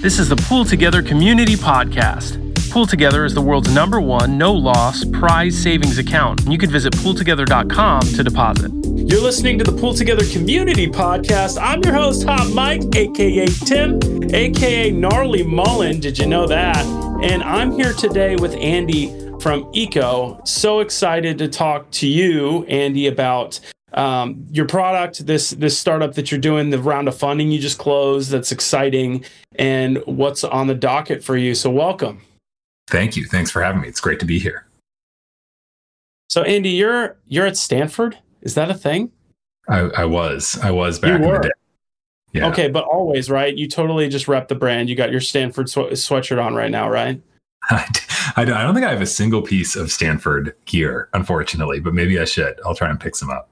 This 0.00 0.18
is 0.18 0.30
the 0.30 0.36
Pool 0.36 0.64
Together 0.64 1.02
Community 1.02 1.56
Podcast. 1.56 2.38
Pool 2.70 2.86
Together 2.86 3.26
is 3.26 3.34
the 3.34 3.42
world's 3.42 3.70
number 3.74 4.00
one 4.00 4.38
no 4.38 4.50
loss 4.50 5.04
prize 5.04 5.54
savings 5.62 5.98
account, 5.98 6.40
you 6.46 6.56
can 6.56 6.70
visit 6.70 6.94
pooltogether.com 6.94 8.00
to 8.00 8.24
deposit. 8.24 8.70
You're 8.86 9.20
listening 9.20 9.58
to 9.58 9.64
the 9.64 9.78
Pool 9.78 9.92
Together 9.92 10.24
Community 10.32 10.86
Podcast. 10.86 11.60
I'm 11.60 11.82
your 11.82 11.92
host, 11.92 12.24
Hot 12.26 12.50
Mike, 12.54 12.80
aka 12.96 13.46
Tim, 13.46 14.00
aka 14.32 14.90
Gnarly 14.90 15.42
Mullen. 15.42 16.00
Did 16.00 16.18
you 16.18 16.24
know 16.24 16.46
that? 16.46 16.82
And 17.22 17.42
I'm 17.42 17.70
here 17.72 17.92
today 17.92 18.36
with 18.36 18.54
Andy 18.54 19.08
from 19.38 19.68
Eco. 19.74 20.40
So 20.46 20.80
excited 20.80 21.36
to 21.36 21.48
talk 21.48 21.90
to 21.90 22.06
you, 22.06 22.64
Andy, 22.64 23.06
about 23.06 23.60
um, 23.92 24.46
your 24.50 24.66
product, 24.66 25.26
this 25.26 25.50
this 25.50 25.78
startup 25.78 26.14
that 26.14 26.30
you're 26.30 26.40
doing, 26.40 26.70
the 26.70 26.78
round 26.78 27.08
of 27.08 27.16
funding 27.16 27.50
you 27.50 27.58
just 27.58 27.78
closed. 27.78 28.30
That's 28.30 28.52
exciting, 28.52 29.24
and 29.56 29.98
what's 30.06 30.44
on 30.44 30.66
the 30.66 30.74
docket 30.74 31.24
for 31.24 31.36
you. 31.36 31.54
So 31.54 31.70
welcome. 31.70 32.20
Thank 32.88 33.16
you. 33.16 33.24
Thanks 33.24 33.50
for 33.50 33.62
having 33.62 33.82
me. 33.82 33.88
It's 33.88 34.00
great 34.00 34.20
to 34.20 34.26
be 34.26 34.38
here. 34.38 34.66
So 36.28 36.42
Andy, 36.42 36.70
you're 36.70 37.16
you're 37.26 37.46
at 37.46 37.56
Stanford. 37.56 38.18
Is 38.42 38.54
that 38.54 38.70
a 38.70 38.74
thing? 38.74 39.10
I, 39.68 39.78
I 39.96 40.04
was. 40.04 40.58
I 40.62 40.70
was 40.70 40.98
back 40.98 41.20
in 41.20 41.22
the 41.22 41.38
day. 41.38 41.50
Yeah. 42.32 42.48
Okay, 42.48 42.68
but 42.68 42.84
always 42.84 43.28
right. 43.28 43.56
You 43.56 43.68
totally 43.68 44.08
just 44.08 44.28
rep 44.28 44.48
the 44.48 44.54
brand. 44.54 44.88
You 44.88 44.94
got 44.94 45.10
your 45.10 45.20
Stanford 45.20 45.68
sw- 45.68 45.98
sweatshirt 45.98 46.42
on 46.42 46.54
right 46.54 46.70
now, 46.70 46.88
right? 46.88 47.20
I, 47.70 47.84
I 48.36 48.44
don't 48.44 48.74
think 48.74 48.86
I 48.86 48.90
have 48.90 49.02
a 49.02 49.06
single 49.06 49.42
piece 49.42 49.76
of 49.76 49.90
Stanford 49.90 50.54
gear, 50.64 51.08
unfortunately, 51.12 51.80
but 51.80 51.92
maybe 51.92 52.18
I 52.20 52.24
should. 52.24 52.58
I'll 52.64 52.74
try 52.74 52.88
and 52.88 53.00
pick 53.00 53.16
some 53.16 53.30
up. 53.30 53.49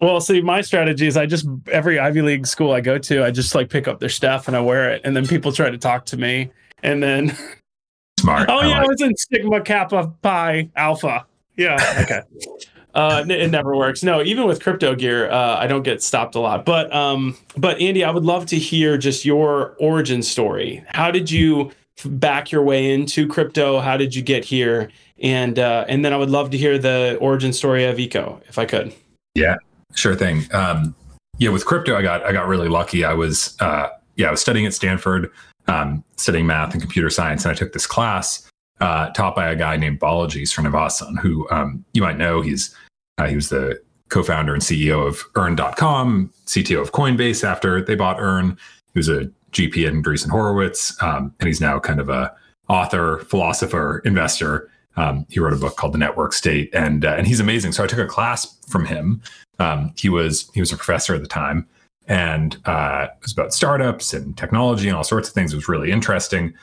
Well, 0.00 0.20
see, 0.20 0.42
my 0.42 0.60
strategy 0.60 1.06
is 1.06 1.16
I 1.16 1.24
just 1.26 1.46
every 1.72 1.98
Ivy 1.98 2.20
League 2.22 2.46
school 2.46 2.72
I 2.72 2.80
go 2.80 2.98
to, 2.98 3.24
I 3.24 3.30
just 3.30 3.54
like 3.54 3.70
pick 3.70 3.88
up 3.88 3.98
their 3.98 4.10
stuff 4.10 4.46
and 4.46 4.56
I 4.56 4.60
wear 4.60 4.90
it, 4.90 5.00
and 5.04 5.16
then 5.16 5.26
people 5.26 5.52
try 5.52 5.70
to 5.70 5.78
talk 5.78 6.04
to 6.06 6.16
me, 6.16 6.50
and 6.82 7.02
then 7.02 7.36
smart. 8.20 8.48
oh 8.50 8.58
I 8.58 8.66
yeah, 8.66 8.78
like 8.78 8.84
I 8.84 8.86
was 8.86 9.00
in 9.00 9.16
Sigma 9.16 9.60
Kappa 9.62 10.12
Pi 10.20 10.68
Alpha. 10.76 11.24
Yeah, 11.56 11.76
okay. 12.02 12.20
uh, 12.94 13.24
it 13.26 13.50
never 13.50 13.74
works. 13.74 14.02
No, 14.02 14.22
even 14.22 14.46
with 14.46 14.62
crypto 14.62 14.94
gear, 14.94 15.30
uh, 15.30 15.56
I 15.56 15.66
don't 15.66 15.82
get 15.82 16.02
stopped 16.02 16.34
a 16.34 16.40
lot. 16.40 16.66
But 16.66 16.94
um, 16.94 17.36
but 17.56 17.80
Andy, 17.80 18.04
I 18.04 18.10
would 18.10 18.24
love 18.24 18.44
to 18.46 18.56
hear 18.58 18.98
just 18.98 19.24
your 19.24 19.76
origin 19.80 20.22
story. 20.22 20.84
How 20.88 21.10
did 21.10 21.30
you 21.30 21.70
back 22.04 22.52
your 22.52 22.62
way 22.62 22.92
into 22.92 23.26
crypto? 23.26 23.80
How 23.80 23.96
did 23.96 24.14
you 24.14 24.20
get 24.20 24.44
here? 24.44 24.90
And 25.22 25.58
uh, 25.58 25.86
and 25.88 26.04
then 26.04 26.12
I 26.12 26.18
would 26.18 26.28
love 26.28 26.50
to 26.50 26.58
hear 26.58 26.76
the 26.76 27.16
origin 27.18 27.54
story 27.54 27.86
of 27.86 27.98
Eco, 27.98 28.42
if 28.46 28.58
I 28.58 28.66
could. 28.66 28.92
Yeah, 29.34 29.56
Sure 29.94 30.14
thing. 30.14 30.44
Um, 30.52 30.94
yeah, 31.38 31.50
with 31.50 31.66
crypto, 31.66 31.96
I 31.96 32.02
got 32.02 32.22
I 32.24 32.32
got 32.32 32.46
really 32.46 32.68
lucky. 32.68 33.04
I 33.04 33.12
was 33.12 33.56
uh, 33.60 33.88
yeah, 34.16 34.28
I 34.28 34.30
was 34.30 34.40
studying 34.40 34.66
at 34.66 34.74
Stanford, 34.74 35.30
um, 35.68 36.02
studying 36.16 36.46
math 36.46 36.72
and 36.72 36.80
computer 36.80 37.10
science, 37.10 37.44
and 37.44 37.52
I 37.52 37.54
took 37.54 37.72
this 37.72 37.86
class 37.86 38.48
uh, 38.80 39.10
taught 39.10 39.34
by 39.34 39.48
a 39.50 39.56
guy 39.56 39.76
named 39.76 40.00
Balaji 40.00 40.42
Srinivasan, 40.42 41.18
who 41.18 41.48
um, 41.50 41.84
you 41.92 42.02
might 42.02 42.18
know. 42.18 42.40
He's 42.40 42.74
uh, 43.18 43.26
he 43.26 43.34
was 43.34 43.48
the 43.48 43.80
co-founder 44.08 44.54
and 44.54 44.62
CEO 44.62 45.06
of 45.06 45.24
Earn.com, 45.34 46.32
CTO 46.46 46.80
of 46.80 46.92
Coinbase 46.92 47.42
after 47.44 47.82
they 47.82 47.94
bought 47.94 48.20
Earn. 48.20 48.56
He 48.92 48.98
was 48.98 49.08
a 49.08 49.30
GP 49.52 49.86
at 49.86 49.92
Andreessen 49.92 50.30
Horowitz, 50.30 51.00
um, 51.02 51.34
and 51.40 51.46
he's 51.46 51.60
now 51.60 51.78
kind 51.78 52.00
of 52.00 52.08
a 52.08 52.32
author, 52.68 53.18
philosopher, 53.28 54.00
investor. 54.04 54.70
Um, 54.96 55.26
he 55.28 55.40
wrote 55.40 55.52
a 55.52 55.56
book 55.56 55.76
called 55.76 55.92
The 55.92 55.98
Network 55.98 56.32
State, 56.32 56.70
and 56.74 57.04
uh, 57.04 57.14
and 57.16 57.26
he's 57.26 57.40
amazing. 57.40 57.72
So 57.72 57.84
I 57.84 57.86
took 57.86 57.98
a 57.98 58.06
class 58.06 58.58
from 58.68 58.86
him 58.86 59.22
um, 59.58 59.92
he 59.96 60.08
was 60.08 60.50
he 60.54 60.60
was 60.60 60.72
a 60.72 60.76
professor 60.76 61.14
at 61.14 61.22
the 61.22 61.28
time, 61.28 61.66
and 62.06 62.56
uh, 62.66 63.08
it 63.10 63.22
was 63.22 63.32
about 63.32 63.54
startups 63.54 64.12
and 64.12 64.36
technology 64.36 64.88
and 64.88 64.96
all 64.96 65.04
sorts 65.04 65.28
of 65.28 65.34
things. 65.34 65.52
It 65.52 65.56
was 65.56 65.68
really 65.68 65.90
interesting. 65.90 66.54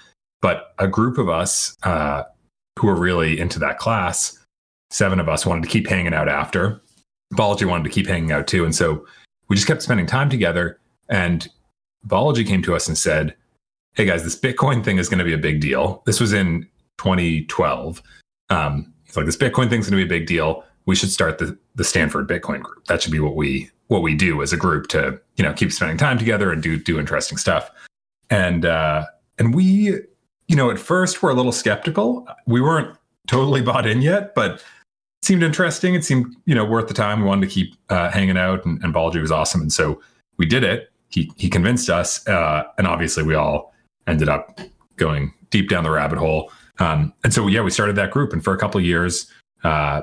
But 0.41 0.73
a 0.77 0.87
group 0.87 1.17
of 1.17 1.29
us 1.29 1.75
uh, 1.83 2.23
who 2.77 2.87
were 2.87 2.95
really 2.95 3.39
into 3.39 3.59
that 3.59 3.79
class, 3.79 4.37
seven 4.91 5.19
of 5.19 5.29
us 5.29 5.45
wanted 5.45 5.63
to 5.63 5.69
keep 5.69 5.87
hanging 5.87 6.13
out 6.13 6.27
after. 6.27 6.81
Balaji 7.33 7.65
wanted 7.65 7.85
to 7.85 7.89
keep 7.89 8.07
hanging 8.07 8.31
out 8.31 8.47
too, 8.47 8.65
and 8.65 8.75
so 8.75 9.05
we 9.47 9.55
just 9.55 9.67
kept 9.67 9.81
spending 9.81 10.05
time 10.05 10.29
together. 10.29 10.79
And 11.09 11.47
Balaji 12.07 12.45
came 12.45 12.61
to 12.63 12.75
us 12.75 12.87
and 12.87 12.97
said, 12.97 13.35
"Hey 13.95 14.05
guys, 14.05 14.23
this 14.23 14.39
Bitcoin 14.39 14.83
thing 14.83 14.97
is 14.97 15.09
going 15.09 15.19
to 15.19 15.25
be 15.25 15.33
a 15.33 15.37
big 15.37 15.61
deal." 15.61 16.03
This 16.05 16.19
was 16.19 16.33
in 16.33 16.67
2012. 16.99 18.03
Um, 18.49 18.93
he's 19.05 19.15
like, 19.15 19.25
"This 19.25 19.37
Bitcoin 19.37 19.69
thing's 19.69 19.89
going 19.89 19.99
to 19.99 20.05
be 20.07 20.15
a 20.15 20.19
big 20.19 20.27
deal 20.27 20.63
we 20.85 20.95
should 20.95 21.11
start 21.11 21.37
the 21.37 21.57
the 21.75 21.83
Stanford 21.83 22.27
Bitcoin 22.27 22.61
group. 22.61 22.85
That 22.85 23.01
should 23.01 23.11
be 23.11 23.19
what 23.19 23.35
we 23.35 23.69
what 23.87 24.01
we 24.01 24.15
do 24.15 24.41
as 24.41 24.53
a 24.53 24.57
group 24.57 24.87
to 24.87 25.19
you 25.37 25.43
know 25.43 25.53
keep 25.53 25.71
spending 25.71 25.97
time 25.97 26.17
together 26.17 26.51
and 26.51 26.61
do 26.61 26.77
do 26.77 26.99
interesting 26.99 27.37
stuff. 27.37 27.69
And 28.29 28.65
uh, 28.65 29.05
and 29.39 29.53
we 29.53 29.99
you 30.47 30.55
know 30.55 30.69
at 30.71 30.79
first 30.79 31.21
were 31.21 31.29
a 31.29 31.33
little 31.33 31.51
skeptical. 31.51 32.27
We 32.47 32.61
weren't 32.61 32.95
totally 33.27 33.61
bought 33.61 33.85
in 33.85 34.01
yet, 34.01 34.35
but 34.35 34.55
it 34.55 34.63
seemed 35.23 35.43
interesting. 35.43 35.95
It 35.95 36.03
seemed 36.03 36.35
you 36.45 36.55
know 36.55 36.65
worth 36.65 36.87
the 36.87 36.93
time. 36.93 37.21
We 37.21 37.27
wanted 37.27 37.47
to 37.47 37.53
keep 37.53 37.75
uh, 37.89 38.09
hanging 38.09 38.37
out, 38.37 38.65
and, 38.65 38.83
and 38.83 38.93
was 38.93 39.31
awesome, 39.31 39.61
and 39.61 39.71
so 39.71 40.01
we 40.37 40.45
did 40.45 40.63
it. 40.63 40.91
He 41.09 41.31
he 41.37 41.49
convinced 41.49 41.89
us, 41.89 42.27
uh, 42.27 42.63
and 42.77 42.87
obviously 42.87 43.23
we 43.23 43.35
all 43.35 43.73
ended 44.07 44.27
up 44.27 44.59
going 44.97 45.33
deep 45.49 45.69
down 45.69 45.83
the 45.83 45.91
rabbit 45.91 46.19
hole. 46.19 46.51
Um, 46.79 47.13
and 47.23 47.33
so 47.33 47.47
yeah, 47.47 47.61
we 47.61 47.71
started 47.71 47.95
that 47.95 48.11
group, 48.11 48.33
and 48.33 48.43
for 48.43 48.53
a 48.53 48.57
couple 48.57 48.81
years, 48.81 49.31
uh, 49.63 50.01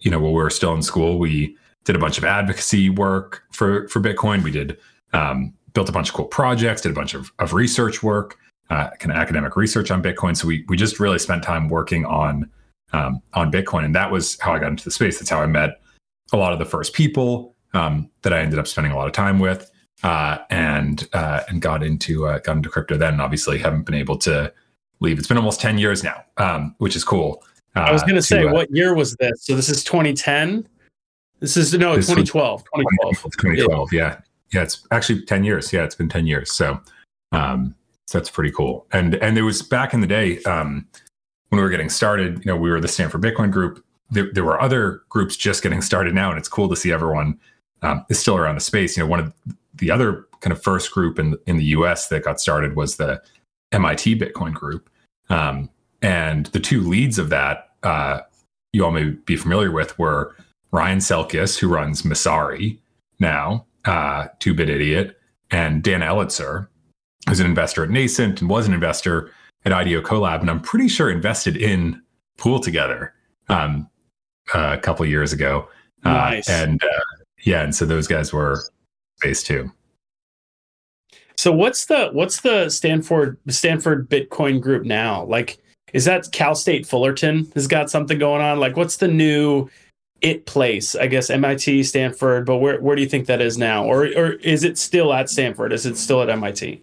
you 0.00 0.10
know, 0.10 0.18
while 0.18 0.32
we 0.32 0.42
were 0.42 0.50
still 0.50 0.74
in 0.74 0.82
school, 0.82 1.18
we 1.18 1.56
did 1.84 1.96
a 1.96 1.98
bunch 1.98 2.18
of 2.18 2.24
advocacy 2.24 2.90
work 2.90 3.42
for 3.52 3.88
for 3.88 4.00
Bitcoin. 4.00 4.42
We 4.42 4.50
did 4.50 4.78
um, 5.12 5.54
built 5.72 5.88
a 5.88 5.92
bunch 5.92 6.08
of 6.08 6.14
cool 6.14 6.26
projects, 6.26 6.82
did 6.82 6.92
a 6.92 6.94
bunch 6.94 7.14
of, 7.14 7.30
of 7.38 7.52
research 7.52 8.02
work, 8.02 8.38
uh, 8.70 8.90
kind 8.98 9.12
of 9.12 9.18
academic 9.18 9.56
research 9.56 9.90
on 9.90 10.02
Bitcoin. 10.02 10.36
So 10.36 10.46
we 10.48 10.64
we 10.68 10.76
just 10.76 10.98
really 11.00 11.18
spent 11.18 11.42
time 11.42 11.68
working 11.68 12.04
on 12.04 12.50
um, 12.92 13.20
on 13.34 13.52
Bitcoin, 13.52 13.84
and 13.84 13.94
that 13.94 14.10
was 14.10 14.38
how 14.40 14.52
I 14.52 14.58
got 14.58 14.68
into 14.68 14.84
the 14.84 14.90
space. 14.90 15.18
That's 15.18 15.30
how 15.30 15.40
I 15.40 15.46
met 15.46 15.80
a 16.32 16.36
lot 16.36 16.52
of 16.52 16.58
the 16.58 16.64
first 16.64 16.92
people 16.92 17.54
um, 17.74 18.10
that 18.22 18.32
I 18.32 18.40
ended 18.40 18.58
up 18.58 18.66
spending 18.66 18.92
a 18.92 18.96
lot 18.96 19.06
of 19.06 19.12
time 19.12 19.38
with, 19.38 19.70
uh, 20.02 20.38
and 20.50 21.08
uh, 21.12 21.42
and 21.48 21.60
got 21.62 21.82
into 21.82 22.26
uh, 22.26 22.38
got 22.38 22.56
into 22.56 22.68
crypto. 22.68 22.96
Then, 22.96 23.20
obviously, 23.20 23.58
haven't 23.58 23.84
been 23.84 23.94
able 23.94 24.18
to 24.18 24.52
leave. 25.00 25.18
It's 25.18 25.28
been 25.28 25.36
almost 25.36 25.60
ten 25.60 25.78
years 25.78 26.02
now, 26.02 26.24
um, 26.36 26.74
which 26.78 26.96
is 26.96 27.04
cool. 27.04 27.42
I 27.76 27.92
was 27.92 28.02
uh, 28.02 28.06
going 28.06 28.16
to 28.16 28.22
say, 28.22 28.44
uh, 28.44 28.52
what 28.52 28.70
year 28.70 28.94
was 28.94 29.14
this? 29.16 29.44
So 29.44 29.54
this 29.54 29.68
is 29.68 29.84
2010. 29.84 30.66
This 31.40 31.56
is 31.56 31.74
no 31.74 31.96
2012. 31.96 32.64
2012. 32.64 33.14
2012. 33.38 33.92
Yeah. 33.92 34.00
yeah, 34.00 34.20
yeah. 34.52 34.62
It's 34.62 34.86
actually 34.90 35.22
10 35.22 35.44
years. 35.44 35.72
Yeah, 35.72 35.84
it's 35.84 35.94
been 35.94 36.08
10 36.08 36.26
years. 36.26 36.52
So, 36.52 36.80
um, 37.32 37.74
so 38.06 38.18
that's 38.18 38.30
pretty 38.30 38.52
cool. 38.52 38.86
And 38.92 39.16
and 39.16 39.36
there 39.36 39.44
was 39.44 39.62
back 39.62 39.92
in 39.92 40.00
the 40.00 40.06
day 40.06 40.42
um, 40.44 40.86
when 41.48 41.58
we 41.58 41.62
were 41.62 41.70
getting 41.70 41.90
started. 41.90 42.38
You 42.44 42.52
know, 42.52 42.56
we 42.56 42.70
were 42.70 42.80
the 42.80 42.88
Stanford 42.88 43.20
Bitcoin 43.20 43.50
group. 43.50 43.84
There, 44.10 44.32
there 44.32 44.44
were 44.44 44.60
other 44.60 45.02
groups 45.08 45.36
just 45.36 45.62
getting 45.62 45.82
started 45.82 46.14
now, 46.14 46.30
and 46.30 46.38
it's 46.38 46.48
cool 46.48 46.68
to 46.68 46.76
see 46.76 46.92
everyone 46.92 47.38
um, 47.82 48.06
is 48.08 48.18
still 48.18 48.36
around 48.36 48.54
the 48.54 48.60
space. 48.60 48.96
You 48.96 49.02
know, 49.02 49.08
one 49.08 49.18
of 49.18 49.32
the 49.74 49.90
other 49.90 50.26
kind 50.40 50.52
of 50.52 50.62
first 50.62 50.92
group 50.92 51.18
in 51.18 51.36
in 51.46 51.56
the 51.56 51.64
U.S. 51.64 52.08
that 52.08 52.22
got 52.22 52.40
started 52.40 52.76
was 52.76 52.96
the 52.96 53.20
MIT 53.72 54.18
Bitcoin 54.18 54.54
group. 54.54 54.88
Um, 55.28 55.70
and 56.02 56.46
the 56.46 56.60
two 56.60 56.80
leads 56.82 57.18
of 57.18 57.30
that, 57.30 57.70
uh, 57.82 58.20
you 58.72 58.84
all 58.84 58.92
may 58.92 59.10
be 59.10 59.36
familiar 59.36 59.70
with, 59.70 59.98
were 59.98 60.36
Ryan 60.72 60.98
Selkis, 60.98 61.58
who 61.58 61.68
runs 61.68 62.02
Messari 62.02 62.78
now, 63.18 63.66
uh, 63.84 64.28
Two 64.40 64.54
Bit 64.54 64.68
Idiot, 64.68 65.18
and 65.50 65.82
Dan 65.82 66.00
Elitzer, 66.00 66.68
who's 67.28 67.40
an 67.40 67.46
investor 67.46 67.82
at 67.84 67.90
Nascent 67.90 68.40
and 68.40 68.50
was 68.50 68.66
an 68.66 68.74
investor 68.74 69.30
at 69.64 69.72
IDEO 69.72 70.00
Colab, 70.00 70.40
and 70.40 70.50
I'm 70.50 70.60
pretty 70.60 70.88
sure 70.88 71.10
invested 71.10 71.56
in 71.56 72.00
Pool 72.38 72.60
Together 72.60 73.14
um, 73.48 73.88
uh, 74.54 74.76
a 74.78 74.80
couple 74.80 75.04
years 75.06 75.32
ago. 75.32 75.68
Uh, 76.04 76.10
nice. 76.10 76.48
and 76.48 76.80
uh, 76.82 77.24
yeah, 77.44 77.62
and 77.62 77.74
so 77.74 77.84
those 77.84 78.06
guys 78.06 78.32
were 78.32 78.62
space 79.18 79.42
too. 79.42 79.70
So 81.46 81.52
what's 81.52 81.86
the 81.86 82.08
what's 82.10 82.40
the 82.40 82.68
Stanford 82.68 83.38
Stanford 83.46 84.10
Bitcoin 84.10 84.60
group 84.60 84.84
now? 84.84 85.26
Like 85.26 85.58
is 85.92 86.04
that 86.04 86.32
Cal 86.32 86.56
State 86.56 86.88
Fullerton 86.88 87.48
has 87.54 87.68
got 87.68 87.88
something 87.88 88.18
going 88.18 88.42
on? 88.42 88.58
Like, 88.58 88.76
what's 88.76 88.96
the 88.96 89.06
new 89.06 89.70
it 90.22 90.46
place? 90.46 90.96
I 90.96 91.06
guess 91.06 91.30
MIT, 91.30 91.84
Stanford, 91.84 92.46
but 92.46 92.56
where 92.56 92.80
where 92.80 92.96
do 92.96 93.02
you 93.02 93.08
think 93.08 93.28
that 93.28 93.40
is 93.40 93.56
now, 93.58 93.84
or 93.84 94.06
or 94.16 94.32
is 94.42 94.64
it 94.64 94.76
still 94.76 95.14
at 95.14 95.30
Stanford? 95.30 95.72
Is 95.72 95.86
it 95.86 95.96
still 95.96 96.20
at 96.20 96.28
MIT? 96.28 96.82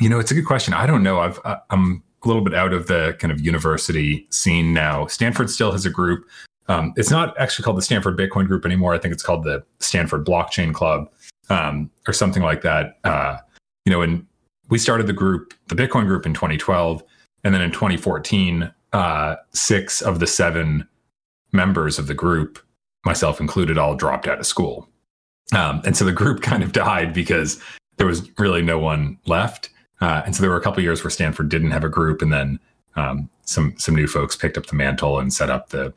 You 0.00 0.08
know, 0.10 0.18
it's 0.18 0.30
a 0.30 0.34
good 0.34 0.44
question. 0.44 0.74
I 0.74 0.84
don't 0.84 1.02
know. 1.02 1.20
I've 1.20 1.40
I'm 1.70 2.02
a 2.22 2.28
little 2.28 2.44
bit 2.44 2.52
out 2.52 2.74
of 2.74 2.88
the 2.88 3.16
kind 3.20 3.32
of 3.32 3.40
university 3.40 4.26
scene 4.28 4.74
now. 4.74 5.06
Stanford 5.06 5.48
still 5.48 5.72
has 5.72 5.86
a 5.86 5.90
group. 5.90 6.28
Um, 6.68 6.92
it's 6.96 7.10
not 7.10 7.34
actually 7.38 7.62
called 7.62 7.78
the 7.78 7.82
Stanford 7.82 8.18
Bitcoin 8.18 8.46
Group 8.46 8.66
anymore. 8.66 8.92
I 8.92 8.98
think 8.98 9.14
it's 9.14 9.22
called 9.22 9.44
the 9.44 9.64
Stanford 9.78 10.26
Blockchain 10.26 10.74
Club 10.74 11.08
um, 11.50 11.90
or 12.08 12.14
something 12.14 12.42
like 12.42 12.62
that. 12.62 12.98
Uh, 13.04 13.36
you 13.84 13.92
know, 13.92 14.00
and 14.00 14.26
we 14.70 14.78
started 14.78 15.06
the 15.06 15.12
group, 15.12 15.52
the 15.68 15.74
Bitcoin 15.74 16.06
Group, 16.06 16.24
in 16.24 16.32
2012 16.32 17.02
and 17.44 17.54
then 17.54 17.62
in 17.62 17.70
2014, 17.70 18.72
uh, 18.92 19.36
six 19.52 20.02
of 20.02 20.20
the 20.20 20.26
seven 20.26 20.86
members 21.52 21.98
of 21.98 22.06
the 22.06 22.14
group, 22.14 22.58
myself 23.04 23.40
included, 23.40 23.78
all 23.78 23.94
dropped 23.94 24.26
out 24.26 24.40
of 24.40 24.46
school. 24.46 24.88
Um, 25.54 25.82
and 25.84 25.96
so 25.96 26.04
the 26.04 26.12
group 26.12 26.42
kind 26.42 26.62
of 26.62 26.72
died 26.72 27.12
because 27.12 27.60
there 27.96 28.06
was 28.06 28.28
really 28.38 28.62
no 28.62 28.78
one 28.78 29.18
left. 29.26 29.70
Uh, 30.00 30.22
and 30.24 30.34
so 30.34 30.40
there 30.40 30.50
were 30.50 30.56
a 30.56 30.62
couple 30.62 30.82
years 30.82 31.02
where 31.02 31.10
Stanford 31.10 31.48
didn't 31.48 31.72
have 31.72 31.84
a 31.84 31.88
group, 31.88 32.22
and 32.22 32.32
then 32.32 32.58
um, 32.96 33.28
some 33.42 33.74
some 33.76 33.94
new 33.94 34.06
folks 34.06 34.34
picked 34.34 34.56
up 34.56 34.64
the 34.64 34.74
mantle 34.74 35.18
and 35.18 35.30
set 35.30 35.50
up 35.50 35.68
the 35.68 35.92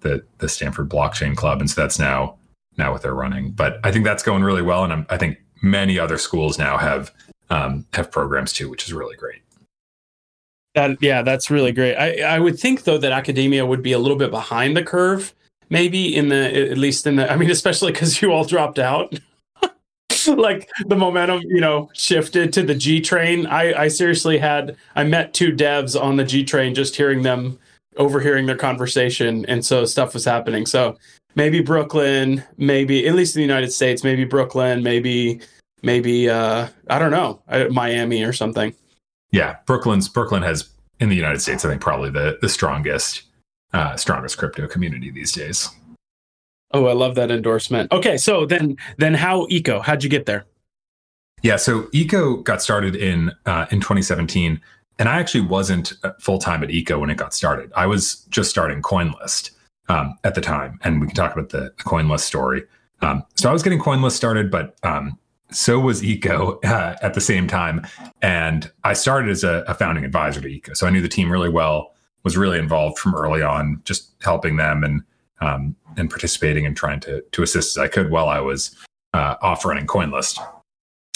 the 0.00 0.22
the 0.38 0.48
Stanford 0.48 0.88
Blockchain 0.88 1.34
Club, 1.34 1.58
and 1.58 1.68
so 1.68 1.80
that's 1.80 1.98
now 1.98 2.36
now 2.80 2.90
what 2.90 3.02
they're 3.02 3.14
running. 3.14 3.52
But 3.52 3.78
I 3.84 3.92
think 3.92 4.04
that's 4.04 4.24
going 4.24 4.42
really 4.42 4.62
well, 4.62 4.82
and 4.82 4.92
I'm, 4.92 5.06
i 5.08 5.16
think 5.16 5.38
many 5.62 5.98
other 5.98 6.18
schools 6.18 6.58
now 6.58 6.76
have 6.78 7.12
um, 7.50 7.86
have 7.94 8.10
programs 8.10 8.52
too, 8.52 8.68
which 8.68 8.84
is 8.84 8.92
really 8.92 9.16
great. 9.16 9.42
That 10.74 11.00
yeah, 11.00 11.22
that's 11.22 11.50
really 11.50 11.72
great. 11.72 11.96
I 11.96 12.22
I 12.22 12.38
would 12.38 12.58
think 12.58 12.84
though 12.84 12.98
that 12.98 13.12
academia 13.12 13.66
would 13.66 13.82
be 13.82 13.92
a 13.92 13.98
little 13.98 14.16
bit 14.16 14.30
behind 14.30 14.76
the 14.76 14.82
curve, 14.82 15.34
maybe 15.68 16.14
in 16.14 16.28
the 16.28 16.70
at 16.70 16.78
least 16.78 17.06
in 17.06 17.16
the. 17.16 17.30
I 17.30 17.36
mean, 17.36 17.50
especially 17.50 17.92
because 17.92 18.20
you 18.22 18.32
all 18.32 18.44
dropped 18.44 18.78
out. 18.78 19.18
like 20.26 20.68
the 20.86 20.96
momentum, 20.96 21.40
you 21.46 21.60
know, 21.60 21.90
shifted 21.94 22.52
to 22.52 22.62
the 22.62 22.74
G 22.74 23.00
train. 23.00 23.46
I, 23.46 23.84
I 23.84 23.88
seriously 23.88 24.38
had 24.38 24.76
I 24.94 25.04
met 25.04 25.34
two 25.34 25.52
devs 25.52 26.00
on 26.00 26.16
the 26.16 26.24
G 26.24 26.44
train 26.44 26.74
just 26.74 26.96
hearing 26.96 27.22
them 27.22 27.58
overhearing 27.96 28.46
their 28.46 28.56
conversation, 28.56 29.44
and 29.46 29.64
so 29.64 29.84
stuff 29.84 30.14
was 30.14 30.24
happening. 30.24 30.66
So 30.66 30.96
maybe 31.34 31.60
Brooklyn, 31.60 32.44
maybe 32.56 33.06
at 33.06 33.14
least 33.14 33.36
in 33.36 33.40
the 33.40 33.46
United 33.46 33.72
States, 33.72 34.04
maybe 34.04 34.24
Brooklyn, 34.24 34.82
maybe 34.82 35.40
maybe 35.82 36.28
uh, 36.28 36.68
I 36.88 36.98
don't 36.98 37.10
know, 37.10 37.42
Miami 37.70 38.22
or 38.22 38.32
something. 38.32 38.74
Yeah, 39.30 39.56
Brooklyn's 39.66 40.08
Brooklyn 40.08 40.42
has 40.42 40.70
in 40.98 41.08
the 41.08 41.16
United 41.16 41.40
States, 41.40 41.64
I 41.64 41.68
think 41.68 41.80
probably 41.80 42.10
the 42.10 42.38
the 42.40 42.48
strongest 42.48 43.22
uh, 43.72 43.96
strongest 43.96 44.38
crypto 44.38 44.66
community 44.66 45.10
these 45.10 45.32
days. 45.32 45.68
Oh, 46.72 46.86
I 46.86 46.92
love 46.92 47.16
that 47.16 47.30
endorsement. 47.30 47.90
Okay, 47.92 48.16
so 48.16 48.46
then 48.46 48.76
then 48.98 49.14
how 49.14 49.46
Eco? 49.50 49.80
How'd 49.80 50.04
you 50.04 50.10
get 50.10 50.26
there? 50.26 50.44
Yeah, 51.42 51.56
so 51.56 51.88
Eco 51.92 52.36
got 52.36 52.62
started 52.62 52.94
in 52.94 53.32
uh, 53.46 53.66
in 53.70 53.80
2017, 53.80 54.60
and 54.98 55.08
I 55.08 55.18
actually 55.18 55.46
wasn't 55.46 55.94
uh, 56.04 56.12
full 56.20 56.38
time 56.38 56.62
at 56.62 56.70
Eco 56.70 56.98
when 56.98 57.10
it 57.10 57.16
got 57.16 57.34
started. 57.34 57.72
I 57.74 57.86
was 57.86 58.26
just 58.30 58.50
starting 58.50 58.82
CoinList 58.82 59.50
um, 59.90 60.16
at 60.22 60.34
the 60.36 60.40
time, 60.40 60.78
and 60.84 61.00
we 61.00 61.08
can 61.08 61.16
talk 61.16 61.32
about 61.32 61.48
the, 61.48 61.72
the 61.76 61.82
CoinList 61.84 62.20
story. 62.20 62.62
Um, 63.02 63.24
so 63.34 63.50
I 63.50 63.52
was 63.52 63.62
getting 63.62 63.80
CoinList 63.80 64.12
started, 64.12 64.50
but 64.50 64.76
um, 64.84 65.18
so 65.50 65.80
was 65.80 66.04
Eco 66.04 66.60
uh, 66.64 66.96
at 67.02 67.14
the 67.14 67.20
same 67.20 67.48
time, 67.48 67.84
and 68.22 68.70
I 68.84 68.92
started 68.92 69.30
as 69.30 69.42
a, 69.42 69.64
a 69.66 69.74
founding 69.74 70.04
advisor 70.04 70.40
to 70.40 70.48
Eco, 70.48 70.74
so 70.74 70.86
I 70.86 70.90
knew 70.90 71.02
the 71.02 71.08
team 71.08 71.30
really 71.30 71.48
well. 71.48 71.94
Was 72.22 72.36
really 72.36 72.58
involved 72.58 72.98
from 72.98 73.14
early 73.14 73.40
on, 73.42 73.80
just 73.84 74.10
helping 74.22 74.58
them 74.58 74.84
and 74.84 75.02
um, 75.40 75.74
and 75.96 76.10
participating 76.10 76.66
and 76.66 76.76
trying 76.76 77.00
to 77.00 77.22
to 77.22 77.42
assist 77.42 77.76
as 77.76 77.82
I 77.82 77.88
could 77.88 78.10
while 78.10 78.28
I 78.28 78.40
was 78.40 78.76
uh, 79.14 79.36
off 79.40 79.64
running 79.64 79.86
CoinList, 79.86 80.38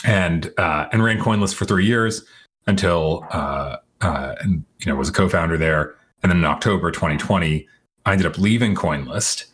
and 0.05 0.51
uh, 0.57 0.87
and 0.93 1.05
ran 1.05 1.19
CoinList 1.21 1.55
for 1.55 1.67
three 1.67 1.85
years 1.85 2.25
until 2.67 3.27
uh, 3.31 3.77
uh, 4.01 4.35
and 4.41 4.65
you 4.81 4.87
know 4.87 4.97
was 4.97 5.11
a 5.11 5.13
co-founder 5.13 5.59
there. 5.59 5.95
And 6.23 6.31
then 6.31 6.39
in 6.39 6.47
October 6.47 6.91
2020, 6.91 7.69
I 8.07 8.13
ended 8.13 8.27
up 8.27 8.39
leaving 8.39 8.75
CoinList 8.75 9.47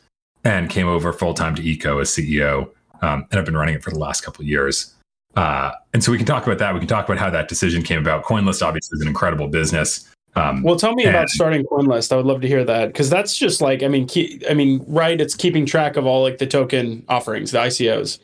and 0.45 0.71
came 0.71 0.87
over 0.87 1.13
full 1.13 1.35
time 1.35 1.55
to 1.55 1.63
Eco 1.63 1.99
as 1.99 2.11
CEO, 2.11 2.71
um, 3.03 3.27
and 3.31 3.39
I've 3.39 3.45
been 3.45 3.57
running 3.57 3.75
it 3.75 3.83
for 3.83 3.91
the 3.91 3.99
last 3.99 4.23
couple 4.23 4.43
of 4.43 4.49
years. 4.49 4.95
Uh, 5.37 5.73
and 5.95 6.03
so 6.03 6.11
we 6.11 6.17
can 6.17 6.27
talk 6.27 6.47
about 6.47 6.59
that. 6.59 6.75
We 6.75 6.81
can 6.81 6.89
talk 6.89 7.05
about 7.05 7.19
how 7.19 7.31
that 7.31 7.49
decision 7.49 7.83
came 7.83 7.99
about. 7.99 8.25
CoinList 8.25 8.67
obviously 8.67 8.97
is 8.97 9.03
an 9.03 9.09
incredible 9.09 9.49
business. 9.49 10.11
Um, 10.37 10.63
well, 10.63 10.77
tell 10.77 10.95
me 10.95 11.05
and, 11.05 11.15
about 11.15 11.29
starting 11.29 11.65
CoinList. 11.65 12.13
I 12.13 12.17
would 12.17 12.27
love 12.27 12.41
to 12.41 12.49
hear 12.49 12.65
that 12.65 12.89
because 12.89 13.11
that's 13.11 13.37
just 13.37 13.61
like 13.61 13.83
I 13.83 13.89
mean, 13.89 14.09
I 14.49 14.55
mean, 14.55 14.85
right? 14.87 15.21
It's 15.21 15.35
keeping 15.35 15.67
track 15.67 15.97
of 15.97 16.07
all 16.07 16.23
like 16.23 16.39
the 16.39 16.47
token 16.47 17.05
offerings, 17.09 17.51
the 17.51 17.59
ICOs. 17.59 18.21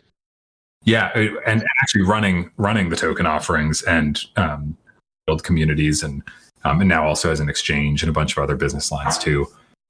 Yeah, 0.84 1.10
and 1.46 1.64
actually 1.82 2.02
running 2.02 2.50
running 2.58 2.90
the 2.90 2.96
token 2.96 3.26
offerings 3.26 3.82
and 3.82 4.20
um, 4.36 4.76
build 5.26 5.42
communities 5.42 6.02
and 6.02 6.22
um, 6.64 6.80
and 6.80 6.88
now 6.88 7.06
also 7.06 7.30
as 7.30 7.40
an 7.40 7.48
exchange 7.48 8.02
and 8.02 8.10
a 8.10 8.12
bunch 8.12 8.36
of 8.36 8.42
other 8.42 8.56
business 8.56 8.92
lines 8.92 9.18
too. 9.18 9.46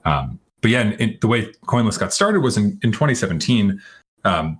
Um, 0.06 0.38
but 0.62 0.70
yeah, 0.70 0.82
in, 0.82 0.92
in, 0.94 1.18
the 1.20 1.26
way 1.26 1.52
CoinList 1.66 1.98
got 1.98 2.14
started 2.14 2.40
was 2.40 2.56
in, 2.56 2.78
in 2.82 2.92
2017. 2.92 3.80
Um, 4.24 4.58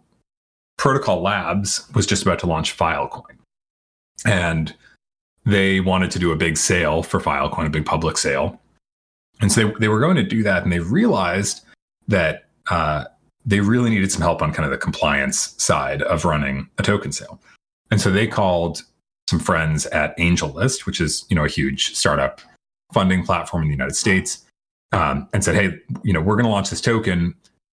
Protocol 0.77 1.23
Labs 1.23 1.89
was 1.95 2.07
just 2.07 2.23
about 2.23 2.39
to 2.41 2.47
launch 2.47 2.77
Filecoin, 2.77 3.39
and 4.27 4.75
they 5.47 5.81
wanted 5.81 6.11
to 6.11 6.19
do 6.19 6.33
a 6.33 6.37
big 6.37 6.59
sale 6.59 7.03
for 7.03 7.19
Filecoin, 7.19 7.67
a 7.67 7.71
big 7.71 7.87
public 7.87 8.19
sale. 8.19 8.61
And 9.41 9.51
so 9.51 9.69
they, 9.69 9.75
they 9.81 9.89
were 9.89 10.01
going 10.01 10.17
to 10.17 10.23
do 10.23 10.43
that. 10.43 10.65
And 10.65 10.73
they 10.73 10.81
realized 10.81 11.65
that 12.09 12.47
uh, 12.71 13.05
they 13.45 13.61
really 13.61 13.91
needed 13.91 14.11
some 14.11 14.23
help 14.23 14.43
on 14.43 14.53
kind 14.53 14.65
of 14.65 14.71
the 14.71 14.79
compliance 14.79 15.55
side 15.63 16.03
of 16.03 16.25
running 16.25 16.69
a 16.79 16.83
token 16.83 17.13
sale. 17.13 17.41
And 17.91 18.01
so 18.01 18.11
they 18.11 18.27
called 18.27 18.83
some 19.31 19.39
friends 19.39 19.87
at 19.87 20.17
AngelList, 20.19 20.85
which 20.85 21.01
is, 21.01 21.25
you 21.29 21.37
know, 21.37 21.45
a 21.45 21.49
huge 21.49 21.95
startup 21.95 22.41
funding 22.93 23.25
platform 23.25 23.63
in 23.63 23.69
the 23.69 23.75
United 23.75 23.95
States, 23.95 24.45
um, 24.97 25.29
and 25.35 25.45
said, 25.45 25.55
hey, 25.55 25.79
you 26.03 26.13
know, 26.13 26.21
we're 26.21 26.37
going 26.37 26.47
to 26.47 26.51
launch 26.51 26.71
this 26.71 26.81
token. 26.81 27.35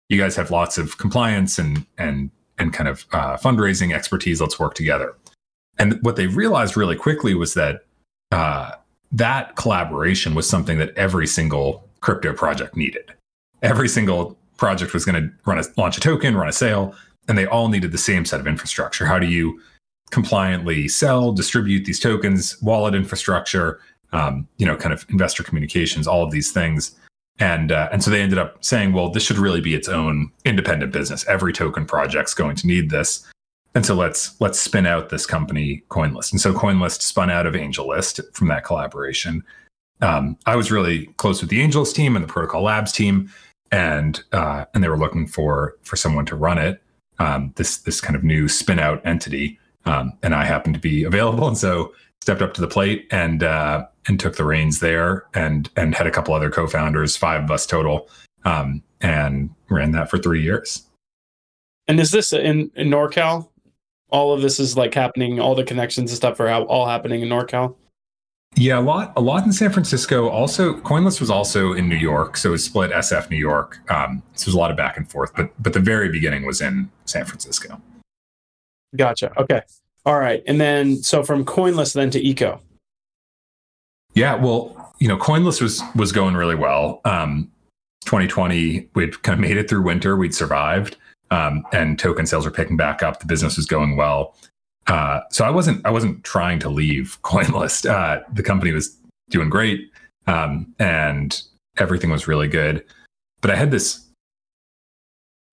You 0.09 0.19
guys 0.19 0.35
have 0.37 0.51
lots 0.51 0.79
of 0.79 0.97
compliance 0.97 1.59
and, 1.59 1.85
and, 1.99 2.31
and 2.59 2.73
kind 2.73 2.89
of 2.89 3.05
uh, 3.13 3.37
fundraising 3.37 3.95
expertise. 3.95 4.41
Let's 4.41 4.59
work 4.59 4.75
together. 4.75 5.15
And 5.79 6.03
what 6.03 6.17
they 6.17 6.27
realized 6.27 6.77
really 6.77 6.97
quickly 6.97 7.35
was 7.35 7.55
that 7.55 7.85
uh, 8.33 8.73
that 9.13 9.57
collaboration 9.57 10.35
was 10.35 10.49
something 10.49 10.79
that 10.79 10.97
every 10.97 11.27
single 11.27 11.89
crypto 12.01 12.33
project 12.33 12.75
needed. 12.75 13.13
Every 13.63 13.89
single 13.89 14.39
project 14.57 14.95
was 14.95 15.05
going 15.05 15.23
to 15.23 15.31
run 15.45 15.59
a 15.59 15.65
launch 15.77 15.99
a 15.99 16.01
token, 16.01 16.37
run 16.37 16.49
a 16.49 16.53
sale, 16.53 16.95
and 17.29 17.37
they 17.37 17.47
all 17.47 17.69
needed 17.69 17.93
the 17.93 17.99
same 17.99 18.25
set 18.25 18.41
of 18.41 18.47
infrastructure. 18.47 19.05
How 19.05 19.19
do 19.19 19.27
you 19.27 19.61
compliantly 20.11 20.89
sell, 20.89 21.33
distribute 21.33 21.85
these 21.85 22.01
tokens, 22.01 22.61
wallet 22.63 22.95
infrastructure, 22.95 23.81
um, 24.13 24.49
you 24.57 24.67
know, 24.67 24.77
kind 24.77 24.93
of 24.93 25.07
investor 25.09 25.43
communications, 25.43 26.07
all 26.07 26.23
of 26.25 26.31
these 26.31 26.51
things. 26.51 26.97
And 27.41 27.73
uh, 27.73 27.89
and 27.91 28.05
so 28.05 28.11
they 28.11 28.21
ended 28.21 28.39
up 28.39 28.63
saying, 28.63 28.93
well, 28.93 29.09
this 29.09 29.23
should 29.23 29.39
really 29.39 29.63
be 29.63 29.75
its 29.75 29.89
own 29.89 30.31
independent 30.45 30.93
business. 30.93 31.27
Every 31.27 31.53
token 31.53 31.87
project's 31.87 32.35
going 32.35 32.57
to 32.57 32.67
need 32.67 32.91
this. 32.91 33.27
And 33.75 33.87
so 33.87 33.95
let's 33.95 34.39
let's 34.41 34.61
spin 34.61 34.87
out 34.87 35.09
this 35.09 35.27
company, 35.27 35.83
CoinList. 35.89 36.33
And 36.33 36.41
so 36.41 36.53
CoinList 36.53 37.01
spun 37.03 37.31
out 37.31 37.47
of 37.47 37.55
AngelList 37.55 38.35
from 38.35 38.49
that 38.49 38.65
collaboration. 38.65 39.43
Um, 40.03 40.37
I 40.47 40.57
was 40.57 40.71
really 40.71 41.07
close 41.17 41.41
with 41.41 41.51
the 41.51 41.61
Angels 41.61 41.93
team 41.93 42.17
and 42.17 42.23
the 42.23 42.33
Protocol 42.33 42.63
Labs 42.63 42.93
team, 42.93 43.31
and 43.73 44.23
uh, 44.33 44.67
and 44.75 44.85
they 44.85 44.89
were 44.89 44.99
looking 44.99 45.27
for 45.27 45.77
for 45.83 45.97
someone 45.97 46.27
to 46.27 46.37
run 46.37 46.59
it. 46.59 46.83
Um, 47.19 47.53
this 47.57 47.79
this 47.79 48.01
kind 48.01 48.17
of 48.17 48.25
new 48.25 48.49
spin 48.49 48.79
out 48.79 49.05
entity, 49.07 49.59
um, 49.87 50.13
and 50.23 50.35
I 50.35 50.45
happened 50.45 50.75
to 50.75 50.81
be 50.81 51.05
available, 51.05 51.49
and 51.49 51.57
so 51.57 51.95
stepped 52.21 52.43
up 52.43 52.53
to 52.55 52.61
the 52.61 52.69
plate 52.69 53.07
and 53.11 53.43
uh, 53.43 53.87
and 54.09 54.19
took 54.19 54.37
the 54.37 54.45
reins 54.45 54.81
there, 54.81 55.27
and 55.35 55.71
and 55.77 55.95
had 55.95 56.07
a 56.07 56.11
couple 56.11 56.35
other 56.35 56.51
co-founders, 56.51 57.17
five 57.17 57.45
of 57.45 57.51
us 57.51 57.67
total, 57.67 58.09
um, 58.45 58.83
and 59.01 59.51
ran 59.69 59.93
that 59.93 60.11
for 60.11 60.19
three 60.19 60.43
years. 60.43 60.87
And 61.89 61.99
is 61.99 62.11
this 62.13 62.33
in, 62.33 62.71
in 62.77 62.89
NorCal? 62.89 63.51
all 64.11 64.33
of 64.33 64.43
this 64.43 64.61
is 64.61 64.77
like 64.77 64.95
happening, 64.95 65.41
all 65.41 65.55
the 65.55 65.65
connections 65.65 66.11
and 66.11 66.17
stuff 66.17 66.41
are 66.41 66.51
all 66.51 66.87
happening 66.87 67.23
in 67.23 67.29
NorCal. 67.29 67.77
Yeah, 68.57 68.81
a 68.81 68.83
lot, 68.83 69.13
a 69.17 69.21
lot 69.21 69.45
in 69.47 69.53
San 69.53 69.71
Francisco. 69.71 70.29
Also, 70.29 70.75
CoinList 70.81 71.21
was 71.21 71.31
also 71.31 71.73
in 71.73 71.89
New 71.89 71.97
York, 71.97 72.37
so 72.37 72.49
it 72.49 72.53
was 72.53 72.65
split 72.65 72.91
SF 72.91 73.31
New 73.31 73.37
York. 73.37 73.79
Um, 73.91 74.25
so 74.35 74.47
there's 74.47 74.57
a 74.57 74.59
lot 74.59 74.73
of 74.73 74.77
back 74.77 74.97
and 74.97 75.09
forth, 75.09 75.33
but 75.37 75.51
but 75.63 75.73
the 75.73 75.81
very 75.81 76.09
beginning 76.09 76.45
was 76.45 76.61
in 76.61 76.91
San 77.05 77.25
Francisco. 77.25 77.81
Gotcha. 78.97 79.33
Okay. 79.41 79.63
All 80.05 80.19
right. 80.19 80.43
And 80.49 80.61
then 80.61 80.97
so 80.97 81.23
from 81.23 81.45
CoinList 81.45 81.95
then 81.95 82.11
to 82.11 82.21
Eco. 82.21 82.61
Yeah, 84.15 84.35
well, 84.35 84.95
you 84.99 85.09
know, 85.09 85.17
CoinList 85.17 85.63
was 85.63 85.83
was 85.95 86.13
going 86.13 86.35
really 86.35 86.57
well. 86.57 87.01
Um, 87.05 87.51
2020, 88.05 88.89
we'd 88.95 89.23
kind 89.23 89.35
of 89.35 89.41
made 89.41 89.57
it 89.57 89.69
through 89.69 89.83
winter. 89.83 90.17
We'd 90.17 90.35
survived 90.35 90.97
um, 91.31 91.65
and 91.73 91.99
token 91.99 92.27
sales 92.27 92.45
were 92.45 92.51
picking 92.51 92.77
back 92.77 93.03
up. 93.03 93.21
The 93.21 93.27
business 93.27 93.57
was 93.57 93.67
going 93.67 93.97
well. 93.97 94.35
Uh, 94.87 95.21
so 95.31 95.45
I 95.45 95.51
wasn't 95.51 95.85
I 95.87 95.91
wasn't 95.91 96.25
trying 96.25 96.59
to 96.61 96.69
leave 96.69 97.19
CoinList. 97.25 97.89
Uh, 97.89 98.23
the 98.33 98.43
company 98.43 98.73
was 98.73 98.97
doing 99.29 99.49
great, 99.49 99.91
um, 100.27 100.75
and 100.79 101.41
everything 101.79 102.11
was 102.11 102.27
really 102.27 102.49
good. 102.49 102.85
But 103.41 103.51
I 103.51 103.57
had 103.57 103.71
this, 103.71 104.07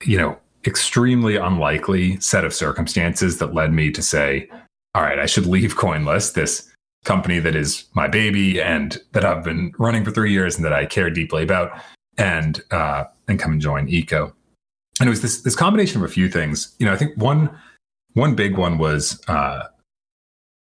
you 0.03 0.17
know, 0.17 0.37
extremely 0.65 1.35
unlikely 1.35 2.19
set 2.19 2.43
of 2.43 2.53
circumstances 2.53 3.37
that 3.37 3.53
led 3.53 3.71
me 3.71 3.91
to 3.91 4.01
say, 4.01 4.49
"All 4.95 5.03
right, 5.03 5.19
I 5.19 5.25
should 5.25 5.45
leave 5.45 5.75
CoinList, 5.75 6.33
this 6.33 6.73
company 7.05 7.39
that 7.39 7.55
is 7.55 7.85
my 7.93 8.07
baby 8.07 8.61
and 8.61 8.97
that 9.13 9.23
I've 9.23 9.43
been 9.43 9.73
running 9.77 10.03
for 10.03 10.11
three 10.11 10.31
years 10.31 10.55
and 10.55 10.65
that 10.65 10.73
I 10.73 10.85
care 10.85 11.09
deeply 11.09 11.43
about, 11.43 11.71
and 12.17 12.61
uh, 12.71 13.05
and 13.27 13.39
come 13.39 13.53
and 13.53 13.61
join 13.61 13.87
Eco." 13.89 14.33
and 14.99 15.07
it 15.07 15.09
was 15.09 15.21
this 15.21 15.41
this 15.41 15.55
combination 15.55 16.01
of 16.01 16.09
a 16.09 16.11
few 16.11 16.29
things. 16.29 16.75
You 16.79 16.85
know, 16.85 16.93
I 16.93 16.97
think 16.97 17.17
one 17.17 17.49
one 18.13 18.35
big 18.35 18.57
one 18.57 18.77
was 18.77 19.21
uh, 19.27 19.63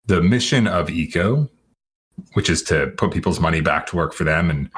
the 0.06 0.22
mission 0.22 0.66
of 0.66 0.90
Eco, 0.90 1.48
which 2.34 2.50
is 2.50 2.62
to 2.64 2.88
put 2.96 3.12
people's 3.12 3.40
money 3.40 3.60
back 3.60 3.86
to 3.86 3.96
work 3.96 4.12
for 4.12 4.24
them 4.24 4.50
and 4.50 4.70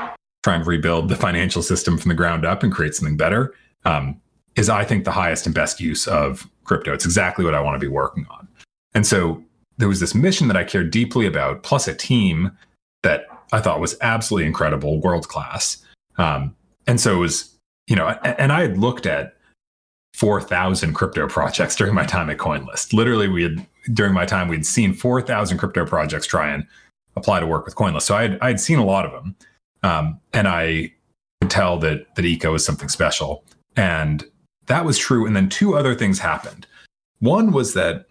try 0.42 0.54
and 0.54 0.66
rebuild 0.66 1.08
the 1.08 1.16
financial 1.16 1.62
system 1.62 1.98
from 1.98 2.08
the 2.08 2.14
ground 2.14 2.44
up 2.44 2.62
and 2.62 2.72
create 2.72 2.94
something 2.94 3.16
better. 3.16 3.54
Um, 3.84 4.20
is 4.54 4.68
I 4.68 4.84
think 4.84 5.04
the 5.04 5.12
highest 5.12 5.46
and 5.46 5.54
best 5.54 5.80
use 5.80 6.06
of 6.06 6.46
crypto. 6.64 6.92
It's 6.92 7.06
exactly 7.06 7.44
what 7.44 7.54
I 7.54 7.60
want 7.60 7.74
to 7.74 7.84
be 7.84 7.90
working 7.90 8.26
on. 8.30 8.46
And 8.94 9.06
so 9.06 9.42
there 9.78 9.88
was 9.88 10.00
this 10.00 10.14
mission 10.14 10.48
that 10.48 10.56
I 10.56 10.64
cared 10.64 10.90
deeply 10.90 11.26
about, 11.26 11.62
plus 11.62 11.88
a 11.88 11.94
team 11.94 12.52
that 13.02 13.26
I 13.52 13.60
thought 13.60 13.80
was 13.80 13.96
absolutely 14.00 14.46
incredible, 14.46 15.00
world 15.00 15.28
class. 15.28 15.84
Um, 16.18 16.54
and 16.86 17.00
so 17.00 17.14
it 17.14 17.18
was, 17.18 17.54
you 17.86 17.96
know, 17.96 18.08
and 18.08 18.52
I 18.52 18.62
had 18.62 18.78
looked 18.78 19.06
at 19.06 19.36
4,000 20.14 20.94
crypto 20.94 21.26
projects 21.28 21.76
during 21.76 21.94
my 21.94 22.04
time 22.04 22.30
at 22.30 22.38
CoinList. 22.38 22.92
Literally, 22.92 23.28
we 23.28 23.42
had, 23.42 23.66
during 23.92 24.12
my 24.12 24.26
time, 24.26 24.48
we'd 24.48 24.66
seen 24.66 24.92
4,000 24.92 25.58
crypto 25.58 25.86
projects 25.86 26.26
try 26.26 26.52
and 26.52 26.66
apply 27.16 27.40
to 27.40 27.46
work 27.46 27.64
with 27.64 27.74
CoinList. 27.74 28.02
So 28.02 28.14
I 28.14 28.22
had, 28.22 28.38
I 28.40 28.48
had 28.48 28.60
seen 28.60 28.78
a 28.78 28.84
lot 28.84 29.06
of 29.06 29.12
them. 29.12 29.36
Um, 29.82 30.20
and 30.32 30.46
I 30.46 30.92
could 31.40 31.50
tell 31.50 31.78
that, 31.78 32.14
that 32.14 32.24
Eco 32.24 32.52
was 32.52 32.64
something 32.64 32.88
special. 32.88 33.44
And 33.76 34.24
that 34.66 34.84
was 34.84 34.98
true. 34.98 35.26
And 35.26 35.34
then 35.34 35.48
two 35.48 35.76
other 35.76 35.94
things 35.94 36.18
happened. 36.18 36.66
One 37.18 37.52
was 37.52 37.74
that, 37.74 38.06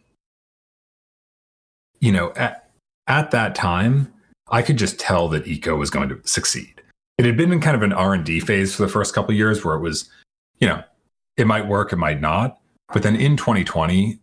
you 2.01 2.11
know, 2.11 2.33
at, 2.35 2.69
at 3.07 3.31
that 3.31 3.55
time, 3.55 4.11
I 4.49 4.61
could 4.61 4.77
just 4.77 4.99
tell 4.99 5.29
that 5.29 5.47
Eco 5.47 5.77
was 5.77 5.89
going 5.89 6.09
to 6.09 6.19
succeed. 6.25 6.81
It 7.17 7.25
had 7.25 7.37
been 7.37 7.53
in 7.53 7.61
kind 7.61 7.75
of 7.75 7.83
an 7.83 7.93
R&D 7.93 8.41
phase 8.41 8.75
for 8.75 8.81
the 8.81 8.89
first 8.89 9.13
couple 9.13 9.33
years 9.33 9.63
where 9.63 9.75
it 9.75 9.79
was, 9.79 10.09
you 10.59 10.67
know, 10.67 10.83
it 11.37 11.47
might 11.47 11.67
work, 11.67 11.93
it 11.93 11.97
might 11.97 12.19
not. 12.19 12.59
But 12.91 13.03
then 13.03 13.15
in 13.15 13.37
2020, 13.37 14.19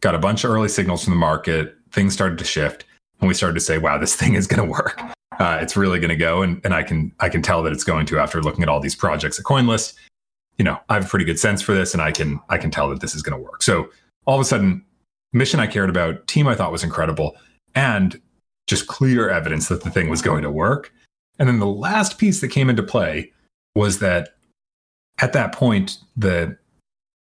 got 0.00 0.14
a 0.14 0.18
bunch 0.18 0.44
of 0.44 0.50
early 0.50 0.68
signals 0.68 1.02
from 1.02 1.12
the 1.12 1.18
market, 1.18 1.74
things 1.90 2.12
started 2.12 2.38
to 2.38 2.44
shift, 2.44 2.84
and 3.20 3.28
we 3.28 3.34
started 3.34 3.54
to 3.54 3.60
say, 3.60 3.78
wow, 3.78 3.98
this 3.98 4.14
thing 4.20 4.34
is 4.34 4.46
going 4.46 4.64
to 4.64 4.70
work. 4.70 5.00
Uh, 5.38 5.58
it's 5.60 5.76
really 5.76 5.98
going 5.98 6.10
to 6.10 6.16
go. 6.16 6.42
And, 6.42 6.60
and 6.64 6.72
I 6.72 6.82
can 6.82 7.12
I 7.20 7.28
can 7.28 7.42
tell 7.42 7.62
that 7.62 7.72
it's 7.72 7.84
going 7.84 8.06
to 8.06 8.18
after 8.18 8.42
looking 8.42 8.62
at 8.62 8.68
all 8.68 8.80
these 8.80 8.94
projects 8.94 9.38
at 9.38 9.44
CoinList. 9.44 9.94
You 10.56 10.64
know, 10.64 10.78
I 10.88 10.94
have 10.94 11.04
a 11.04 11.08
pretty 11.08 11.26
good 11.26 11.38
sense 11.38 11.60
for 11.60 11.74
this, 11.74 11.92
and 11.92 12.02
I 12.02 12.10
can 12.12 12.40
I 12.48 12.56
can 12.56 12.70
tell 12.70 12.88
that 12.88 13.00
this 13.00 13.14
is 13.14 13.22
going 13.22 13.38
to 13.38 13.42
work. 13.42 13.62
So 13.62 13.90
all 14.24 14.36
of 14.36 14.40
a 14.40 14.44
sudden, 14.44 14.84
mission 15.36 15.60
I 15.60 15.66
cared 15.66 15.90
about, 15.90 16.26
team 16.26 16.48
I 16.48 16.54
thought 16.54 16.72
was 16.72 16.84
incredible, 16.84 17.36
and 17.74 18.20
just 18.66 18.86
clear 18.86 19.28
evidence 19.28 19.68
that 19.68 19.82
the 19.82 19.90
thing 19.90 20.08
was 20.08 20.22
going 20.22 20.42
to 20.42 20.50
work. 20.50 20.92
And 21.38 21.48
then 21.48 21.60
the 21.60 21.66
last 21.66 22.18
piece 22.18 22.40
that 22.40 22.48
came 22.48 22.70
into 22.70 22.82
play 22.82 23.32
was 23.74 23.98
that 24.00 24.30
at 25.18 25.32
that 25.32 25.52
point, 25.52 25.98
the 26.16 26.56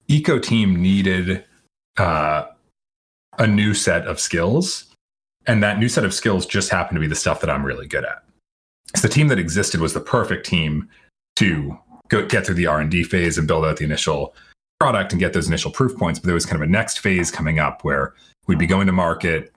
eco 0.07 0.39
team 0.39 0.81
needed 0.81 1.43
uh, 1.97 2.45
a 3.37 3.47
new 3.47 3.73
set 3.73 4.07
of 4.07 4.19
skills. 4.19 4.85
And 5.45 5.63
that 5.63 5.79
new 5.79 5.89
set 5.89 6.05
of 6.05 6.13
skills 6.13 6.45
just 6.45 6.69
happened 6.69 6.97
to 6.97 7.01
be 7.01 7.07
the 7.07 7.15
stuff 7.15 7.39
that 7.41 7.49
I'm 7.49 7.65
really 7.65 7.87
good 7.87 8.03
at. 8.03 8.23
So 8.95 9.07
the 9.07 9.13
team 9.13 9.27
that 9.27 9.39
existed 9.39 9.81
was 9.81 9.93
the 9.93 9.99
perfect 9.99 10.45
team 10.45 10.89
to 11.37 11.77
go, 12.09 12.25
get 12.25 12.45
through 12.45 12.55
the 12.55 12.67
R&D 12.67 13.03
phase 13.03 13.37
and 13.37 13.47
build 13.47 13.65
out 13.65 13.77
the 13.77 13.85
initial 13.85 14.33
product 14.79 15.11
and 15.11 15.19
get 15.19 15.33
those 15.33 15.47
initial 15.47 15.71
proof 15.71 15.97
points. 15.97 16.19
But 16.19 16.27
there 16.27 16.33
was 16.35 16.45
kind 16.45 16.61
of 16.61 16.67
a 16.67 16.71
next 16.71 16.99
phase 16.99 17.31
coming 17.31 17.59
up 17.59 17.83
where 17.83 18.13
we'd 18.47 18.59
be 18.59 18.67
going 18.67 18.87
to 18.87 18.93
market, 18.93 19.53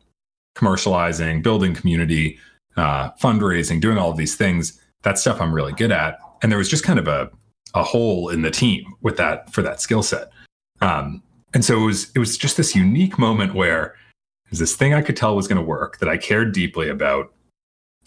commercializing, 0.56 1.42
building 1.42 1.74
community, 1.74 2.38
uh, 2.76 3.10
fundraising, 3.12 3.80
doing 3.80 3.98
all 3.98 4.10
of 4.10 4.16
these 4.16 4.36
things. 4.36 4.80
That 5.02 5.18
stuff 5.18 5.40
I'm 5.40 5.54
really 5.54 5.72
good 5.72 5.92
at. 5.92 6.18
And 6.42 6.50
there 6.50 6.58
was 6.58 6.68
just 6.68 6.84
kind 6.84 6.98
of 6.98 7.08
a 7.08 7.30
a 7.74 7.84
hole 7.84 8.28
in 8.28 8.42
the 8.42 8.50
team 8.50 8.94
with 9.00 9.16
that 9.16 9.52
for 9.52 9.62
that 9.62 9.80
skill 9.80 10.02
set. 10.02 10.30
Um, 10.80 11.22
and 11.54 11.64
so 11.64 11.80
it 11.80 11.86
was 11.86 12.10
it 12.14 12.18
was 12.18 12.36
just 12.36 12.56
this 12.56 12.74
unique 12.74 13.18
moment 13.18 13.54
where 13.54 13.94
there's 14.50 14.58
this 14.58 14.76
thing 14.76 14.94
I 14.94 15.02
could 15.02 15.16
tell 15.16 15.36
was 15.36 15.48
going 15.48 15.60
to 15.60 15.66
work 15.66 15.98
that 15.98 16.08
I 16.08 16.16
cared 16.16 16.52
deeply 16.52 16.88
about. 16.88 17.32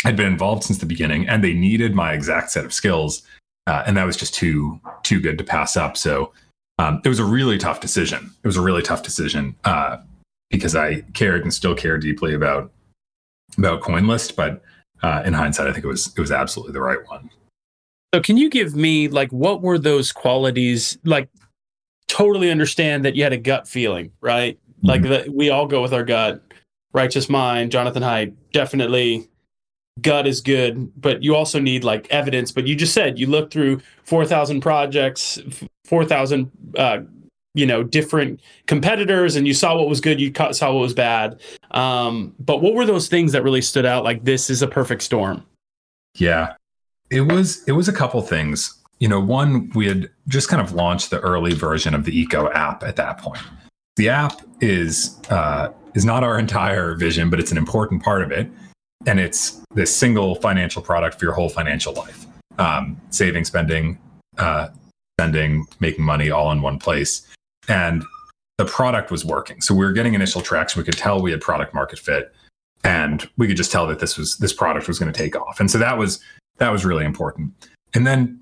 I'd 0.06 0.18
been 0.18 0.28
involved 0.28 0.64
since 0.64 0.80
the 0.80 0.86
beginning, 0.86 1.28
and 1.30 1.44
they 1.44 1.54
needed 1.54 1.96
my 1.96 2.14
exact 2.14 2.52
set 2.52 2.66
of 2.66 2.74
skills, 2.74 3.24
uh, 3.68 3.84
and 3.86 3.96
that 3.96 4.06
was 4.06 4.18
just 4.18 4.34
too 4.34 4.80
too 5.04 5.22
good 5.22 5.38
to 5.38 5.44
pass 5.44 5.78
up. 5.78 5.96
So 5.96 6.34
um, 6.80 7.02
it 7.04 7.10
was 7.10 7.20
a 7.20 7.26
really 7.26 7.58
tough 7.58 7.80
decision. 7.80 8.32
It 8.44 8.48
was 8.48 8.58
a 8.58 8.62
really 8.62 8.82
tough 8.82 9.04
decision 9.04 9.56
uh, 9.64 9.98
because 10.50 10.76
I 10.76 11.02
cared 11.14 11.44
and 11.44 11.54
still 11.54 11.76
care 11.76 11.98
deeply 11.98 12.34
about 12.34 12.72
about 13.58 13.82
CoinList, 13.82 14.36
but 14.36 14.64
uh, 15.04 15.22
in 15.26 15.34
hindsight, 15.34 15.68
I 15.68 15.74
think 15.74 15.86
it 15.86 15.90
was 15.90 16.08
it 16.08 16.20
was 16.20 16.32
absolutely 16.32 16.74
the 16.74 16.82
right 16.82 17.00
one. 17.08 17.30
So 18.14 18.22
can 18.22 18.38
you 18.38 18.50
give 18.50 18.76
me 18.76 19.08
like 19.08 19.32
what 19.32 19.62
were 19.62 19.78
those 19.78 20.12
qualities 20.12 20.98
like 21.04 21.30
totally 22.08 22.52
understand 22.52 23.06
that 23.06 23.16
you 23.16 23.24
had 23.24 23.34
a 23.34 23.38
gut 23.38 23.68
feeling, 23.68 24.12
right? 24.22 24.58
Mm-hmm. 24.58 24.88
Like 24.88 25.02
that 25.04 25.30
we 25.34 25.50
all 25.50 25.68
go 25.68 25.82
with 25.82 25.94
our 25.94 26.04
gut. 26.04 26.42
Righteous 26.94 27.28
mind, 27.28 27.72
Jonathan 27.72 28.04
Haidt, 28.04 28.36
definitely 28.52 29.28
gut 30.02 30.28
is 30.28 30.42
good, 30.42 30.92
but 31.00 31.24
you 31.24 31.36
also 31.36 31.60
need 31.60 31.84
like 31.84 32.08
evidence. 32.10 32.52
But 32.52 32.68
you 32.68 32.76
just 32.76 32.94
said 32.94 33.20
you 33.20 33.28
looked 33.28 33.54
through 33.54 33.82
4,000 34.04 34.62
projects, 34.62 35.40
4,000, 35.86 36.52
uh, 36.78 37.00
you 37.54 37.66
know, 37.66 37.84
different 37.84 38.42
competitors, 38.66 39.36
and 39.36 39.48
you 39.48 39.54
saw 39.54 39.78
what 39.78 39.88
was 39.88 40.02
good, 40.02 40.20
you 40.20 40.34
saw 40.52 40.74
what 40.74 40.82
was 40.82 40.94
bad. 40.94 41.40
Um, 41.72 42.34
but 42.40 42.62
what 42.62 42.74
were 42.74 42.86
those 42.86 43.08
things 43.08 43.32
that 43.34 43.44
really 43.44 43.62
stood 43.62 43.86
out? 43.86 44.04
Like 44.04 44.24
this 44.24 44.50
is 44.50 44.62
a 44.62 44.68
perfect 44.68 45.04
storm. 45.04 45.46
Yeah. 46.16 46.56
It 47.10 47.22
was 47.22 47.64
it 47.68 47.74
was 47.74 47.88
a 47.88 47.94
couple 47.94 48.22
things. 48.22 48.74
You 49.00 49.08
know, 49.08 49.20
one 49.20 49.70
we 49.76 49.88
had 49.88 50.10
just 50.28 50.50
kind 50.50 50.62
of 50.62 50.74
launched 50.74 51.12
the 51.12 51.20
early 51.20 51.54
version 51.54 51.94
of 51.94 52.06
the 52.06 52.18
Eco 52.18 52.50
app 52.52 52.84
at 52.84 52.96
that 52.96 53.20
point. 53.20 53.42
The 53.98 54.10
app 54.10 54.42
is 54.62 55.20
uh, 55.30 55.70
is 55.94 56.06
not 56.06 56.24
our 56.24 56.40
entire 56.48 56.96
vision, 56.96 57.30
but 57.30 57.40
it's 57.40 57.52
an 57.52 57.58
important 57.58 58.02
part 58.02 58.24
of 58.24 58.32
it, 58.32 58.50
and 59.06 59.20
it's 59.20 59.62
this 59.74 59.96
single 59.96 60.36
financial 60.36 60.82
product 60.82 61.20
for 61.20 61.26
your 61.26 61.34
whole 61.34 61.50
financial 61.50 61.94
life: 61.94 62.26
um, 62.58 63.00
saving, 63.10 63.46
spending, 63.46 63.98
uh, 64.38 64.70
spending, 65.20 65.66
making 65.80 66.06
money, 66.06 66.32
all 66.32 66.52
in 66.52 66.62
one 66.62 66.80
place. 66.80 67.28
And 67.68 68.04
the 68.58 68.66
product 68.66 69.10
was 69.12 69.26
working, 69.26 69.62
so 69.62 69.74
we 69.74 69.86
were 69.86 69.94
getting 69.94 70.14
initial 70.14 70.42
traction. 70.42 70.80
We 70.80 70.86
could 70.86 70.98
tell 70.98 71.22
we 71.22 71.32
had 71.32 71.42
product 71.42 71.74
market 71.74 72.00
fit, 72.00 72.34
and 72.84 73.28
we 73.38 73.48
could 73.48 73.58
just 73.58 73.72
tell 73.72 73.88
that 73.88 74.00
this 74.00 74.18
was 74.18 74.38
this 74.38 74.54
product 74.54 74.88
was 74.88 75.00
going 75.00 75.12
to 75.12 75.18
take 75.18 75.36
off. 75.36 75.60
And 75.60 75.70
so 75.72 75.78
that 75.78 75.98
was 75.98 76.20
that 76.58 76.72
was 76.72 76.86
really 76.86 77.06
important. 77.06 77.52
And 77.94 78.06
then 78.06 78.40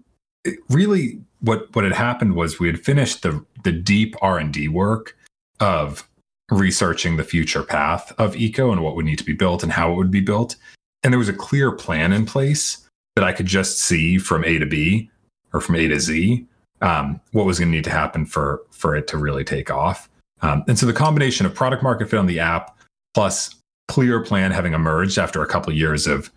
really 0.69 1.19
what 1.41 1.73
what 1.75 1.83
had 1.83 1.93
happened 1.93 2.35
was 2.35 2.59
we 2.59 2.67
had 2.67 2.79
finished 2.83 3.23
the 3.23 3.43
the 3.63 3.71
deep 3.71 4.15
R&D 4.21 4.67
work 4.67 5.15
of 5.59 6.07
researching 6.51 7.17
the 7.17 7.23
future 7.23 7.63
path 7.63 8.13
of 8.19 8.35
eco 8.35 8.71
and 8.71 8.83
what 8.83 8.95
would 8.95 9.05
need 9.05 9.17
to 9.17 9.23
be 9.23 9.33
built 9.33 9.63
and 9.63 9.71
how 9.71 9.91
it 9.91 9.95
would 9.95 10.11
be 10.11 10.21
built. 10.21 10.55
And 11.01 11.11
there 11.11 11.19
was 11.19 11.29
a 11.29 11.33
clear 11.33 11.71
plan 11.71 12.13
in 12.13 12.25
place 12.25 12.87
that 13.15 13.23
I 13.23 13.31
could 13.31 13.47
just 13.47 13.79
see 13.79 14.17
from 14.17 14.43
A 14.43 14.59
to 14.59 14.65
B 14.65 15.09
or 15.53 15.61
from 15.61 15.75
A 15.75 15.87
to 15.87 15.99
Z 15.99 16.45
um, 16.81 17.19
what 17.31 17.45
was 17.45 17.57
going 17.57 17.71
to 17.71 17.75
need 17.75 17.85
to 17.85 17.91
happen 17.91 18.25
for 18.25 18.61
for 18.71 18.95
it 18.95 19.07
to 19.07 19.17
really 19.17 19.43
take 19.43 19.71
off. 19.71 20.09
Um, 20.41 20.63
and 20.67 20.77
so 20.77 20.85
the 20.85 20.93
combination 20.93 21.45
of 21.45 21.55
product 21.55 21.83
market 21.83 22.09
fit 22.09 22.19
on 22.19 22.27
the 22.27 22.39
app 22.39 22.77
plus 23.13 23.55
clear 23.87 24.21
plan 24.21 24.51
having 24.51 24.73
emerged 24.73 25.17
after 25.17 25.41
a 25.41 25.47
couple 25.47 25.73
years 25.73 26.05
of 26.05 26.31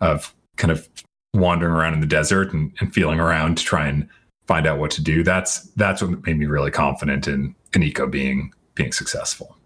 of 0.00 0.34
kind 0.56 0.70
of 0.70 0.88
wandering 1.34 1.72
around 1.72 1.94
in 1.94 2.00
the 2.00 2.06
desert 2.06 2.52
and, 2.52 2.72
and 2.80 2.92
feeling 2.92 3.20
around 3.20 3.56
to 3.58 3.64
try 3.64 3.86
and 3.86 4.08
find 4.46 4.66
out 4.66 4.78
what 4.78 4.90
to 4.90 5.02
do. 5.02 5.22
That's 5.22 5.62
that's 5.76 6.02
what 6.02 6.26
made 6.26 6.38
me 6.38 6.46
really 6.46 6.70
confident 6.70 7.28
in 7.28 7.54
in 7.74 7.82
Eco 7.82 8.06
being 8.06 8.52
being 8.74 8.92
successful. 8.92 9.56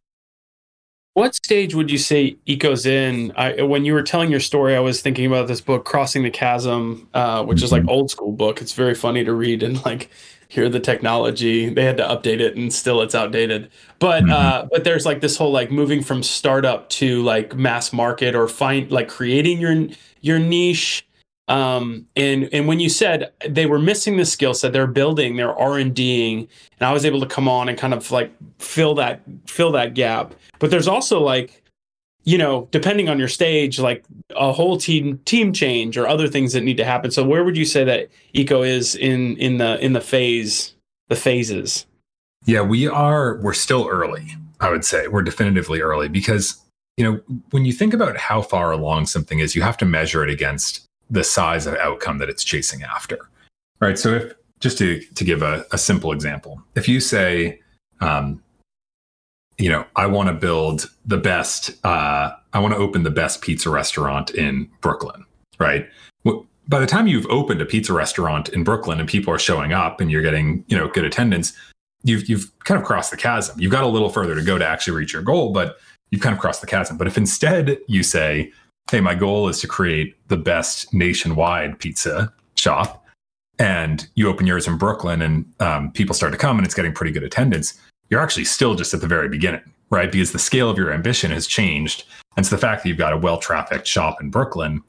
What 1.14 1.36
stage 1.36 1.76
would 1.76 1.92
you 1.92 1.98
say 1.98 2.36
Eco's 2.44 2.86
in? 2.86 3.32
I, 3.36 3.62
when 3.62 3.84
you 3.84 3.94
were 3.94 4.02
telling 4.02 4.32
your 4.32 4.40
story, 4.40 4.74
I 4.74 4.80
was 4.80 5.00
thinking 5.00 5.26
about 5.26 5.46
this 5.46 5.60
book, 5.60 5.84
Crossing 5.84 6.24
the 6.24 6.30
Chasm, 6.30 7.08
uh, 7.14 7.44
which 7.44 7.58
mm-hmm. 7.58 7.64
is 7.64 7.72
like 7.72 7.82
mm-hmm. 7.82 7.90
old 7.90 8.10
school 8.10 8.32
book. 8.32 8.60
It's 8.60 8.72
very 8.72 8.96
funny 8.96 9.22
to 9.24 9.32
read 9.32 9.62
and 9.62 9.84
like 9.84 10.10
hear 10.48 10.68
the 10.68 10.80
technology. 10.80 11.68
They 11.68 11.84
had 11.84 11.96
to 11.98 12.02
update 12.02 12.40
it, 12.40 12.56
and 12.56 12.72
still 12.72 13.00
it's 13.00 13.14
outdated. 13.14 13.70
But 14.00 14.24
mm-hmm. 14.24 14.32
uh, 14.32 14.66
but 14.72 14.82
there's 14.82 15.06
like 15.06 15.20
this 15.20 15.36
whole 15.36 15.52
like 15.52 15.70
moving 15.70 16.02
from 16.02 16.24
startup 16.24 16.88
to 16.90 17.22
like 17.22 17.54
mass 17.54 17.92
market 17.92 18.34
or 18.34 18.48
find 18.48 18.90
like 18.90 19.08
creating 19.08 19.60
your 19.60 19.86
your 20.20 20.40
niche 20.40 21.06
um, 21.48 22.06
and 22.16 22.48
and 22.52 22.66
when 22.66 22.80
you 22.80 22.88
said 22.88 23.30
they 23.46 23.66
were 23.66 23.78
missing 23.78 24.16
the 24.16 24.24
skill 24.24 24.54
set, 24.54 24.72
they're 24.72 24.86
building, 24.86 25.36
they're 25.36 25.54
R 25.54 25.78
and 25.78 25.94
Ding, 25.94 26.48
and 26.78 26.88
I 26.88 26.92
was 26.92 27.04
able 27.04 27.20
to 27.20 27.26
come 27.26 27.48
on 27.48 27.68
and 27.68 27.76
kind 27.76 27.92
of 27.92 28.10
like 28.10 28.32
fill 28.58 28.94
that 28.94 29.20
fill 29.46 29.72
that 29.72 29.94
gap. 29.94 30.34
But 30.58 30.70
there's 30.70 30.88
also 30.88 31.20
like, 31.20 31.62
you 32.24 32.38
know, 32.38 32.68
depending 32.70 33.10
on 33.10 33.18
your 33.18 33.28
stage, 33.28 33.78
like 33.78 34.04
a 34.34 34.52
whole 34.52 34.78
team 34.78 35.18
team 35.26 35.52
change 35.52 35.98
or 35.98 36.08
other 36.08 36.28
things 36.28 36.54
that 36.54 36.62
need 36.62 36.78
to 36.78 36.84
happen. 36.84 37.10
So 37.10 37.22
where 37.22 37.44
would 37.44 37.58
you 37.58 37.66
say 37.66 37.84
that 37.84 38.08
Eco 38.32 38.62
is 38.62 38.94
in 38.96 39.36
in 39.36 39.58
the 39.58 39.78
in 39.84 39.92
the 39.92 40.00
phase 40.00 40.74
the 41.08 41.16
phases? 41.16 41.84
Yeah, 42.46 42.62
we 42.62 42.88
are. 42.88 43.36
We're 43.36 43.52
still 43.52 43.86
early. 43.86 44.34
I 44.60 44.70
would 44.70 44.84
say 44.84 45.08
we're 45.08 45.22
definitively 45.22 45.82
early 45.82 46.08
because 46.08 46.58
you 46.96 47.04
know 47.04 47.20
when 47.50 47.66
you 47.66 47.72
think 47.74 47.92
about 47.92 48.16
how 48.16 48.40
far 48.40 48.72
along 48.72 49.06
something 49.06 49.40
is, 49.40 49.54
you 49.54 49.60
have 49.60 49.76
to 49.76 49.84
measure 49.84 50.24
it 50.24 50.30
against 50.30 50.86
the 51.10 51.24
size 51.24 51.66
of 51.66 51.74
outcome 51.74 52.18
that 52.18 52.28
it's 52.28 52.44
chasing 52.44 52.82
after. 52.82 53.18
Right. 53.80 53.98
So 53.98 54.14
if 54.14 54.32
just 54.60 54.78
to 54.78 55.00
to 55.00 55.24
give 55.24 55.42
a, 55.42 55.64
a 55.72 55.78
simple 55.78 56.12
example, 56.12 56.62
if 56.74 56.88
you 56.88 57.00
say, 57.00 57.60
um, 58.00 58.42
you 59.58 59.68
know, 59.68 59.84
I 59.96 60.06
want 60.06 60.28
to 60.28 60.34
build 60.34 60.90
the 61.06 61.18
best, 61.18 61.72
uh, 61.84 62.32
I 62.52 62.58
want 62.58 62.74
to 62.74 62.78
open 62.78 63.02
the 63.02 63.10
best 63.10 63.40
pizza 63.40 63.70
restaurant 63.70 64.30
in 64.30 64.70
Brooklyn, 64.80 65.24
right? 65.58 65.88
By 66.66 66.80
the 66.80 66.86
time 66.86 67.06
you've 67.06 67.26
opened 67.26 67.60
a 67.60 67.66
pizza 67.66 67.92
restaurant 67.92 68.48
in 68.48 68.64
Brooklyn 68.64 68.98
and 68.98 69.06
people 69.08 69.32
are 69.34 69.38
showing 69.38 69.74
up 69.74 70.00
and 70.00 70.10
you're 70.10 70.22
getting, 70.22 70.64
you 70.68 70.76
know, 70.78 70.88
good 70.88 71.04
attendance, 71.04 71.52
you've 72.04 72.28
you've 72.28 72.50
kind 72.64 72.80
of 72.80 72.86
crossed 72.86 73.10
the 73.10 73.18
chasm. 73.18 73.60
You've 73.60 73.72
got 73.72 73.84
a 73.84 73.88
little 73.88 74.08
further 74.08 74.34
to 74.34 74.42
go 74.42 74.56
to 74.56 74.66
actually 74.66 74.96
reach 74.96 75.12
your 75.12 75.22
goal, 75.22 75.52
but 75.52 75.76
you've 76.10 76.22
kind 76.22 76.34
of 76.34 76.40
crossed 76.40 76.62
the 76.62 76.66
chasm. 76.66 76.96
But 76.96 77.06
if 77.06 77.18
instead 77.18 77.78
you 77.86 78.02
say, 78.02 78.50
hey, 78.94 79.00
my 79.00 79.16
goal 79.16 79.48
is 79.48 79.60
to 79.60 79.66
create 79.66 80.14
the 80.28 80.36
best 80.36 80.94
nationwide 80.94 81.76
pizza 81.80 82.32
shop, 82.54 83.04
and 83.58 84.06
you 84.14 84.28
open 84.28 84.46
yours 84.46 84.68
in 84.68 84.78
Brooklyn 84.78 85.20
and 85.20 85.44
um, 85.58 85.90
people 85.90 86.14
start 86.14 86.30
to 86.30 86.38
come 86.38 86.58
and 86.58 86.64
it's 86.64 86.76
getting 86.76 86.92
pretty 86.92 87.10
good 87.10 87.24
attendance, 87.24 87.74
you're 88.08 88.20
actually 88.20 88.44
still 88.44 88.76
just 88.76 88.94
at 88.94 89.00
the 89.00 89.08
very 89.08 89.28
beginning, 89.28 89.62
right? 89.90 90.12
Because 90.12 90.30
the 90.30 90.38
scale 90.38 90.70
of 90.70 90.78
your 90.78 90.92
ambition 90.92 91.32
has 91.32 91.48
changed. 91.48 92.04
And 92.36 92.46
so 92.46 92.54
the 92.54 92.60
fact 92.60 92.84
that 92.84 92.88
you've 92.88 92.96
got 92.96 93.12
a 93.12 93.16
well 93.16 93.36
trafficked 93.36 93.88
shop 93.88 94.20
in 94.20 94.30
Brooklyn 94.30 94.80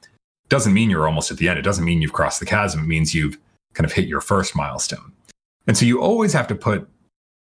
doesn't 0.50 0.74
mean 0.74 0.92
you're 0.92 1.08
almost 1.08 1.32
at 1.32 1.38
the 1.38 1.50
end. 1.50 1.58
It 1.58 1.64
doesn't 1.64 1.84
mean 1.84 2.04
you've 2.04 2.14
crossed 2.14 2.40
the 2.40 2.46
chasm. 2.46 2.82
It 2.82 2.88
means 2.88 3.16
you've 3.16 3.40
kind 3.74 3.86
of 3.86 3.92
hit 3.92 4.08
your 4.08 4.22
first 4.22 4.56
milestone. 4.56 5.14
And 5.66 5.76
so 5.76 5.84
you 5.84 6.00
always 6.00 6.32
have 6.34 6.46
to 6.50 6.56
put 6.56 6.88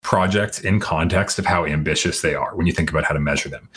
projects 0.01 0.62
in 0.62 0.79
context 0.79 1.38
of 1.38 1.45
how 1.45 1.63
ambitious 1.63 2.22
they 2.22 2.34
are 2.34 2.55
when 2.55 2.65
you 2.65 2.74
think 2.74 2.89
about 2.89 3.03
how 3.03 3.13
to 3.13 3.19
measure 3.19 3.50
them. 3.50 3.69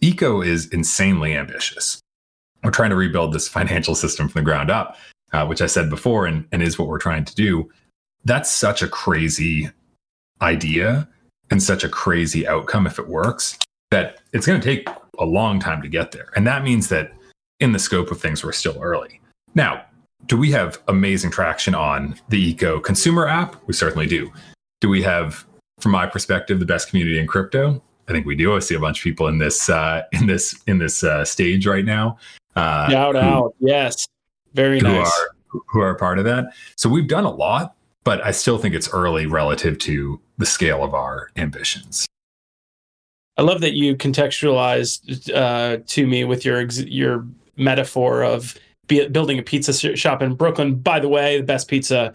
Eco 0.00 0.40
is 0.40 0.68
insanely 0.68 1.36
ambitious. 1.36 2.00
We're 2.62 2.70
trying 2.70 2.90
to 2.90 2.96
rebuild 2.96 3.32
this 3.32 3.48
financial 3.48 3.94
system 3.94 4.28
from 4.28 4.40
the 4.40 4.44
ground 4.44 4.70
up, 4.70 4.96
uh, 5.32 5.46
which 5.46 5.62
I 5.62 5.66
said 5.66 5.88
before 5.88 6.26
and, 6.26 6.46
and 6.52 6.62
is 6.62 6.78
what 6.78 6.88
we're 6.88 6.98
trying 6.98 7.24
to 7.24 7.34
do. 7.34 7.70
That's 8.24 8.50
such 8.50 8.82
a 8.82 8.88
crazy 8.88 9.70
idea 10.42 11.08
and 11.50 11.62
such 11.62 11.84
a 11.84 11.88
crazy 11.88 12.46
outcome 12.46 12.86
if 12.86 12.98
it 12.98 13.08
works 13.08 13.58
that 13.90 14.20
it's 14.32 14.46
going 14.46 14.60
to 14.60 14.64
take 14.64 14.88
a 15.18 15.24
long 15.24 15.58
time 15.58 15.82
to 15.82 15.88
get 15.88 16.12
there. 16.12 16.30
And 16.36 16.46
that 16.46 16.62
means 16.62 16.88
that 16.90 17.12
in 17.58 17.72
the 17.72 17.78
scope 17.78 18.10
of 18.10 18.20
things, 18.20 18.44
we're 18.44 18.52
still 18.52 18.78
early. 18.80 19.20
Now, 19.54 19.84
do 20.26 20.36
we 20.36 20.50
have 20.52 20.80
amazing 20.88 21.30
traction 21.30 21.74
on 21.74 22.14
the 22.28 22.50
Eco 22.50 22.78
consumer 22.78 23.26
app? 23.26 23.56
We 23.66 23.74
certainly 23.74 24.06
do. 24.06 24.32
Do 24.80 24.88
we 24.88 25.02
have, 25.02 25.44
from 25.80 25.92
my 25.92 26.06
perspective, 26.06 26.60
the 26.60 26.66
best 26.66 26.88
community 26.88 27.18
in 27.18 27.26
crypto? 27.26 27.82
I 28.08 28.12
think 28.12 28.26
we 28.26 28.36
do. 28.36 28.54
I 28.54 28.58
see 28.58 28.74
a 28.74 28.80
bunch 28.80 28.98
of 28.98 29.04
people 29.04 29.28
in 29.28 29.38
this 29.38 29.68
uh, 29.68 30.02
in 30.12 30.26
this 30.26 30.60
in 30.66 30.78
this 30.78 31.04
uh, 31.04 31.24
stage 31.24 31.66
right 31.66 31.84
now. 31.84 32.18
Uh, 32.56 32.90
Shout 32.90 33.14
who, 33.14 33.20
out, 33.20 33.54
yes, 33.60 34.06
very 34.54 34.80
who 34.80 34.88
nice. 34.88 35.06
Are, 35.06 35.60
who 35.68 35.80
are 35.80 35.94
part 35.94 36.18
of 36.18 36.24
that? 36.24 36.46
So 36.76 36.88
we've 36.88 37.08
done 37.08 37.24
a 37.24 37.30
lot, 37.30 37.74
but 38.04 38.24
I 38.24 38.30
still 38.30 38.58
think 38.58 38.74
it's 38.74 38.88
early 38.88 39.26
relative 39.26 39.78
to 39.78 40.20
the 40.38 40.46
scale 40.46 40.82
of 40.82 40.94
our 40.94 41.30
ambitions. 41.36 42.06
I 43.36 43.42
love 43.42 43.60
that 43.60 43.74
you 43.74 43.96
contextualized 43.96 45.32
uh, 45.34 45.78
to 45.86 46.06
me 46.06 46.24
with 46.24 46.44
your 46.44 46.62
your 46.62 47.26
metaphor 47.56 48.22
of 48.22 48.54
building 48.86 49.38
a 49.38 49.42
pizza 49.42 49.96
shop 49.96 50.20
in 50.20 50.34
Brooklyn. 50.34 50.74
By 50.74 51.00
the 51.00 51.08
way, 51.08 51.38
the 51.38 51.44
best 51.44 51.68
pizza 51.68 52.12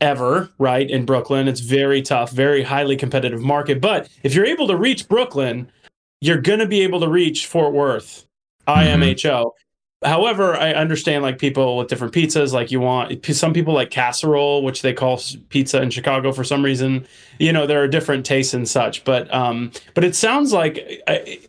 ever, 0.00 0.48
right? 0.58 0.88
In 0.88 1.04
Brooklyn. 1.04 1.48
It's 1.48 1.60
very 1.60 2.02
tough, 2.02 2.30
very 2.30 2.62
highly 2.62 2.96
competitive 2.96 3.40
market. 3.40 3.80
But 3.80 4.08
if 4.22 4.34
you're 4.34 4.46
able 4.46 4.66
to 4.68 4.76
reach 4.76 5.08
Brooklyn, 5.08 5.70
you're 6.20 6.40
going 6.40 6.60
to 6.60 6.66
be 6.66 6.80
able 6.80 7.00
to 7.00 7.08
reach 7.08 7.46
Fort 7.46 7.72
Worth, 7.72 8.26
mm-hmm. 8.68 9.02
IMHO. 9.02 9.50
However, 10.04 10.54
I 10.54 10.74
understand 10.74 11.24
like 11.24 11.38
people 11.38 11.76
with 11.76 11.88
different 11.88 12.14
pizzas, 12.14 12.52
like 12.52 12.70
you 12.70 12.78
want 12.78 13.24
some 13.34 13.52
people 13.52 13.74
like 13.74 13.90
casserole, 13.90 14.62
which 14.62 14.82
they 14.82 14.92
call 14.92 15.20
pizza 15.48 15.82
in 15.82 15.90
Chicago 15.90 16.30
for 16.30 16.44
some 16.44 16.64
reason. 16.64 17.04
You 17.40 17.52
know, 17.52 17.66
there 17.66 17.82
are 17.82 17.88
different 17.88 18.24
tastes 18.24 18.54
and 18.54 18.68
such, 18.68 19.02
but 19.02 19.32
um, 19.34 19.72
but 19.94 20.04
it 20.04 20.14
sounds 20.14 20.52
like 20.52 21.02
I, 21.08 21.40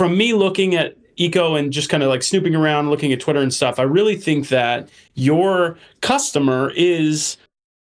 from 0.00 0.18
me 0.18 0.32
looking 0.32 0.74
at 0.74 0.96
eco 1.16 1.54
and 1.54 1.72
just 1.72 1.88
kind 1.88 2.02
of 2.02 2.08
like 2.08 2.24
snooping 2.24 2.56
around, 2.56 2.90
looking 2.90 3.12
at 3.12 3.20
Twitter 3.20 3.40
and 3.40 3.54
stuff, 3.54 3.78
I 3.78 3.82
really 3.82 4.16
think 4.16 4.48
that 4.48 4.88
your 5.14 5.78
customer 6.00 6.72
is 6.74 7.36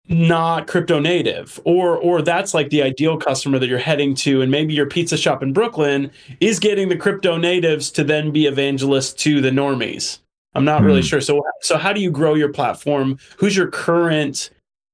not 0.09 0.67
crypto 0.67 0.99
native 0.99 1.59
or 1.63 1.97
or 1.97 2.21
that's 2.21 2.53
like 2.53 2.69
the 2.69 2.83
ideal 2.83 3.17
customer 3.17 3.57
that 3.57 3.67
you're 3.67 3.77
heading 3.77 4.13
to 4.13 4.41
and 4.41 4.51
maybe 4.51 4.73
your 4.73 4.85
pizza 4.85 5.15
shop 5.15 5.41
in 5.41 5.53
Brooklyn 5.53 6.11
is 6.41 6.59
getting 6.59 6.89
the 6.89 6.97
crypto 6.97 7.37
natives 7.37 7.89
to 7.91 8.03
then 8.03 8.31
be 8.31 8.45
evangelists 8.45 9.13
to 9.13 9.39
the 9.39 9.49
normies. 9.49 10.19
I'm 10.55 10.65
not 10.65 10.83
really 10.83 11.01
hmm. 11.01 11.07
sure. 11.07 11.21
So 11.21 11.41
so 11.61 11.77
how 11.77 11.93
do 11.93 12.01
you 12.01 12.11
grow 12.11 12.33
your 12.33 12.51
platform? 12.51 13.17
Who's 13.37 13.55
your 13.55 13.67
current 13.67 14.49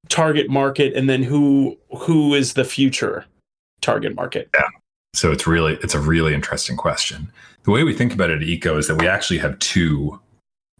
target 0.08 0.48
market 0.48 0.94
and 0.94 1.08
then 1.08 1.22
who 1.22 1.76
who 1.98 2.34
is 2.34 2.54
the 2.54 2.64
future 2.64 3.24
target 3.80 4.14
market? 4.14 4.48
Yeah. 4.54 4.68
So 5.14 5.32
it's 5.32 5.46
really 5.46 5.74
it's 5.82 5.94
a 5.94 6.00
really 6.00 6.34
interesting 6.34 6.76
question. 6.76 7.32
The 7.64 7.72
way 7.72 7.82
we 7.82 7.94
think 7.94 8.14
about 8.14 8.30
it 8.30 8.42
at 8.42 8.48
Eco 8.48 8.78
is 8.78 8.86
that 8.86 8.96
we 8.96 9.08
actually 9.08 9.38
have 9.38 9.58
two 9.58 10.20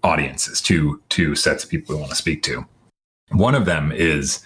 audiences, 0.05 0.63
two 0.63 1.03
two 1.09 1.35
sets 1.35 1.65
of 1.65 1.71
people 1.71 1.97
we 1.97 2.01
want 2.01 2.11
to 2.11 2.17
speak 2.17 2.45
to. 2.45 2.65
One 3.31 3.55
of 3.55 3.65
them 3.65 3.93
is 3.93 4.45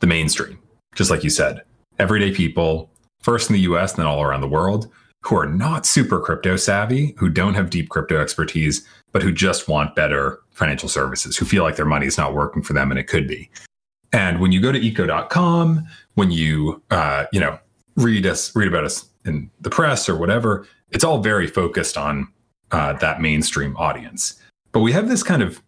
the 0.00 0.06
mainstream, 0.06 0.58
just 0.94 1.10
like 1.10 1.24
you 1.24 1.30
said, 1.30 1.62
everyday 1.98 2.32
people, 2.32 2.90
first 3.20 3.50
in 3.50 3.54
the 3.54 3.60
US 3.60 3.92
then 3.92 4.06
all 4.06 4.22
around 4.22 4.40
the 4.40 4.48
world, 4.48 4.90
who 5.22 5.36
are 5.36 5.46
not 5.46 5.84
super 5.84 6.20
crypto 6.20 6.56
savvy, 6.56 7.14
who 7.18 7.28
don't 7.28 7.54
have 7.54 7.70
deep 7.70 7.90
crypto 7.90 8.20
expertise, 8.20 8.86
but 9.12 9.22
who 9.22 9.32
just 9.32 9.68
want 9.68 9.94
better 9.94 10.40
financial 10.52 10.88
services, 10.88 11.36
who 11.36 11.44
feel 11.44 11.62
like 11.62 11.76
their 11.76 11.84
money 11.84 12.06
is 12.06 12.16
not 12.16 12.34
working 12.34 12.62
for 12.62 12.72
them 12.72 12.90
and 12.90 12.98
it 12.98 13.06
could 13.06 13.28
be. 13.28 13.50
And 14.12 14.40
when 14.40 14.52
you 14.52 14.60
go 14.60 14.72
to 14.72 14.78
eco.com, 14.78 15.86
when 16.14 16.30
you 16.30 16.82
uh, 16.90 17.26
you 17.32 17.40
know 17.40 17.58
read 17.96 18.26
us 18.26 18.54
read 18.56 18.68
about 18.68 18.84
us 18.84 19.08
in 19.24 19.50
the 19.60 19.70
press 19.70 20.08
or 20.08 20.16
whatever, 20.16 20.66
it's 20.90 21.04
all 21.04 21.20
very 21.20 21.46
focused 21.46 21.96
on 21.96 22.26
uh, 22.72 22.94
that 22.94 23.20
mainstream 23.20 23.76
audience. 23.76 24.40
But 24.72 24.80
we 24.80 24.92
have 24.92 25.08
this 25.08 25.22
kind 25.22 25.42
of 25.42 25.60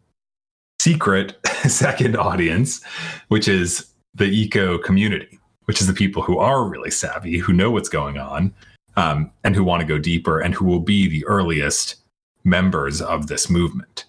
secret 0.83 1.38
second 1.68 2.16
audience, 2.16 2.83
which 3.29 3.47
is 3.47 3.87
the 4.14 4.25
eco 4.25 4.79
community, 4.79 5.38
which 5.66 5.81
is 5.81 5.87
the 5.87 5.92
people 5.92 6.23
who 6.23 6.38
are 6.38 6.64
really 6.64 6.90
savvy, 6.90 7.38
who 7.38 7.53
know 7.53 7.71
what's 7.71 7.88
going 7.88 8.18
on, 8.18 8.53
um, 8.97 9.31
and 9.45 9.55
who 9.55 9.64
want 9.64 9.81
to 9.81 9.87
go 9.87 9.99
deeper, 9.99 10.40
and 10.40 10.55
who 10.55 10.64
will 10.64 10.81
be 10.81 11.09
the 11.09 11.25
earliest 11.27 11.97
members 12.45 13.01
of 13.01 13.29
this 13.29 13.49
movement, 13.49 14.05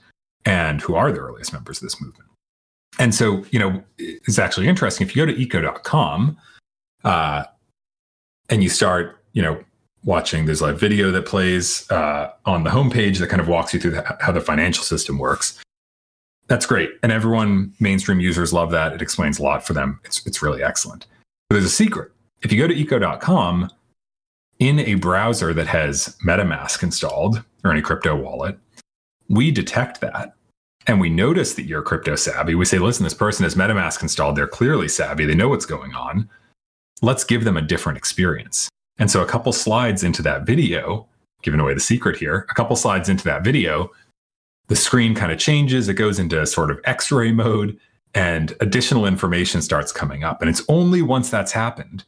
and 0.46 0.82
who 0.82 0.96
are 0.96 1.12
the 1.12 1.20
earliest 1.20 1.54
members 1.54 1.78
of 1.78 1.84
this 1.84 2.02
movement. 2.02 2.30
And 3.00 3.14
so, 3.14 3.46
you 3.52 3.60
know, 3.60 3.84
it's 3.98 4.40
actually 4.40 4.68
interesting. 4.68 5.06
If 5.08 5.16
you 5.16 5.26
go 5.26 5.32
to 5.32 5.40
eco.com 5.40 6.38
uh, 7.04 7.44
and 8.50 8.64
you 8.64 8.70
start, 8.70 9.24
you 9.34 9.42
know, 9.42 9.64
watching, 10.04 10.46
there's 10.46 10.62
a 10.62 10.74
video 10.74 11.12
that 11.12 11.26
plays 11.26 11.90
uh, 11.90 12.32
on 12.46 12.64
the 12.64 12.70
homepage 12.70 13.20
that 13.20 13.30
kind 13.30 13.42
of 13.42 13.48
walks 13.48 13.74
you 13.74 13.80
through 13.80 13.92
the, 13.92 14.18
how 14.20 14.32
the 14.32 14.42
financial 14.42 14.84
system 14.84 15.18
works. 15.18 15.60
That's 16.48 16.66
great. 16.66 16.92
And 17.02 17.12
everyone, 17.12 17.74
mainstream 17.80 18.20
users 18.20 18.54
love 18.54 18.72
that. 18.72 18.94
It 18.94 19.02
explains 19.02 19.40
a 19.40 19.44
lot 19.44 19.66
for 19.66 19.74
them. 19.74 20.00
It's, 20.04 20.26
it's 20.26 20.42
really 20.42 20.64
excellent. 20.64 21.08
But 21.50 21.56
there's 21.56 21.66
a 21.66 21.70
secret. 21.70 22.12
If 22.42 22.52
you 22.52 22.60
go 22.60 22.68
to 22.68 22.74
eco.com, 22.74 23.70
in 24.60 24.80
a 24.80 24.96
browser 24.96 25.54
that 25.54 25.68
has 25.68 26.16
MetaMask 26.26 26.84
installed 26.84 27.44
or 27.64 27.72
any 27.72 27.82
crypto 27.82 28.16
wallet, 28.16 28.58
we 29.30 29.52
detect 29.52 30.00
that 30.02 30.36
and 30.88 31.00
we 31.00 31.10
notice 31.10 31.54
that 31.56 31.64
you're 31.64 31.82
crypto 31.82 32.16
savvy. 32.16 32.56
We 32.56 32.66
say, 32.66 32.78
listen, 32.78 33.04
this 33.04 33.14
person 33.14 33.44
has 33.44 33.56
MetaMask 33.56 34.02
installed. 34.02 34.36
They're 34.36 34.48
clearly 34.48 34.88
savvy. 34.88 35.26
They 35.26 35.36
know 35.36 35.50
what's 35.50 35.66
going 35.66 35.94
on. 35.96 36.30
Let's 37.02 37.24
give 37.24 37.44
them 37.44 37.58
a 37.58 37.62
different 37.62 37.98
experience. 37.98 38.70
And 38.98 39.10
so, 39.10 39.22
a 39.22 39.26
couple 39.26 39.52
slides 39.54 40.04
into 40.04 40.22
that 40.22 40.46
video, 40.46 41.08
giving 41.42 41.60
away 41.60 41.74
the 41.74 41.80
secret 41.80 42.18
here, 42.18 42.46
a 42.50 42.54
couple 42.54 42.76
slides 42.76 43.10
into 43.10 43.24
that 43.26 43.44
video, 43.44 43.92
the 44.68 44.76
screen 44.76 45.16
kind 45.16 45.32
of 45.32 45.40
changes. 45.40 45.90
It 45.90 45.96
goes 45.96 46.20
into 46.20 46.46
sort 46.46 46.72
of 46.72 46.80
x 46.86 47.12
ray 47.12 47.32
mode 47.32 47.78
and 48.14 48.56
additional 48.60 49.06
information 49.06 49.62
starts 49.62 49.92
coming 49.92 50.24
up. 50.24 50.42
And 50.42 50.50
it's 50.50 50.64
only 50.68 51.02
once 51.02 51.30
that's 51.30 51.52
happened 51.52 52.04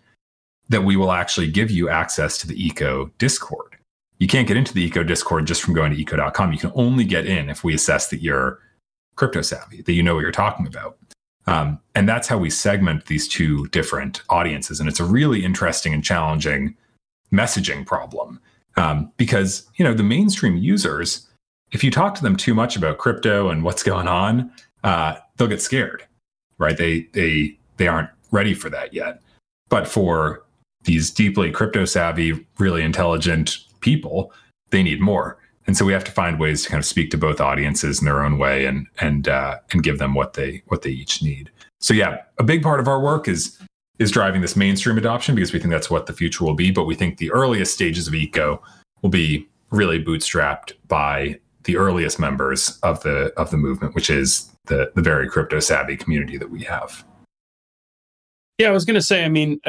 that 0.69 0.83
we 0.83 0.95
will 0.95 1.11
actually 1.11 1.49
give 1.49 1.71
you 1.71 1.89
access 1.89 2.37
to 2.39 2.47
the 2.47 2.63
Eco 2.63 3.11
Discord. 3.17 3.75
You 4.19 4.27
can't 4.27 4.47
get 4.47 4.57
into 4.57 4.73
the 4.73 4.83
Eco 4.83 5.03
Discord 5.03 5.45
just 5.45 5.61
from 5.61 5.73
going 5.73 5.91
to 5.91 5.99
eco.com. 5.99 6.51
You 6.51 6.57
can 6.57 6.71
only 6.75 7.03
get 7.03 7.25
in 7.25 7.49
if 7.49 7.63
we 7.63 7.73
assess 7.73 8.09
that 8.09 8.21
you're 8.21 8.59
crypto 9.15 9.41
savvy, 9.41 9.81
that 9.81 9.93
you 9.93 10.03
know 10.03 10.15
what 10.15 10.21
you're 10.21 10.31
talking 10.31 10.67
about. 10.67 10.97
Um, 11.47 11.79
and 11.93 12.09
that's 12.09 12.27
how 12.27 12.37
we 12.37 12.49
segment 12.49 13.05
these 13.05 13.27
two 13.27 13.67
different 13.67 14.23
audiences. 14.29 14.79
And 14.79 14.89
it's 14.89 14.99
a 14.99 15.05
really 15.05 15.43
interesting 15.43 15.93
and 15.93 16.03
challenging 16.03 16.75
messaging 17.31 17.85
problem 17.85 18.39
um, 18.77 19.11
because, 19.17 19.67
you 19.75 19.85
know, 19.85 19.93
the 19.93 20.03
mainstream 20.03 20.57
users, 20.57 21.27
if 21.71 21.83
you 21.83 21.91
talk 21.91 22.15
to 22.15 22.21
them 22.21 22.35
too 22.35 22.53
much 22.53 22.75
about 22.75 22.97
crypto 22.97 23.49
and 23.49 23.63
what's 23.63 23.83
going 23.83 24.07
on, 24.07 24.51
uh, 24.83 25.15
they'll 25.37 25.47
get 25.47 25.61
scared, 25.61 26.05
right? 26.57 26.77
They 26.77 27.07
they 27.13 27.57
they 27.77 27.87
aren't 27.87 28.09
ready 28.31 28.53
for 28.53 28.69
that 28.69 28.93
yet. 28.93 29.21
But 29.69 29.87
for 29.87 30.43
these 30.83 31.09
deeply 31.09 31.51
crypto 31.51 31.85
savvy, 31.85 32.45
really 32.59 32.83
intelligent 32.83 33.57
people, 33.81 34.31
they 34.69 34.83
need 34.83 35.01
more. 35.01 35.37
And 35.67 35.75
so 35.75 35.83
we 35.83 35.93
have 35.93 36.03
to 36.03 36.11
find 36.11 36.39
ways 36.39 36.63
to 36.63 36.69
kind 36.69 36.79
of 36.79 36.85
speak 36.85 37.09
to 37.11 37.17
both 37.17 37.41
audiences 37.41 37.99
in 37.99 38.05
their 38.05 38.23
own 38.23 38.37
way 38.37 38.65
and 38.65 38.87
and 39.01 39.27
uh, 39.27 39.57
and 39.71 39.83
give 39.83 39.97
them 39.97 40.13
what 40.13 40.33
they 40.33 40.61
what 40.67 40.83
they 40.83 40.91
each 40.91 41.23
need. 41.23 41.51
So 41.79 41.93
yeah, 41.93 42.21
a 42.37 42.43
big 42.43 42.61
part 42.61 42.79
of 42.79 42.87
our 42.87 42.99
work 42.99 43.27
is 43.27 43.59
is 43.97 44.11
driving 44.11 44.41
this 44.41 44.55
mainstream 44.55 44.97
adoption 44.97 45.35
because 45.35 45.53
we 45.53 45.59
think 45.59 45.71
that's 45.71 45.89
what 45.89 46.05
the 46.05 46.13
future 46.13 46.43
will 46.43 46.53
be. 46.53 46.69
But 46.69 46.85
we 46.85 46.95
think 46.95 47.17
the 47.17 47.31
earliest 47.31 47.73
stages 47.73 48.07
of 48.07 48.13
eco 48.13 48.61
will 49.01 49.09
be 49.09 49.47
really 49.71 50.03
bootstrapped 50.03 50.73
by 50.87 51.39
the 51.65 51.77
earliest 51.77 52.19
members 52.19 52.79
of 52.83 53.01
the 53.03 53.33
of 53.37 53.51
the 53.51 53.57
movement, 53.57 53.95
which 53.95 54.09
is 54.09 54.51
the 54.65 54.91
the 54.95 55.01
very 55.01 55.27
crypto 55.27 55.59
savvy 55.59 55.97
community 55.97 56.37
that 56.37 56.49
we 56.49 56.63
have. 56.63 57.03
Yeah, 58.57 58.69
I 58.69 58.71
was 58.71 58.85
going 58.85 58.95
to 58.95 59.01
say. 59.01 59.25
I 59.25 59.29
mean, 59.29 59.59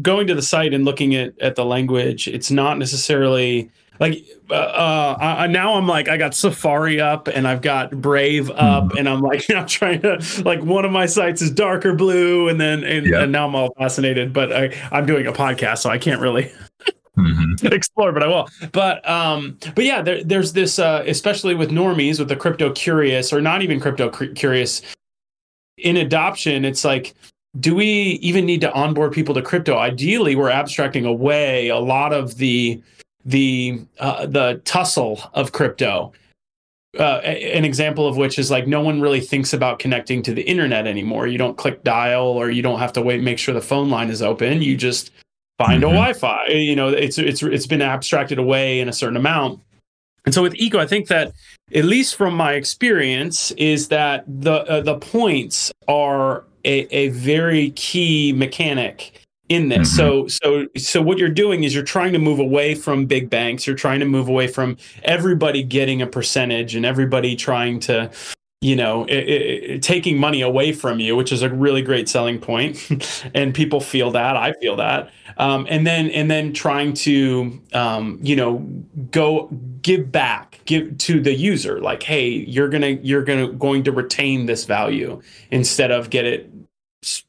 going 0.00 0.26
to 0.28 0.34
the 0.34 0.42
site 0.42 0.72
and 0.72 0.84
looking 0.84 1.14
at 1.14 1.38
at 1.40 1.56
the 1.56 1.64
language, 1.64 2.26
it's 2.26 2.50
not 2.50 2.78
necessarily 2.78 3.70
like 4.00 4.24
uh, 4.48 4.54
uh, 4.54 5.46
now 5.48 5.74
I'm 5.74 5.86
like 5.86 6.08
I 6.08 6.16
got 6.16 6.34
Safari 6.34 7.00
up 7.00 7.28
and 7.28 7.46
I've 7.46 7.60
got 7.60 7.90
Brave 7.90 8.50
up 8.50 8.84
mm-hmm. 8.84 8.98
and 8.98 9.08
I'm 9.08 9.20
like 9.20 9.48
I'm 9.54 9.66
trying 9.66 10.00
to 10.02 10.42
like 10.44 10.62
one 10.62 10.86
of 10.86 10.90
my 10.90 11.06
sites 11.06 11.42
is 11.42 11.50
darker 11.50 11.94
blue 11.94 12.48
and 12.48 12.58
then 12.58 12.82
and, 12.82 13.06
yeah. 13.06 13.22
and 13.22 13.30
now 13.30 13.46
I'm 13.46 13.54
all 13.54 13.74
fascinated 13.78 14.32
but 14.32 14.52
I 14.52 14.74
I'm 14.90 15.04
doing 15.04 15.26
a 15.26 15.32
podcast 15.32 15.78
so 15.78 15.90
I 15.90 15.98
can't 15.98 16.20
really 16.20 16.50
mm-hmm. 17.24 17.66
explore 17.72 18.12
but 18.12 18.22
I 18.22 18.26
will 18.26 18.48
but 18.72 19.08
um 19.08 19.58
but 19.74 19.84
yeah 19.84 20.02
there, 20.02 20.22
there's 20.24 20.52
this 20.52 20.78
uh 20.78 21.04
especially 21.06 21.54
with 21.54 21.70
normies 21.70 22.18
with 22.18 22.28
the 22.28 22.36
crypto 22.36 22.72
curious 22.72 23.32
or 23.32 23.40
not 23.40 23.62
even 23.62 23.80
crypto 23.80 24.08
curious 24.08 24.82
in 25.78 25.96
adoption 25.96 26.64
it's 26.64 26.84
like 26.84 27.14
do 27.58 27.74
we 27.74 27.86
even 28.22 28.46
need 28.46 28.60
to 28.60 28.72
onboard 28.72 29.12
people 29.12 29.34
to 29.34 29.42
crypto 29.42 29.78
ideally 29.78 30.34
we're 30.34 30.50
abstracting 30.50 31.04
away 31.04 31.68
a 31.68 31.78
lot 31.78 32.12
of 32.12 32.36
the 32.36 32.80
the 33.24 33.80
uh, 33.98 34.26
the 34.26 34.60
tussle 34.64 35.20
of 35.34 35.52
crypto. 35.52 36.12
Uh, 36.98 37.20
an 37.22 37.64
example 37.64 38.08
of 38.08 38.16
which 38.16 38.36
is 38.36 38.50
like 38.50 38.66
no 38.66 38.80
one 38.80 39.00
really 39.00 39.20
thinks 39.20 39.52
about 39.52 39.78
connecting 39.78 40.22
to 40.22 40.34
the 40.34 40.42
internet 40.42 40.88
anymore. 40.88 41.28
You 41.28 41.38
don't 41.38 41.56
click 41.56 41.84
dial 41.84 42.26
or 42.26 42.50
you 42.50 42.62
don't 42.62 42.80
have 42.80 42.92
to 42.94 43.02
wait 43.02 43.22
make 43.22 43.38
sure 43.38 43.54
the 43.54 43.60
phone 43.60 43.90
line 43.90 44.10
is 44.10 44.22
open. 44.22 44.60
You 44.60 44.76
just 44.76 45.12
find 45.60 45.82
mm-hmm. 45.82 45.92
a 45.92 45.96
Wi-Fi. 45.96 46.46
You 46.48 46.76
know, 46.76 46.88
it's 46.88 47.18
it's 47.18 47.42
it's 47.42 47.66
been 47.66 47.82
abstracted 47.82 48.38
away 48.38 48.80
in 48.80 48.88
a 48.88 48.92
certain 48.92 49.16
amount. 49.16 49.60
And 50.24 50.34
so 50.34 50.42
with 50.42 50.54
eco, 50.56 50.78
I 50.78 50.86
think 50.86 51.08
that 51.08 51.32
at 51.74 51.84
least 51.84 52.16
from 52.16 52.34
my 52.34 52.52
experience 52.52 53.50
is 53.52 53.88
that 53.88 54.24
the 54.26 54.62
uh, 54.68 54.80
the 54.80 54.98
points 54.98 55.72
are 55.88 56.44
a, 56.64 56.94
a 56.94 57.08
very 57.08 57.70
key 57.70 58.32
mechanic 58.32 59.22
in 59.48 59.68
this. 59.68 59.88
Mm-hmm. 59.92 60.28
So 60.28 60.28
so 60.28 60.66
so 60.76 61.02
what 61.02 61.18
you're 61.18 61.28
doing 61.28 61.64
is 61.64 61.74
you're 61.74 61.84
trying 61.84 62.12
to 62.12 62.18
move 62.18 62.38
away 62.38 62.74
from 62.74 63.06
big 63.06 63.28
banks. 63.28 63.66
You're 63.66 63.76
trying 63.76 64.00
to 64.00 64.06
move 64.06 64.28
away 64.28 64.46
from 64.46 64.76
everybody 65.04 65.62
getting 65.62 66.00
a 66.00 66.06
percentage 66.06 66.74
and 66.74 66.86
everybody 66.86 67.36
trying 67.36 67.80
to 67.80 68.10
you 68.60 68.76
know 68.76 69.04
it, 69.06 69.12
it, 69.12 69.82
taking 69.82 70.18
money 70.18 70.42
away 70.42 70.72
from 70.72 71.00
you 71.00 71.16
which 71.16 71.32
is 71.32 71.42
a 71.42 71.48
really 71.48 71.80
great 71.80 72.08
selling 72.08 72.38
point 72.38 72.90
and 73.34 73.54
people 73.54 73.80
feel 73.80 74.10
that 74.10 74.36
i 74.36 74.52
feel 74.54 74.76
that 74.76 75.10
um, 75.38 75.66
and 75.70 75.86
then 75.86 76.10
and 76.10 76.30
then 76.30 76.52
trying 76.52 76.92
to 76.92 77.58
um, 77.72 78.18
you 78.20 78.36
know 78.36 78.58
go 79.10 79.48
give 79.80 80.12
back 80.12 80.60
give 80.66 80.98
to 80.98 81.20
the 81.20 81.32
user 81.32 81.80
like 81.80 82.02
hey 82.02 82.28
you're 82.28 82.68
gonna 82.68 82.98
you're 83.02 83.24
gonna 83.24 83.48
going 83.52 83.82
to 83.82 83.92
retain 83.92 84.44
this 84.44 84.66
value 84.66 85.20
instead 85.50 85.90
of 85.90 86.10
get 86.10 86.26
it 86.26 86.50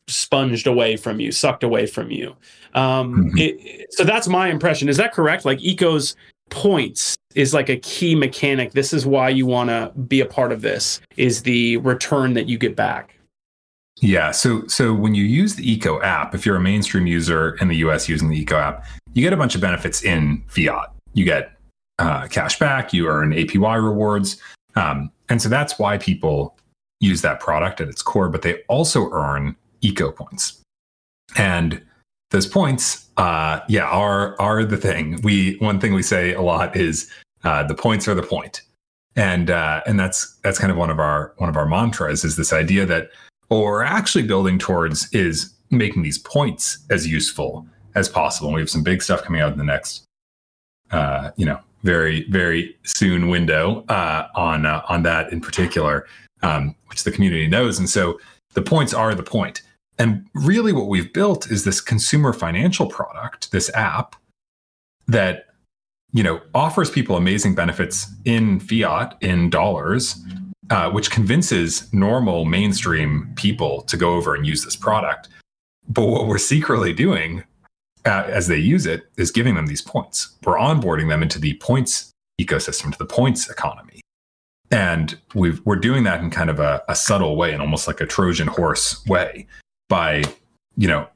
sponged 0.08 0.68
away 0.68 0.98
from 0.98 1.20
you, 1.20 1.32
sucked 1.32 1.64
away 1.64 1.86
from 1.86 2.12
you. 2.12 2.36
Um, 2.74 3.32
mm-hmm. 3.32 3.38
it, 3.38 3.94
so 3.94 4.04
that's 4.04 4.28
my 4.28 4.50
impression. 4.50 4.90
Is 4.90 4.98
that 4.98 5.14
correct? 5.14 5.46
Like 5.46 5.60
Eco's 5.60 6.16
points 6.52 7.18
is 7.34 7.54
like 7.54 7.70
a 7.70 7.78
key 7.78 8.14
mechanic. 8.14 8.74
This 8.74 8.94
is 8.94 9.06
why 9.06 9.30
you 9.30 9.48
want 9.48 9.70
to 9.70 9.92
be 10.02 10.22
a 10.22 10.26
part 10.26 10.52
of 10.52 10.62
this. 10.62 11.02
Is 11.18 11.42
the 11.42 11.78
return 11.78 12.34
that 12.36 12.48
you 12.48 12.60
get 12.60 12.76
back. 12.76 13.16
Yeah. 14.00 14.32
So 14.32 14.68
so 14.68 14.94
when 14.94 15.16
you 15.16 15.24
use 15.24 15.56
the 15.56 15.70
Eco 15.70 16.02
app, 16.02 16.36
if 16.36 16.46
you're 16.46 16.56
a 16.56 16.62
mainstream 16.62 17.08
user 17.08 17.56
in 17.56 17.68
the 17.68 17.78
US 17.78 18.08
using 18.08 18.30
the 18.30 18.40
Eco 18.40 18.58
app, 18.58 18.86
you 19.14 19.24
get 19.24 19.34
a 19.34 19.38
bunch 19.38 19.56
of 19.56 19.62
benefits 19.62 20.04
in 20.04 20.44
fiat. 20.48 20.94
You 21.14 21.26
get 21.26 21.58
uh, 22.00 22.28
cash 22.28 22.58
back, 22.60 22.94
you 22.94 23.08
earn 23.08 23.32
APY 23.32 23.84
rewards. 23.84 24.38
Um, 24.76 25.12
and 25.30 25.42
so 25.42 25.50
that's 25.50 25.78
why 25.78 25.98
people 25.98 26.58
use 27.00 27.22
that 27.22 27.40
product 27.40 27.82
at 27.82 27.90
its 27.90 28.02
core, 28.02 28.30
but 28.30 28.42
they 28.42 28.62
also 28.68 29.10
earn 29.12 29.56
eco 29.82 30.12
points. 30.12 30.62
And 31.38 31.82
those 32.32 32.48
points, 32.48 33.10
uh, 33.18 33.60
yeah, 33.68 33.86
are 33.86 34.40
are 34.40 34.66
the 34.66 34.78
thing. 34.78 35.20
We 35.22 35.58
one 35.60 35.80
thing 35.80 35.94
we 35.94 36.02
say 36.04 36.34
a 36.34 36.42
lot 36.42 36.76
is 36.76 37.10
uh, 37.44 37.64
the 37.64 37.76
points 37.76 38.08
are 38.08 38.16
the 38.16 38.24
point, 38.24 38.62
and 39.16 39.50
uh, 39.50 39.82
and 39.86 40.00
that's 40.00 40.38
that's 40.42 40.58
kind 40.58 40.72
of 40.72 40.78
one 40.78 40.90
of 40.90 41.00
our 41.00 41.34
one 41.38 41.50
of 41.50 41.58
our 41.58 41.68
mantras 41.68 42.24
is 42.24 42.38
this 42.38 42.52
idea 42.54 42.86
that 42.86 43.10
what 43.50 43.60
we're 43.60 43.84
actually 43.84 44.24
building 44.24 44.58
towards 44.58 45.14
is 45.14 45.54
making 45.70 46.04
these 46.04 46.18
points 46.18 46.80
as 46.90 47.08
useful 47.08 47.66
as 47.96 48.08
possible. 48.08 48.48
And 48.48 48.56
we 48.56 48.62
have 48.62 48.70
some 48.70 48.84
big 48.84 49.02
stuff 49.02 49.24
coming 49.24 49.42
out 49.42 49.52
in 49.52 49.58
the 49.58 49.66
next, 49.66 50.04
uh, 50.92 51.32
you 51.36 51.46
know, 51.46 51.60
very 51.84 52.30
very 52.30 52.78
soon 52.84 53.28
window 53.28 53.84
uh, 53.90 54.28
on 54.36 54.66
uh, 54.66 54.84
on 54.88 55.04
that 55.04 55.34
in 55.34 55.42
particular, 55.42 56.08
um, 56.44 56.76
which 56.88 57.04
the 57.04 57.12
community 57.12 57.48
knows. 57.48 57.78
And 57.78 57.90
so 57.90 58.22
the 58.54 58.62
points 58.62 58.94
are 58.94 59.14
the 59.14 59.24
point. 59.24 59.64
And 59.98 60.28
really, 60.34 60.74
what 60.74 60.88
we've 60.88 61.12
built 61.14 61.52
is 61.52 61.64
this 61.64 61.82
consumer 61.82 62.34
financial 62.34 62.88
product, 62.88 63.52
this 63.52 63.70
app 63.76 64.16
that 65.08 65.46
you 66.14 66.24
know 66.24 66.42
offers 66.54 66.90
people 66.90 67.16
amazing 67.16 67.56
benefits 67.56 68.08
in 68.26 68.60
fiat 68.60 69.16
in 69.22 69.50
dollars 69.50 70.24
uh, 70.72 70.90
which 70.90 71.12
convinces 71.12 71.92
normal 71.94 72.46
mainstream 72.46 73.30
people 73.36 73.82
to 73.82 73.98
go 73.98 74.14
over 74.16 74.36
and 74.36 74.48
use 74.48 74.64
this 74.64 74.76
product. 74.76 75.28
But 75.90 76.06
what 76.06 76.28
we're 76.28 76.38
secretly 76.38 76.94
doing 76.94 77.44
uh, 78.06 78.24
as 78.28 78.48
they 78.48 78.58
use 78.58 78.86
it 78.86 79.04
is 79.18 79.32
giving 79.32 79.56
them 79.56 79.68
these 79.68 79.82
points. 79.82 80.38
We're 80.46 80.58
onboarding 80.58 81.10
them 81.10 81.22
into 81.22 81.40
the 81.40 81.56
points 81.56 82.12
ecosystem 82.40 82.94
to 82.94 82.98
the 82.98 83.06
points 83.06 83.50
economy. 83.50 84.00
And 84.72 85.20
we 85.36 85.60
are 85.68 85.76
doing 85.76 86.06
that 86.06 86.22
in 86.22 86.30
kind 86.30 86.50
of 86.50 86.62
a, 86.62 86.82
a 86.88 86.96
subtle 86.96 87.36
way 87.36 87.52
and 87.52 87.62
almost 87.62 87.86
like 87.86 88.00
a 88.00 88.06
trojan 88.06 88.48
horse 88.48 89.06
way 89.06 89.48
by 89.92 90.24
you 90.78 90.88
know 90.88 91.08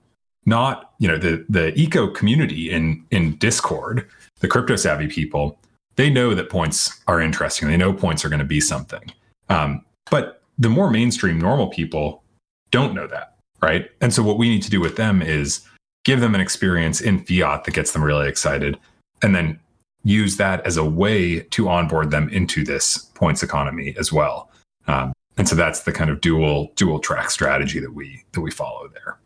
not 0.46 0.92
you 1.00 1.08
know 1.08 1.18
the 1.18 1.44
the 1.50 1.74
eco 1.80 2.08
community 2.08 2.70
in 2.70 3.04
in 3.10 3.36
discord 3.38 4.08
the 4.42 4.48
crypto 4.48 4.76
savvy 4.76 5.08
people 5.08 5.58
they 5.96 6.10
know 6.10 6.36
that 6.36 6.50
points 6.50 7.02
are 7.08 7.22
interesting. 7.22 7.70
They 7.70 7.78
know 7.78 7.94
points 7.94 8.26
are 8.26 8.30
going 8.30 8.42
to 8.42 8.46
be 8.46 8.60
something. 8.60 9.14
Um, 9.48 9.86
but 10.12 10.42
the 10.58 10.68
more 10.68 10.92
mainstream 10.92 11.40
normal 11.40 11.68
people 11.70 12.22
don't 12.70 12.94
know 12.94 13.08
that 13.08 13.36
right? 13.66 13.90
And 14.00 14.14
so 14.14 14.22
what 14.22 14.38
we 14.38 14.48
need 14.48 14.62
to 14.64 14.70
do 14.70 14.80
with 14.80 14.96
them 14.96 15.22
is 15.24 15.62
give 16.04 16.20
them 16.20 16.36
an 16.36 16.42
experience 16.42 17.02
in 17.02 17.26
fiat 17.26 17.64
that 17.64 17.74
gets 17.74 17.94
them 17.94 18.04
really 18.04 18.28
excited 18.28 18.78
and 19.24 19.36
then 19.36 19.60
use 20.04 20.38
that 20.38 20.66
as 20.68 20.78
a 20.78 20.86
way 20.86 21.40
to 21.40 21.68
onboard 21.68 22.12
them 22.12 22.30
into 22.30 22.64
this 22.64 22.98
points 23.16 23.42
economy 23.42 23.96
as 23.98 24.14
well. 24.14 24.52
Um, 24.88 25.14
and 25.38 25.48
so 25.48 25.56
that's 25.56 25.82
the 25.82 25.91
kind 25.91 26.10
of 26.10 26.21
dual 26.21 26.71
dual 26.76 27.00
track 27.00 27.30
strategy 27.30 27.80
that 27.80 27.93
we 27.93 28.24
that 28.32 28.41
we 28.41 28.52
follow 28.52 28.88
there 28.89 29.19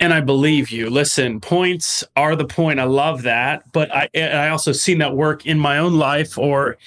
and 0.00 0.14
I 0.14 0.20
believe 0.20 0.70
you. 0.70 0.88
Listen, 0.88 1.40
points 1.40 2.02
are 2.16 2.34
the 2.34 2.46
point. 2.46 2.80
I 2.80 2.84
love 2.84 3.22
that, 3.22 3.70
but 3.72 3.94
I 3.94 4.08
I 4.16 4.48
also 4.48 4.72
seen 4.72 4.98
that 4.98 5.14
work 5.14 5.46
in 5.46 5.58
my 5.58 5.78
own 5.78 5.94
life 5.98 6.38
or 6.38 6.78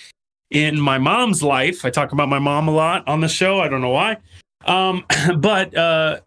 in 0.49 0.79
my 0.79 0.97
mom's 0.97 1.43
life. 1.43 1.85
I 1.85 1.91
talk 1.91 2.11
about 2.11 2.27
my 2.27 2.39
mom 2.39 2.67
a 2.67 2.71
lot 2.71 3.07
on 3.07 3.21
the 3.21 3.27
show. 3.27 3.59
I 3.59 3.67
don't 3.67 3.81
know 3.81 3.89
why, 3.89 4.17
um, 4.65 5.05
but 5.37 5.77
uh, 5.77 6.21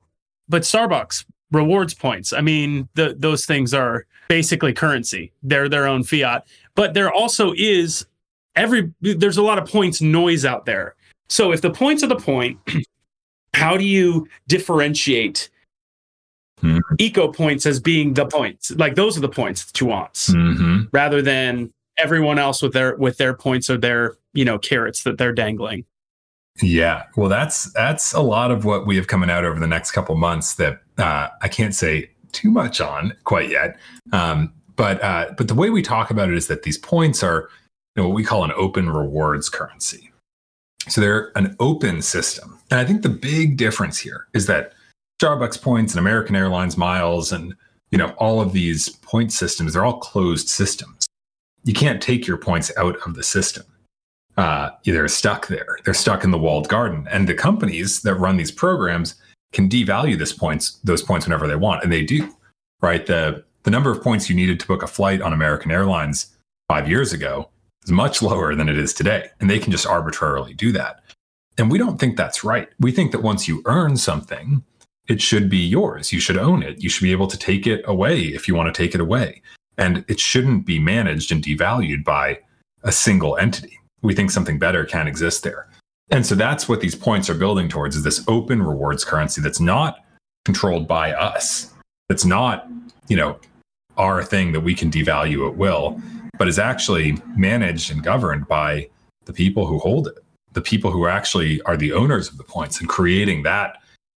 but 0.48 0.62
Starbucks 0.62 1.24
rewards 1.50 1.92
points. 1.92 2.32
I 2.32 2.40
mean, 2.40 2.88
the, 2.94 3.14
those 3.18 3.46
things 3.46 3.74
are 3.74 4.06
basically 4.28 4.72
currency. 4.72 5.32
They're 5.42 5.68
their 5.68 5.86
own 5.86 6.04
fiat, 6.04 6.46
but 6.76 6.94
there 6.94 7.12
also 7.12 7.52
is 7.56 8.06
every. 8.54 8.92
There's 9.00 9.38
a 9.38 9.42
lot 9.42 9.58
of 9.58 9.68
points 9.68 10.00
noise 10.00 10.44
out 10.44 10.66
there. 10.66 10.94
So 11.28 11.52
if 11.52 11.60
the 11.60 11.70
points 11.70 12.02
are 12.02 12.08
the 12.08 12.16
point, 12.16 12.58
how 13.54 13.76
do 13.76 13.84
you 13.84 14.28
differentiate 14.48 15.48
mm-hmm. 16.60 16.78
eco 16.98 17.32
points 17.32 17.66
as 17.66 17.80
being 17.80 18.14
the 18.14 18.26
points? 18.26 18.70
Like 18.72 18.94
those 18.94 19.16
are 19.16 19.20
the 19.20 19.28
points 19.28 19.64
that 19.64 19.80
you 19.80 19.86
want, 19.86 20.14
mm-hmm. 20.14 20.84
rather 20.92 21.22
than 21.22 21.72
everyone 21.98 22.38
else 22.38 22.62
with 22.62 22.72
their 22.72 22.96
with 22.96 23.16
their 23.16 23.34
points 23.34 23.70
or 23.70 23.78
their 23.78 24.16
you 24.34 24.44
know 24.44 24.58
carrots 24.58 25.02
that 25.04 25.18
they're 25.18 25.32
dangling. 25.32 25.84
Yeah, 26.62 27.04
well, 27.16 27.28
that's 27.28 27.72
that's 27.72 28.12
a 28.12 28.20
lot 28.20 28.50
of 28.50 28.64
what 28.64 28.86
we 28.86 28.96
have 28.96 29.08
coming 29.08 29.30
out 29.30 29.44
over 29.44 29.60
the 29.60 29.66
next 29.66 29.90
couple 29.90 30.14
months 30.16 30.54
that 30.54 30.80
uh, 30.98 31.28
I 31.42 31.48
can't 31.48 31.74
say 31.74 32.10
too 32.32 32.50
much 32.50 32.80
on 32.80 33.14
quite 33.24 33.50
yet. 33.50 33.78
Um, 34.12 34.52
but 34.76 35.02
uh, 35.02 35.32
but 35.36 35.48
the 35.48 35.54
way 35.54 35.70
we 35.70 35.82
talk 35.82 36.10
about 36.10 36.28
it 36.28 36.34
is 36.34 36.46
that 36.48 36.62
these 36.62 36.78
points 36.78 37.22
are 37.22 37.48
you 37.94 38.02
know, 38.02 38.08
what 38.08 38.14
we 38.14 38.24
call 38.24 38.44
an 38.44 38.52
open 38.56 38.90
rewards 38.90 39.48
currency. 39.48 40.10
So 40.88 41.00
they're 41.00 41.32
an 41.36 41.56
open 41.60 42.02
system. 42.02 42.58
And 42.70 42.80
I 42.80 42.84
think 42.84 43.02
the 43.02 43.08
big 43.08 43.56
difference 43.56 43.98
here 43.98 44.26
is 44.34 44.46
that 44.46 44.72
Starbucks 45.20 45.60
points 45.60 45.92
and 45.92 46.00
American 46.00 46.36
Airlines 46.36 46.76
miles 46.76 47.32
and 47.32 47.54
you 47.90 47.98
know 47.98 48.10
all 48.18 48.40
of 48.40 48.52
these 48.52 48.88
point 48.88 49.32
systems, 49.32 49.72
they're 49.72 49.84
all 49.84 49.98
closed 49.98 50.48
systems. 50.48 51.06
You 51.64 51.72
can't 51.72 52.02
take 52.02 52.26
your 52.26 52.36
points 52.36 52.70
out 52.76 52.96
of 53.06 53.14
the 53.14 53.22
system. 53.22 53.64
Uh, 54.36 54.70
they're 54.84 55.08
stuck 55.08 55.46
there. 55.46 55.78
They're 55.84 55.94
stuck 55.94 56.22
in 56.22 56.30
the 56.30 56.38
walled 56.38 56.68
garden. 56.68 57.08
And 57.10 57.26
the 57.26 57.34
companies 57.34 58.02
that 58.02 58.14
run 58.16 58.36
these 58.36 58.50
programs 58.50 59.14
can 59.52 59.68
devalue 59.68 60.18
this 60.18 60.32
points, 60.32 60.78
those 60.84 61.02
points 61.02 61.26
whenever 61.26 61.46
they 61.46 61.56
want. 61.56 61.82
And 61.82 61.92
they 61.92 62.02
do. 62.02 62.30
Right. 62.82 63.06
The 63.06 63.44
the 63.62 63.70
number 63.70 63.90
of 63.90 64.02
points 64.02 64.28
you 64.28 64.36
needed 64.36 64.60
to 64.60 64.66
book 64.66 64.82
a 64.82 64.86
flight 64.86 65.20
on 65.20 65.32
American 65.32 65.70
Airlines 65.70 66.36
five 66.68 66.88
years 66.88 67.12
ago 67.12 67.48
is 67.86 67.92
much 67.92 68.20
lower 68.20 68.54
than 68.54 68.68
it 68.68 68.78
is 68.78 68.92
today. 68.92 69.28
And 69.40 69.48
they 69.48 69.58
can 69.58 69.72
just 69.72 69.86
arbitrarily 69.86 70.52
do 70.52 70.72
that. 70.72 71.00
And 71.58 71.70
we 71.70 71.78
don't 71.78 71.98
think 71.98 72.16
that's 72.16 72.44
right. 72.44 72.68
We 72.80 72.92
think 72.92 73.12
that 73.12 73.22
once 73.22 73.48
you 73.48 73.62
earn 73.64 73.96
something, 73.96 74.62
it 75.08 75.22
should 75.22 75.48
be 75.48 75.58
yours. 75.58 76.12
You 76.12 76.20
should 76.20 76.36
own 76.36 76.62
it. 76.62 76.82
You 76.82 76.88
should 76.88 77.04
be 77.04 77.12
able 77.12 77.28
to 77.28 77.38
take 77.38 77.66
it 77.66 77.82
away 77.86 78.20
if 78.20 78.46
you 78.46 78.54
want 78.54 78.72
to 78.72 78.82
take 78.82 78.94
it 78.94 79.00
away. 79.00 79.40
And 79.78 80.04
it 80.08 80.20
shouldn't 80.20 80.66
be 80.66 80.78
managed 80.78 81.32
and 81.32 81.42
devalued 81.42 82.04
by 82.04 82.40
a 82.82 82.92
single 82.92 83.36
entity. 83.36 83.78
We 84.02 84.14
think 84.14 84.30
something 84.30 84.58
better 84.58 84.84
can 84.84 85.06
exist 85.06 85.42
there. 85.42 85.68
And 86.10 86.24
so 86.24 86.34
that's 86.34 86.68
what 86.68 86.80
these 86.80 86.94
points 86.94 87.28
are 87.30 87.34
building 87.34 87.68
towards 87.68 87.96
is 87.96 88.02
this 88.02 88.24
open 88.28 88.62
rewards 88.62 89.04
currency 89.04 89.40
that's 89.40 89.60
not 89.60 90.04
controlled 90.44 90.86
by 90.86 91.12
us. 91.12 91.72
That's 92.08 92.24
not, 92.24 92.68
you 93.08 93.16
know, 93.16 93.38
our 93.96 94.22
thing 94.22 94.52
that 94.52 94.60
we 94.60 94.74
can 94.74 94.90
devalue 94.90 95.48
at 95.48 95.56
will, 95.56 96.00
but 96.38 96.48
is 96.48 96.58
actually 96.58 97.18
managed 97.36 97.90
and 97.90 98.02
governed 98.02 98.46
by 98.48 98.88
the 99.24 99.32
people 99.32 99.66
who 99.66 99.78
hold 99.78 100.08
it, 100.08 100.18
the 100.52 100.60
people 100.60 100.90
who 100.90 101.06
actually 101.06 101.60
are 101.62 101.76
the 101.76 101.92
owners 101.92 102.28
of 102.28 102.38
the 102.38 102.44
points 102.44 102.80
and 102.80 102.88
creating 102.88 103.42
that 103.42 103.78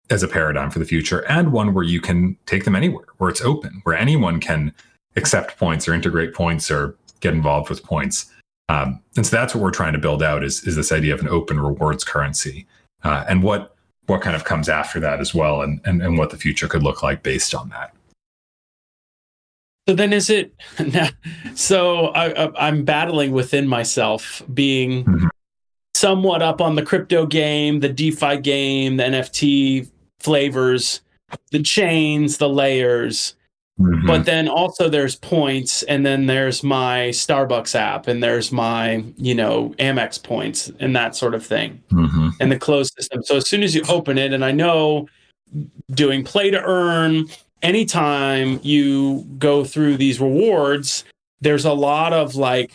as 0.10 0.24
a 0.24 0.28
paradigm 0.28 0.70
for 0.70 0.80
the 0.80 0.86
future 0.86 1.26
and 1.30 1.52
one 1.52 1.74
where 1.74 1.84
you 1.84 2.00
can 2.00 2.38
take 2.46 2.64
them 2.64 2.76
anywhere, 2.76 3.06
where 3.18 3.30
it's 3.30 3.42
open, 3.42 3.82
where 3.84 3.96
anyone 3.96 4.40
can 4.40 4.74
accept 5.16 5.58
points 5.58 5.88
or 5.88 5.94
integrate 5.94 6.34
points 6.34 6.72
or 6.72 6.96
get 7.20 7.34
involved 7.34 7.70
with 7.70 7.84
points. 7.84 8.32
Um, 8.70 9.02
and 9.16 9.26
so 9.26 9.36
that's 9.36 9.56
what 9.56 9.64
we're 9.64 9.72
trying 9.72 9.94
to 9.94 10.00
build 10.00 10.22
out 10.22 10.44
is, 10.44 10.64
is 10.66 10.76
this 10.76 10.92
idea 10.92 11.14
of 11.14 11.22
an 11.22 11.30
open 11.30 11.60
rewards 11.60 12.04
currency 12.04 12.68
uh, 13.04 13.26
and 13.28 13.44
what 13.44 13.74
what 14.08 14.22
kind 14.22 14.36
of 14.36 14.46
comes 14.46 14.70
after 14.70 15.02
that 15.02 15.20
as 15.20 15.36
well 15.36 15.62
and, 15.62 15.82
and, 15.84 16.02
and 16.02 16.18
what 16.18 16.30
the 16.30 16.38
future 16.38 16.68
could 16.68 16.82
look 16.82 17.04
like 17.04 17.24
based 17.24 17.54
on 17.54 17.68
that. 17.70 17.94
So 19.88 19.96
then 19.96 20.12
is 20.12 20.30
it 20.30 20.54
so 21.56 22.08
I, 22.08 22.68
am 22.68 22.84
battling 22.84 23.32
within 23.32 23.68
myself 23.68 24.42
being 24.54 25.06
mm-hmm. 25.06 25.28
somewhat 25.96 26.42
up 26.42 26.60
on 26.62 26.76
the 26.76 26.84
crypto 26.84 27.26
game, 27.26 27.80
the 27.80 27.90
DeFi 27.90 28.38
game, 28.42 28.98
the 28.98 29.04
NFT 29.04 29.90
flavors, 30.20 31.02
the 31.52 31.62
chains, 31.62 32.38
the 32.38 32.50
layers. 32.50 33.36
Mm-hmm. 33.80 34.08
But 34.08 34.26
then 34.26 34.48
also 34.48 34.90
there's 34.90 35.16
points, 35.16 35.84
and 35.84 36.04
then 36.04 36.26
there's 36.26 36.64
my 36.64 37.10
Starbucks 37.10 37.76
app, 37.76 38.08
and 38.08 38.24
there's 38.24 38.52
my, 38.52 39.04
you 39.18 39.36
know, 39.36 39.76
Amex 39.78 40.22
points 40.22 40.72
and 40.80 40.96
that 40.96 41.16
sort 41.16 41.36
of 41.36 41.46
thing, 41.46 41.82
mm-hmm. 41.92 42.30
and 42.40 42.52
the 42.52 42.58
closed 42.58 42.96
system. 42.98 43.22
So 43.24 43.38
as 43.38 43.48
soon 43.48 43.62
as 43.62 43.76
you 43.76 43.84
open 43.88 44.18
it, 44.18 44.34
and 44.34 44.44
I 44.44 44.52
know 44.52 45.08
doing 45.92 46.24
play 46.24 46.50
to 46.50 46.62
earn, 46.62 47.28
anytime 47.62 48.60
you 48.64 49.26
go 49.38 49.64
through 49.64 49.98
these 49.98 50.20
rewards, 50.20 51.04
there's 51.42 51.66
a 51.66 51.74
lot 51.74 52.14
of 52.14 52.36
like 52.36 52.72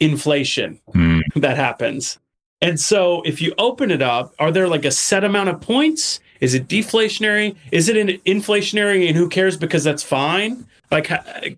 inflation 0.00 0.80
mm. 0.94 1.22
that 1.36 1.56
happens. 1.56 2.18
And 2.60 2.78
so 2.78 3.22
if 3.22 3.42
you 3.42 3.54
open 3.58 3.90
it 3.90 4.02
up, 4.02 4.34
are 4.38 4.52
there 4.52 4.68
like 4.68 4.84
a 4.84 4.90
set 4.90 5.24
amount 5.24 5.48
of 5.48 5.60
points? 5.60 6.20
Is 6.40 6.54
it 6.54 6.68
deflationary? 6.68 7.56
Is 7.72 7.88
it 7.88 7.96
an 7.96 8.08
inflationary 8.24 9.08
and 9.08 9.16
who 9.16 9.28
cares 9.28 9.56
because 9.56 9.84
that's 9.84 10.02
fine? 10.02 10.66
Like 10.90 11.06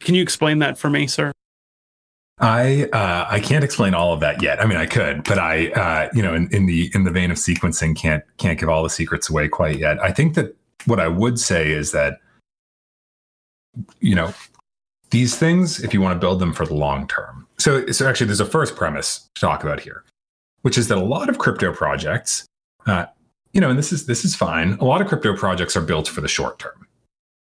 can 0.00 0.14
you 0.14 0.22
explain 0.22 0.60
that 0.60 0.78
for 0.78 0.88
me, 0.88 1.06
sir? 1.06 1.32
I 2.38 2.88
uh, 2.92 3.26
I 3.30 3.38
can't 3.38 3.62
explain 3.62 3.94
all 3.94 4.12
of 4.12 4.20
that 4.20 4.42
yet. 4.42 4.60
I 4.60 4.66
mean, 4.66 4.76
I 4.76 4.86
could, 4.86 5.22
but 5.22 5.38
I 5.38 5.68
uh, 5.68 6.08
you 6.14 6.22
know, 6.22 6.34
in, 6.34 6.48
in 6.50 6.66
the 6.66 6.90
in 6.92 7.04
the 7.04 7.10
vein 7.10 7.30
of 7.30 7.36
sequencing, 7.36 7.96
can't 7.96 8.24
can't 8.38 8.58
give 8.58 8.68
all 8.68 8.82
the 8.82 8.90
secrets 8.90 9.30
away 9.30 9.46
quite 9.46 9.78
yet. 9.78 10.02
I 10.02 10.10
think 10.10 10.34
that 10.34 10.56
what 10.86 10.98
I 10.98 11.06
would 11.06 11.38
say 11.38 11.70
is 11.70 11.92
that 11.92 12.18
you 14.00 14.14
know 14.14 14.32
these 15.10 15.36
things, 15.36 15.82
if 15.82 15.94
you 15.94 16.00
want 16.00 16.14
to 16.14 16.18
build 16.18 16.40
them 16.40 16.52
for 16.52 16.66
the 16.66 16.74
long 16.74 17.06
term. 17.06 17.46
So 17.58 17.86
so 17.88 18.08
actually, 18.08 18.26
there's 18.26 18.40
a 18.40 18.46
first 18.46 18.76
premise 18.76 19.28
to 19.34 19.40
talk 19.40 19.62
about 19.62 19.80
here, 19.80 20.04
which 20.62 20.78
is 20.78 20.88
that 20.88 20.98
a 20.98 21.04
lot 21.04 21.28
of 21.28 21.38
crypto 21.38 21.72
projects 21.72 22.46
uh, 22.86 23.06
you 23.52 23.60
know, 23.60 23.70
and 23.70 23.78
this 23.78 23.92
is 23.92 24.06
this 24.06 24.24
is 24.24 24.34
fine. 24.34 24.74
A 24.80 24.84
lot 24.84 25.00
of 25.00 25.06
crypto 25.06 25.36
projects 25.36 25.76
are 25.76 25.80
built 25.80 26.08
for 26.08 26.20
the 26.20 26.28
short 26.28 26.58
term. 26.58 26.86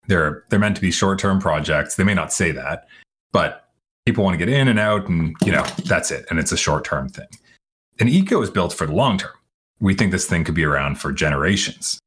They're 0.07 0.43
they're 0.49 0.59
meant 0.59 0.75
to 0.75 0.81
be 0.81 0.91
short 0.91 1.19
term 1.19 1.39
projects. 1.39 1.95
They 1.95 2.03
may 2.03 2.13
not 2.13 2.33
say 2.33 2.51
that, 2.51 2.87
but 3.31 3.69
people 4.05 4.23
want 4.23 4.37
to 4.37 4.45
get 4.45 4.53
in 4.53 4.67
and 4.67 4.79
out, 4.79 5.07
and 5.07 5.35
you 5.45 5.51
know 5.51 5.63
that's 5.85 6.11
it. 6.11 6.25
And 6.29 6.37
it's 6.37 6.51
a 6.51 6.57
short 6.57 6.83
term 6.83 7.09
thing. 7.09 7.27
An 7.99 8.09
eco 8.09 8.41
is 8.41 8.49
built 8.49 8.73
for 8.73 8.85
the 8.85 8.93
long 8.93 9.17
term. 9.17 9.31
We 9.79 9.93
think 9.93 10.11
this 10.11 10.27
thing 10.27 10.43
could 10.43 10.55
be 10.55 10.65
around 10.65 10.99
for 10.99 11.11
generations 11.11 11.97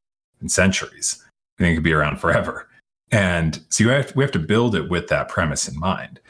and 0.40 0.52
centuries. 0.52 1.24
We 1.58 1.64
think 1.64 1.72
it 1.72 1.76
could 1.76 1.84
be 1.84 1.92
around 1.92 2.18
forever. 2.18 2.67
And 3.10 3.60
so 3.68 3.84
you 3.84 3.90
have, 3.90 4.14
we 4.14 4.24
have 4.24 4.32
to 4.32 4.38
build 4.38 4.74
it 4.74 4.90
with 4.90 5.08
that 5.08 5.28
premise 5.28 5.68
in 5.68 5.78
mind. 5.78 6.20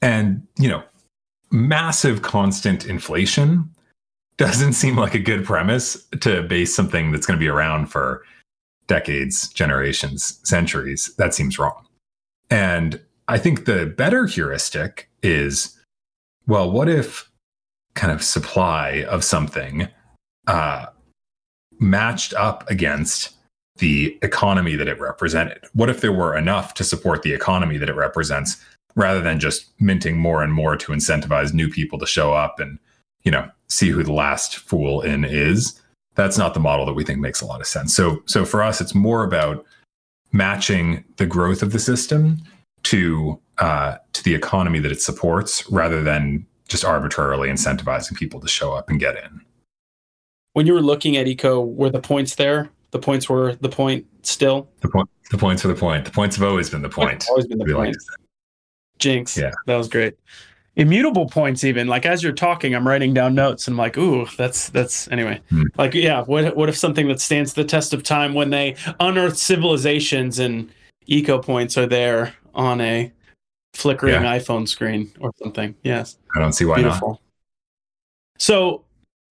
And 0.00 0.46
you 0.58 0.68
know, 0.68 0.82
massive 1.50 2.22
constant 2.22 2.86
inflation 2.86 3.70
doesn't 4.36 4.72
seem 4.74 4.96
like 4.96 5.14
a 5.14 5.18
good 5.20 5.44
premise 5.44 6.06
to 6.20 6.42
base 6.42 6.74
something 6.74 7.12
that's 7.12 7.26
going 7.26 7.38
to 7.38 7.44
be 7.44 7.48
around 7.48 7.86
for 7.86 8.22
decades, 8.86 9.48
generations, 9.48 10.40
centuries. 10.42 11.14
That 11.16 11.34
seems 11.34 11.58
wrong. 11.58 11.86
And 12.50 13.00
I 13.28 13.38
think 13.38 13.64
the 13.64 13.86
better 13.86 14.26
heuristic 14.26 15.08
is 15.22 15.78
well, 16.46 16.70
what 16.70 16.88
if 16.88 17.30
kind 17.94 18.12
of 18.12 18.22
supply 18.22 19.04
of 19.08 19.24
something 19.24 19.88
uh, 20.46 20.86
matched 21.80 22.34
up 22.34 22.68
against 22.70 23.33
the 23.78 24.18
economy 24.22 24.76
that 24.76 24.88
it 24.88 25.00
represented? 25.00 25.64
What 25.72 25.90
if 25.90 26.00
there 26.00 26.12
were 26.12 26.36
enough 26.36 26.74
to 26.74 26.84
support 26.84 27.22
the 27.22 27.32
economy 27.32 27.76
that 27.78 27.88
it 27.88 27.96
represents 27.96 28.62
rather 28.94 29.20
than 29.20 29.40
just 29.40 29.66
minting 29.80 30.16
more 30.16 30.42
and 30.42 30.52
more 30.52 30.76
to 30.76 30.92
incentivize 30.92 31.52
new 31.52 31.68
people 31.68 31.98
to 31.98 32.06
show 32.06 32.32
up 32.32 32.60
and 32.60 32.78
you 33.24 33.30
know, 33.30 33.50
see 33.68 33.88
who 33.88 34.02
the 34.02 34.12
last 34.12 34.56
fool 34.56 35.00
in 35.00 35.24
is. 35.24 35.80
That's 36.14 36.38
not 36.38 36.54
the 36.54 36.60
model 36.60 36.86
that 36.86 36.92
we 36.92 37.02
think 37.02 37.18
makes 37.18 37.40
a 37.40 37.46
lot 37.46 37.60
of 37.60 37.66
sense. 37.66 37.94
So, 37.94 38.22
so 38.26 38.44
for 38.44 38.62
us, 38.62 38.80
it's 38.80 38.94
more 38.94 39.24
about 39.24 39.64
matching 40.32 41.04
the 41.16 41.26
growth 41.26 41.62
of 41.62 41.72
the 41.72 41.78
system 41.78 42.38
to 42.84 43.40
uh, 43.58 43.96
to 44.12 44.24
the 44.24 44.34
economy 44.34 44.80
that 44.80 44.90
it 44.90 45.00
supports, 45.00 45.68
rather 45.70 46.02
than 46.02 46.44
just 46.68 46.84
arbitrarily 46.84 47.48
incentivizing 47.48 48.16
people 48.16 48.40
to 48.40 48.48
show 48.48 48.72
up 48.72 48.90
and 48.90 48.98
get 48.98 49.16
in. 49.16 49.40
When 50.54 50.66
you 50.66 50.72
were 50.72 50.82
looking 50.82 51.16
at 51.16 51.28
eco, 51.28 51.60
were 51.60 51.88
the 51.88 52.00
points 52.00 52.34
there? 52.34 52.68
The 52.94 53.00
points 53.00 53.28
were 53.28 53.56
the 53.56 53.68
point 53.68 54.06
still. 54.22 54.68
The 54.80 54.88
point. 54.88 55.10
The 55.32 55.36
points 55.36 55.64
were 55.64 55.72
the 55.74 55.80
point. 55.80 56.04
The 56.04 56.12
points 56.12 56.36
have 56.36 56.48
always 56.48 56.70
been 56.70 56.80
the 56.80 56.88
point. 56.88 57.26
Always 57.28 57.48
been 57.48 57.58
the 57.58 57.64
point. 57.64 57.96
Like 57.96 58.18
Jinx. 59.00 59.36
Yeah, 59.36 59.50
that 59.66 59.74
was 59.74 59.88
great 59.88 60.14
immutable 60.76 61.26
points 61.28 61.62
even 61.62 61.86
like 61.86 62.04
as 62.04 62.22
you're 62.22 62.32
talking 62.32 62.74
i'm 62.74 62.86
writing 62.86 63.14
down 63.14 63.32
notes 63.32 63.68
and 63.68 63.74
i'm 63.74 63.78
like 63.78 63.96
ooh 63.96 64.26
that's 64.36 64.70
that's 64.70 65.06
anyway 65.12 65.40
mm. 65.52 65.64
like 65.78 65.94
yeah 65.94 66.22
what 66.22 66.56
what 66.56 66.68
if 66.68 66.76
something 66.76 67.06
that 67.06 67.20
stands 67.20 67.54
the 67.54 67.64
test 67.64 67.94
of 67.94 68.02
time 68.02 68.34
when 68.34 68.50
they 68.50 68.74
unearth 68.98 69.36
civilizations 69.36 70.40
and 70.40 70.68
eco 71.06 71.38
points 71.38 71.78
are 71.78 71.86
there 71.86 72.34
on 72.56 72.80
a 72.80 73.12
flickering 73.72 74.14
yeah. 74.14 74.36
iphone 74.36 74.66
screen 74.66 75.08
or 75.20 75.30
something 75.40 75.76
yes 75.84 76.18
i 76.34 76.40
don't 76.40 76.54
see 76.54 76.64
why 76.64 76.74
Beautiful. 76.74 77.10
not 77.10 77.20
so 78.38 78.84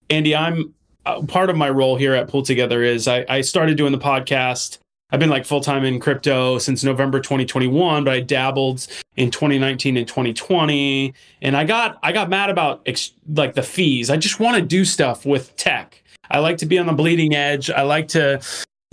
andy 0.08 0.34
i'm 0.34 0.72
uh, 1.06 1.22
part 1.22 1.50
of 1.50 1.56
my 1.56 1.70
role 1.70 1.96
here 1.96 2.14
at 2.14 2.28
Pool 2.28 2.42
Together 2.42 2.82
is 2.82 3.08
I, 3.08 3.24
I 3.28 3.40
started 3.40 3.76
doing 3.76 3.92
the 3.92 3.98
podcast 3.98 4.78
I've 5.14 5.20
been 5.20 5.30
like 5.30 5.44
full 5.44 5.60
time 5.60 5.84
in 5.84 6.00
crypto 6.00 6.58
since 6.58 6.82
November 6.82 7.20
2021, 7.20 8.02
but 8.02 8.12
I 8.12 8.18
dabbled 8.18 8.88
in 9.14 9.30
2019 9.30 9.96
and 9.96 10.08
2020, 10.08 11.14
and 11.40 11.56
I 11.56 11.62
got 11.62 12.00
I 12.02 12.10
got 12.10 12.28
mad 12.28 12.50
about 12.50 12.82
ex- 12.84 13.12
like 13.28 13.54
the 13.54 13.62
fees. 13.62 14.10
I 14.10 14.16
just 14.16 14.40
want 14.40 14.56
to 14.56 14.62
do 14.62 14.84
stuff 14.84 15.24
with 15.24 15.54
tech. 15.54 16.02
I 16.32 16.40
like 16.40 16.56
to 16.58 16.66
be 16.66 16.78
on 16.78 16.86
the 16.86 16.92
bleeding 16.92 17.32
edge. 17.32 17.70
I 17.70 17.82
like 17.82 18.08
to 18.08 18.40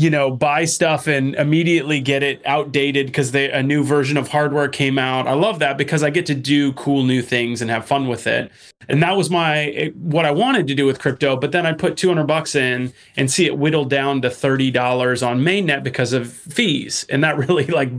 you 0.02 0.10
know, 0.10 0.32
buy 0.32 0.66
stuff 0.66 1.06
and 1.06 1.36
immediately 1.36 2.00
get 2.00 2.24
it 2.24 2.42
outdated 2.44 3.06
because 3.06 3.36
a 3.36 3.62
new 3.62 3.84
version 3.84 4.18
of 4.18 4.30
hardware 4.30 4.68
came 4.68 4.98
out. 4.98 5.28
I 5.28 5.34
love 5.34 5.60
that 5.60 5.78
because 5.78 6.02
I 6.02 6.10
get 6.10 6.26
to 6.26 6.34
do 6.34 6.74
cool 6.74 7.04
new 7.04 7.22
things 7.22 7.62
and 7.62 7.70
have 7.70 7.86
fun 7.86 8.08
with 8.08 8.26
it. 8.26 8.52
And 8.90 9.04
that 9.04 9.16
was 9.16 9.30
my 9.30 9.66
eh, 9.66 9.90
what 9.90 10.26
I 10.26 10.32
wanted 10.32 10.66
to 10.70 10.74
do 10.74 10.88
with 10.88 10.98
crypto. 10.98 11.38
But 11.38 11.52
then 11.52 11.68
I 11.68 11.74
put 11.74 11.98
200 11.98 12.26
bucks 12.26 12.56
in 12.56 12.94
and 13.16 13.30
see 13.30 13.46
it 13.46 13.60
whittled 13.60 13.92
down 13.92 14.24
to 14.24 14.30
$30 14.30 15.28
on 15.28 15.42
mainnet 15.42 15.84
because 15.84 16.14
of 16.14 16.34
fees. 16.34 17.06
And 17.08 17.24
that 17.24 17.38
really 17.48 17.68
like 17.68 17.92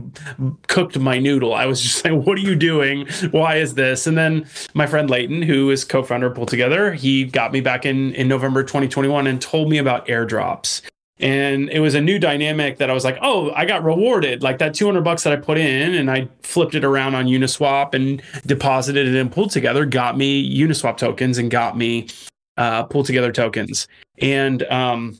cooked 0.67 0.99
my 0.99 1.19
noodle. 1.19 1.53
I 1.53 1.67
was 1.67 1.81
just 1.81 2.03
like, 2.03 2.25
what 2.25 2.37
are 2.37 2.41
you 2.41 2.55
doing? 2.55 3.07
Why 3.31 3.55
is 3.55 3.75
this? 3.75 4.07
And 4.07 4.17
then 4.17 4.45
my 4.73 4.87
friend 4.87 5.09
Leighton, 5.09 5.41
who 5.41 5.71
is 5.71 5.85
co-founder 5.85 6.27
of 6.27 6.35
Pool 6.35 6.47
Together, 6.47 6.91
he 6.91 7.23
got 7.23 7.53
me 7.53 7.61
back 7.61 7.85
in 7.85 8.13
in 8.15 8.27
November 8.27 8.61
2021 8.61 9.25
and 9.25 9.41
told 9.41 9.69
me 9.69 9.77
about 9.77 10.05
airdrops 10.07 10.81
and 11.23 11.69
it 11.69 11.79
was 11.79 11.95
a 11.95 12.01
new 12.01 12.19
dynamic 12.19 12.79
that 12.79 12.89
I 12.89 12.93
was 12.93 13.05
like, 13.05 13.17
oh, 13.21 13.49
I 13.51 13.63
got 13.63 13.81
rewarded. 13.81 14.43
Like 14.43 14.57
that 14.57 14.73
200 14.73 15.05
bucks 15.05 15.23
that 15.23 15.31
I 15.31 15.37
put 15.37 15.57
in 15.57 15.93
and 15.95 16.11
I 16.11 16.27
flipped 16.41 16.75
it 16.75 16.83
around 16.83 17.15
on 17.15 17.27
Uniswap 17.27 17.93
and 17.93 18.21
deposited 18.45 19.07
it 19.07 19.15
and 19.15 19.31
pulled 19.31 19.49
together, 19.49 19.85
got 19.85 20.17
me 20.17 20.53
Uniswap 20.53 20.97
tokens 20.97 21.37
and 21.37 21.49
got 21.49 21.77
me 21.77 22.07
uh, 22.57 22.83
Pool 22.83 23.05
Together 23.05 23.31
tokens. 23.31 23.87
And, 24.21 24.63
um, 24.63 25.17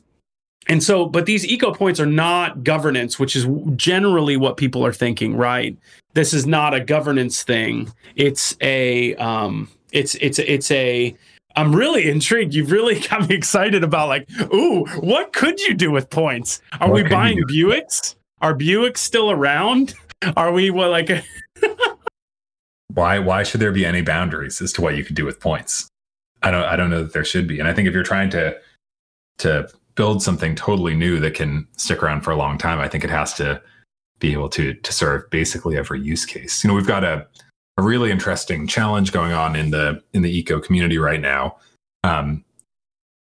and 0.68 0.82
so, 0.82 1.06
but 1.06 1.24
these 1.24 1.46
eco 1.46 1.72
points 1.72 1.98
are 1.98 2.06
not 2.06 2.62
governance, 2.62 3.18
which 3.18 3.34
is 3.34 3.46
generally 3.74 4.36
what 4.36 4.58
people 4.58 4.84
are 4.84 4.92
thinking, 4.92 5.34
right? 5.34 5.74
This 6.12 6.34
is 6.34 6.46
not 6.46 6.74
a 6.74 6.80
governance 6.80 7.42
thing. 7.42 7.90
It's 8.14 8.54
a, 8.60 9.14
um, 9.14 9.70
it's, 9.90 10.16
it's, 10.16 10.38
it's 10.38 10.70
a, 10.70 11.16
I'm 11.56 11.74
really 11.74 12.08
intrigued. 12.08 12.54
You've 12.54 12.70
really 12.70 13.00
got 13.08 13.28
me 13.28 13.34
excited 13.34 13.84
about 13.84 14.08
like, 14.08 14.28
ooh, 14.52 14.84
what 15.00 15.32
could 15.32 15.60
you 15.60 15.74
do 15.74 15.90
with 15.90 16.10
points? 16.10 16.60
Are 16.80 16.90
what 16.90 17.04
we 17.04 17.08
buying 17.08 17.38
Buicks? 17.44 18.16
Are 18.40 18.54
Buicks 18.54 18.98
still 18.98 19.30
around? 19.30 19.94
Are 20.36 20.52
we 20.52 20.70
what 20.70 20.90
like 20.90 21.10
why 22.94 23.18
why 23.18 23.42
should 23.42 23.60
there 23.60 23.72
be 23.72 23.84
any 23.84 24.00
boundaries 24.00 24.60
as 24.62 24.72
to 24.74 24.82
what 24.82 24.96
you 24.96 25.04
could 25.04 25.16
do 25.16 25.24
with 25.24 25.40
points? 25.40 25.88
I 26.42 26.50
don't 26.50 26.64
I 26.64 26.76
don't 26.76 26.90
know 26.90 27.02
that 27.02 27.12
there 27.12 27.24
should 27.24 27.46
be. 27.46 27.58
And 27.58 27.68
I 27.68 27.74
think 27.74 27.88
if 27.88 27.94
you're 27.94 28.02
trying 28.02 28.30
to 28.30 28.56
to 29.38 29.68
build 29.96 30.22
something 30.22 30.54
totally 30.54 30.94
new 30.94 31.20
that 31.20 31.34
can 31.34 31.66
stick 31.76 32.02
around 32.02 32.22
for 32.22 32.30
a 32.30 32.36
long 32.36 32.58
time, 32.58 32.80
I 32.80 32.88
think 32.88 33.04
it 33.04 33.10
has 33.10 33.34
to 33.34 33.60
be 34.18 34.32
able 34.32 34.48
to 34.50 34.74
to 34.74 34.92
serve 34.92 35.28
basically 35.30 35.76
every 35.76 36.00
use 36.00 36.24
case. 36.24 36.64
You 36.64 36.68
know, 36.68 36.74
we've 36.74 36.86
got 36.86 37.04
a 37.04 37.26
a 37.76 37.82
really 37.82 38.10
interesting 38.10 38.66
challenge 38.66 39.12
going 39.12 39.32
on 39.32 39.56
in 39.56 39.70
the 39.70 40.02
in 40.12 40.22
the 40.22 40.36
eco 40.36 40.60
community 40.60 40.98
right 40.98 41.20
now. 41.20 41.56
Um, 42.02 42.44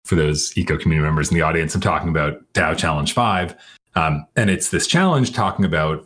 for 0.05 0.15
those 0.15 0.57
eco 0.57 0.77
community 0.77 1.05
members 1.05 1.29
in 1.29 1.35
the 1.35 1.41
audience, 1.41 1.75
I'm 1.75 1.81
talking 1.81 2.09
about 2.09 2.41
DAO 2.53 2.77
Challenge 2.77 3.11
Five, 3.11 3.55
um, 3.95 4.25
and 4.35 4.49
it's 4.49 4.69
this 4.69 4.87
challenge 4.87 5.33
talking 5.33 5.65
about, 5.65 6.05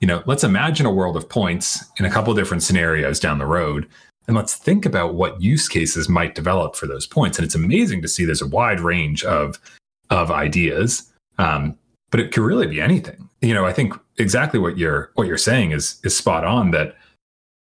you 0.00 0.06
know, 0.06 0.22
let's 0.24 0.44
imagine 0.44 0.86
a 0.86 0.92
world 0.92 1.16
of 1.16 1.28
points 1.28 1.84
in 1.98 2.06
a 2.06 2.10
couple 2.10 2.32
different 2.34 2.62
scenarios 2.62 3.20
down 3.20 3.38
the 3.38 3.46
road, 3.46 3.86
and 4.26 4.36
let's 4.36 4.54
think 4.54 4.86
about 4.86 5.14
what 5.14 5.42
use 5.42 5.68
cases 5.68 6.08
might 6.08 6.34
develop 6.34 6.76
for 6.76 6.86
those 6.86 7.06
points. 7.06 7.36
And 7.36 7.44
it's 7.44 7.54
amazing 7.54 8.00
to 8.02 8.08
see 8.08 8.24
there's 8.24 8.40
a 8.40 8.46
wide 8.46 8.80
range 8.80 9.22
of 9.24 9.60
of 10.08 10.30
ideas, 10.30 11.12
um, 11.38 11.76
but 12.10 12.20
it 12.20 12.32
could 12.32 12.42
really 12.42 12.66
be 12.66 12.80
anything. 12.80 13.28
You 13.42 13.52
know, 13.52 13.66
I 13.66 13.72
think 13.74 13.92
exactly 14.16 14.60
what 14.60 14.78
you're 14.78 15.10
what 15.14 15.26
you're 15.26 15.36
saying 15.36 15.72
is 15.72 16.00
is 16.04 16.16
spot 16.16 16.44
on. 16.44 16.70
That 16.70 16.96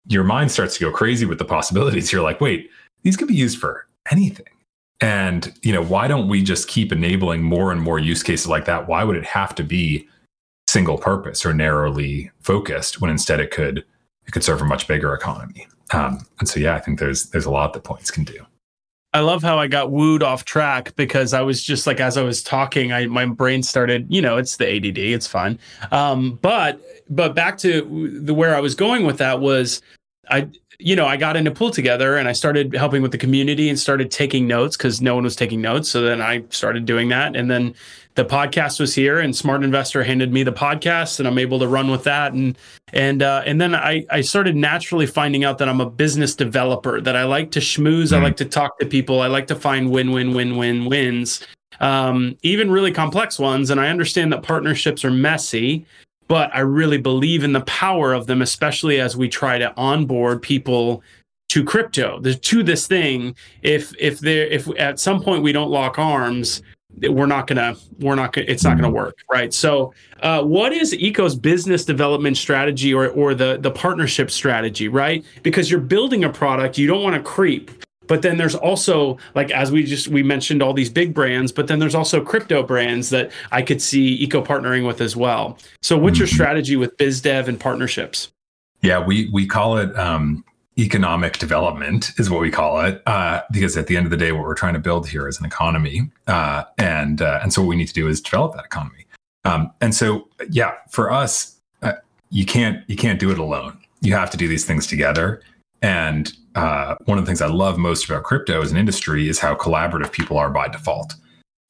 your 0.07 0.25
mind 0.25 0.51
starts 0.51 0.77
to 0.77 0.85
go 0.85 0.93
crazy 0.93 1.27
with 1.27 1.39
the 1.39 1.45
possibilities. 1.45 2.13
You're 2.13 2.23
like, 2.23 2.41
wait, 2.41 2.71
these 3.03 3.17
could 3.17 3.29
be 3.29 3.35
used 3.35 3.59
for 3.59 3.87
anything. 4.11 4.47
And 5.01 5.53
you 5.63 5.73
know, 5.73 5.83
why 5.83 6.07
don't 6.07 6.29
we 6.29 6.43
just 6.43 6.69
keep 6.69 6.93
enabling 6.93 7.43
more 7.43 7.73
and 7.73 7.81
more 7.81 7.99
use 7.99 8.23
cases 8.23 8.47
like 8.47 8.65
that? 8.67 8.87
Why 8.87 9.05
would 9.05 9.17
it 9.17 9.25
have 9.25 9.55
to 9.57 9.65
be 9.65 10.09
single 10.69 10.97
purpose 10.97 11.45
or 11.45 11.53
narrowly 11.53 12.31
focused 12.41 13.01
when 13.01 13.11
instead 13.11 13.41
it 13.41 13.51
could 13.51 13.85
it 14.27 14.31
could 14.31 14.45
serve 14.45 14.63
a 14.63 14.65
much 14.65 14.87
bigger 14.87 15.13
economy? 15.13 15.67
Um, 15.93 16.27
and 16.39 16.49
so, 16.49 16.61
yeah, 16.61 16.75
I 16.75 16.81
think 16.81 16.99
there's 16.99 17.31
there's 17.31 17.47
a 17.47 17.51
lot 17.51 17.73
that 17.73 17.85
points 17.85 18.11
can 18.11 18.25
do. 18.25 18.47
I 19.15 19.21
love 19.21 19.43
how 19.43 19.59
I 19.59 19.67
got 19.67 19.91
wooed 19.91 20.23
off 20.23 20.45
track 20.45 20.97
because 20.97 21.35
I 21.35 21.43
was 21.43 21.63
just 21.63 21.87
like 21.87 22.01
as 22.01 22.17
I 22.17 22.23
was 22.23 22.43
talking, 22.43 22.93
I 22.93 23.07
my 23.07 23.27
brain 23.27 23.63
started, 23.63 24.07
you 24.09 24.23
know, 24.23 24.39
it's 24.39 24.57
the 24.57 24.77
ADD, 24.77 24.99
it's 24.99 25.27
fine. 25.27 25.59
Um, 25.91 26.39
but 26.41 26.81
but 27.11 27.35
back 27.35 27.59
to 27.59 28.21
the 28.23 28.33
where 28.33 28.57
I 28.57 28.61
was 28.61 28.75
going 28.75 29.05
with 29.05 29.19
that 29.19 29.41
was 29.41 29.83
I 30.31 30.49
you 30.85 30.97
know, 30.97 31.07
I 31.07 31.17
got 31.17 31.37
into 31.37 31.51
Pool 31.51 31.71
Together 31.71 32.17
and 32.17 32.29
I 32.29 32.33
started 32.33 32.75
helping 32.75 33.03
with 33.03 33.13
the 33.13 33.19
community 33.19 33.69
and 33.69 33.79
started 33.79 34.11
taking 34.11 34.47
notes 34.47 34.77
because 34.77 35.01
no 35.01 35.15
one 35.15 35.25
was 35.25 35.37
taking 35.37 35.61
notes. 35.61 35.89
So 35.89 36.03
then 36.03 36.21
I 36.21 36.45
started 36.51 36.85
doing 36.85 37.09
that. 37.11 37.37
And 37.37 37.51
then 37.51 37.75
the 38.15 38.25
podcast 38.25 38.81
was 38.81 38.95
here 38.95 39.21
and 39.21 39.35
Smart 39.35 39.63
Investor 39.63 40.03
handed 40.03 40.33
me 40.33 40.43
the 40.43 40.53
podcast 40.53 41.19
and 41.19 41.29
I'm 41.29 41.39
able 41.39 41.59
to 41.61 41.69
run 41.69 41.91
with 41.91 42.05
that. 42.05 42.33
And 42.33 42.59
and 42.93 43.23
uh, 43.23 43.43
and 43.47 43.61
then 43.61 43.75
I, 43.75 44.05
I 44.11 44.21
started 44.21 44.57
naturally 44.57 45.07
finding 45.07 45.45
out 45.45 45.59
that 45.59 45.69
I'm 45.69 45.81
a 45.81 45.89
business 45.89 46.35
developer, 46.35 47.01
that 47.01 47.17
I 47.17 47.25
like 47.25 47.53
to 47.53 47.61
schmooze, 47.61 48.07
mm-hmm. 48.07 48.17
I 48.17 48.23
like 48.23 48.37
to 48.39 48.45
talk 48.45 48.79
to 48.81 48.87
people, 48.87 49.21
I 49.21 49.29
like 49.29 49.47
to 49.47 49.57
find 49.57 49.91
win-win-win-win-wins. 49.91 51.47
Um, 51.81 52.37
even 52.43 52.71
really 52.71 52.93
complex 52.93 53.39
ones. 53.39 53.71
And 53.71 53.81
I 53.81 53.89
understand 53.89 54.33
that 54.33 54.43
partnerships 54.43 55.05
are 55.05 55.11
messy 55.11 55.87
but 56.29 56.55
I 56.55 56.61
really 56.61 56.99
believe 56.99 57.45
in 57.45 57.53
the 57.53 57.63
power 57.63 58.13
of 58.13 58.27
them, 58.27 58.43
especially 58.43 59.01
as 59.01 59.17
we 59.17 59.29
try 59.29 59.59
to 59.59 59.77
onboard 59.77 60.43
people 60.43 61.03
to 61.49 61.63
crypto. 61.63 62.19
To 62.21 62.63
this 62.63 62.87
thing. 62.87 63.35
If 63.63 63.93
if 63.99 64.21
there 64.21 64.47
if 64.47 64.69
at 64.79 64.99
some 64.99 65.23
point 65.23 65.43
we 65.43 65.53
don't 65.53 65.71
lock 65.71 65.99
arms, 65.99 66.63
we're 67.01 67.27
not 67.27 67.47
gonna 67.47 67.77
we're 68.01 68.15
not 68.15 68.33
gonna 68.33 68.47
it's 68.49 68.65
not 68.65 68.77
gonna 68.77 68.91
work 68.91 69.19
right? 69.31 69.53
So 69.53 69.93
uh, 70.23 70.43
what 70.43 70.73
is 70.73 70.93
eco's 70.95 71.35
business 71.35 71.85
development 71.85 72.37
strategy 72.37 72.93
or 72.93 73.09
or 73.09 73.35
the 73.35 73.59
the 73.61 73.71
partnership 73.71 74.31
strategy 74.31 74.89
right? 74.89 75.25
Because 75.43 75.71
you're 75.71 75.81
building 75.81 76.25
a 76.25 76.31
product 76.31 76.79
you 76.79 76.87
don't 76.87 77.03
want 77.03 77.17
to 77.17 77.23
creep 77.23 77.71
but 78.13 78.21
then 78.21 78.37
there's 78.37 78.55
also 78.55 79.17
like 79.35 79.51
as 79.53 79.73
we 79.73 79.85
just 79.85 80.09
we 80.09 80.23
mentioned 80.23 80.63
all 80.63 80.75
these 80.75 80.91
big 80.91 81.15
brands 81.15 81.51
but 81.51 81.67
then 81.67 81.79
there's 81.79 81.95
also 81.95 82.23
crypto 82.23 82.63
brands 82.63 83.09
that 83.09 83.33
i 83.53 83.63
could 83.63 83.81
see 83.81 84.23
eco 84.23 84.45
partnering 84.45 84.87
with 84.87 85.01
as 85.01 85.17
well. 85.17 85.57
So 85.81 85.97
what's 85.97 86.19
your 86.19 86.29
mm-hmm. 86.29 86.35
strategy 86.35 86.77
with 86.77 86.95
biz 86.99 87.23
dev 87.23 87.49
and 87.49 87.59
partnerships? 87.59 88.31
Yeah 88.83 89.03
we 89.03 89.31
we 89.33 89.47
call 89.47 89.79
it 89.79 89.97
um, 89.99 90.45
economic 90.79 91.39
development 91.39 92.11
is 92.19 92.29
what 92.29 92.43
we 92.43 92.51
call 92.51 92.83
it 92.83 93.03
uh, 93.07 93.41
because 93.51 93.79
at 93.79 93.87
the 93.87 93.97
end 93.97 94.05
of 94.05 94.11
the 94.11 94.19
day 94.19 94.31
what 94.31 94.43
we're 94.43 94.55
trying 94.55 94.75
to 94.75 94.85
build 94.89 95.09
here 95.09 95.27
is 95.27 95.41
an 95.41 95.47
economy 95.47 96.11
uh, 96.27 96.65
and 96.77 97.23
uh, 97.23 97.41
and 97.43 97.51
so 97.55 97.63
what 97.63 97.69
we 97.69 97.77
need 97.77 97.89
to 97.89 97.95
do 97.95 98.09
is 98.09 98.21
develop 98.21 98.55
that 98.55 98.67
economy. 98.67 99.07
Um, 99.47 99.73
and 99.81 99.95
so 99.95 100.29
yeah 100.51 100.73
for 100.91 101.11
us 101.11 101.59
uh, 101.81 101.95
you 102.29 102.45
can't 102.45 102.85
you 102.91 102.97
can't 102.97 103.19
do 103.19 103.31
it 103.31 103.39
alone. 103.39 103.79
You 104.03 104.13
have 104.13 104.29
to 104.33 104.37
do 104.37 104.49
these 104.49 104.67
things 104.67 104.87
together 104.87 105.41
and 105.83 106.33
uh, 106.55 106.95
one 107.05 107.19
of 107.19 107.25
the 107.25 107.29
things 107.29 107.43
I 107.43 107.47
love 107.49 107.77
most 107.79 108.05
about 108.09 108.25
crypto 108.25 108.63
as 108.63 108.71
an 108.71 108.79
industry 108.79 109.29
is 109.29 109.39
how 109.39 109.55
collaborative 109.55 110.13
people 110.13 110.39
are 110.39 110.51
by 110.51 110.69
default. 110.69 111.15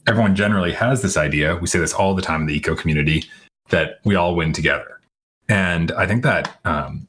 Everyone 0.06 0.34
generally 0.34 0.72
has 0.72 1.02
this 1.02 1.16
idea. 1.16 1.56
We 1.56 1.66
say 1.66 1.78
this 1.78 1.94
all 1.94 2.14
the 2.14 2.22
time 2.22 2.42
in 2.42 2.46
the 2.46 2.54
eco 2.54 2.74
community 2.74 3.24
that 3.70 4.00
we 4.04 4.14
all 4.14 4.34
win 4.34 4.52
together, 4.52 5.00
and 5.48 5.92
I 5.92 6.06
think 6.06 6.22
that 6.24 6.58
um, 6.64 7.06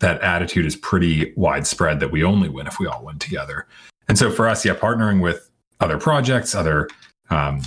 that 0.00 0.20
attitude 0.22 0.64
is 0.64 0.76
pretty 0.76 1.32
widespread. 1.36 2.00
That 2.00 2.12
we 2.12 2.24
only 2.24 2.48
win 2.48 2.66
if 2.66 2.78
we 2.78 2.86
all 2.86 3.04
win 3.04 3.18
together. 3.18 3.66
And 4.08 4.16
so 4.16 4.30
for 4.30 4.48
us, 4.48 4.64
yeah, 4.64 4.74
partnering 4.74 5.20
with 5.20 5.50
other 5.80 5.98
projects, 5.98 6.54
other 6.54 6.88
um, 7.30 7.60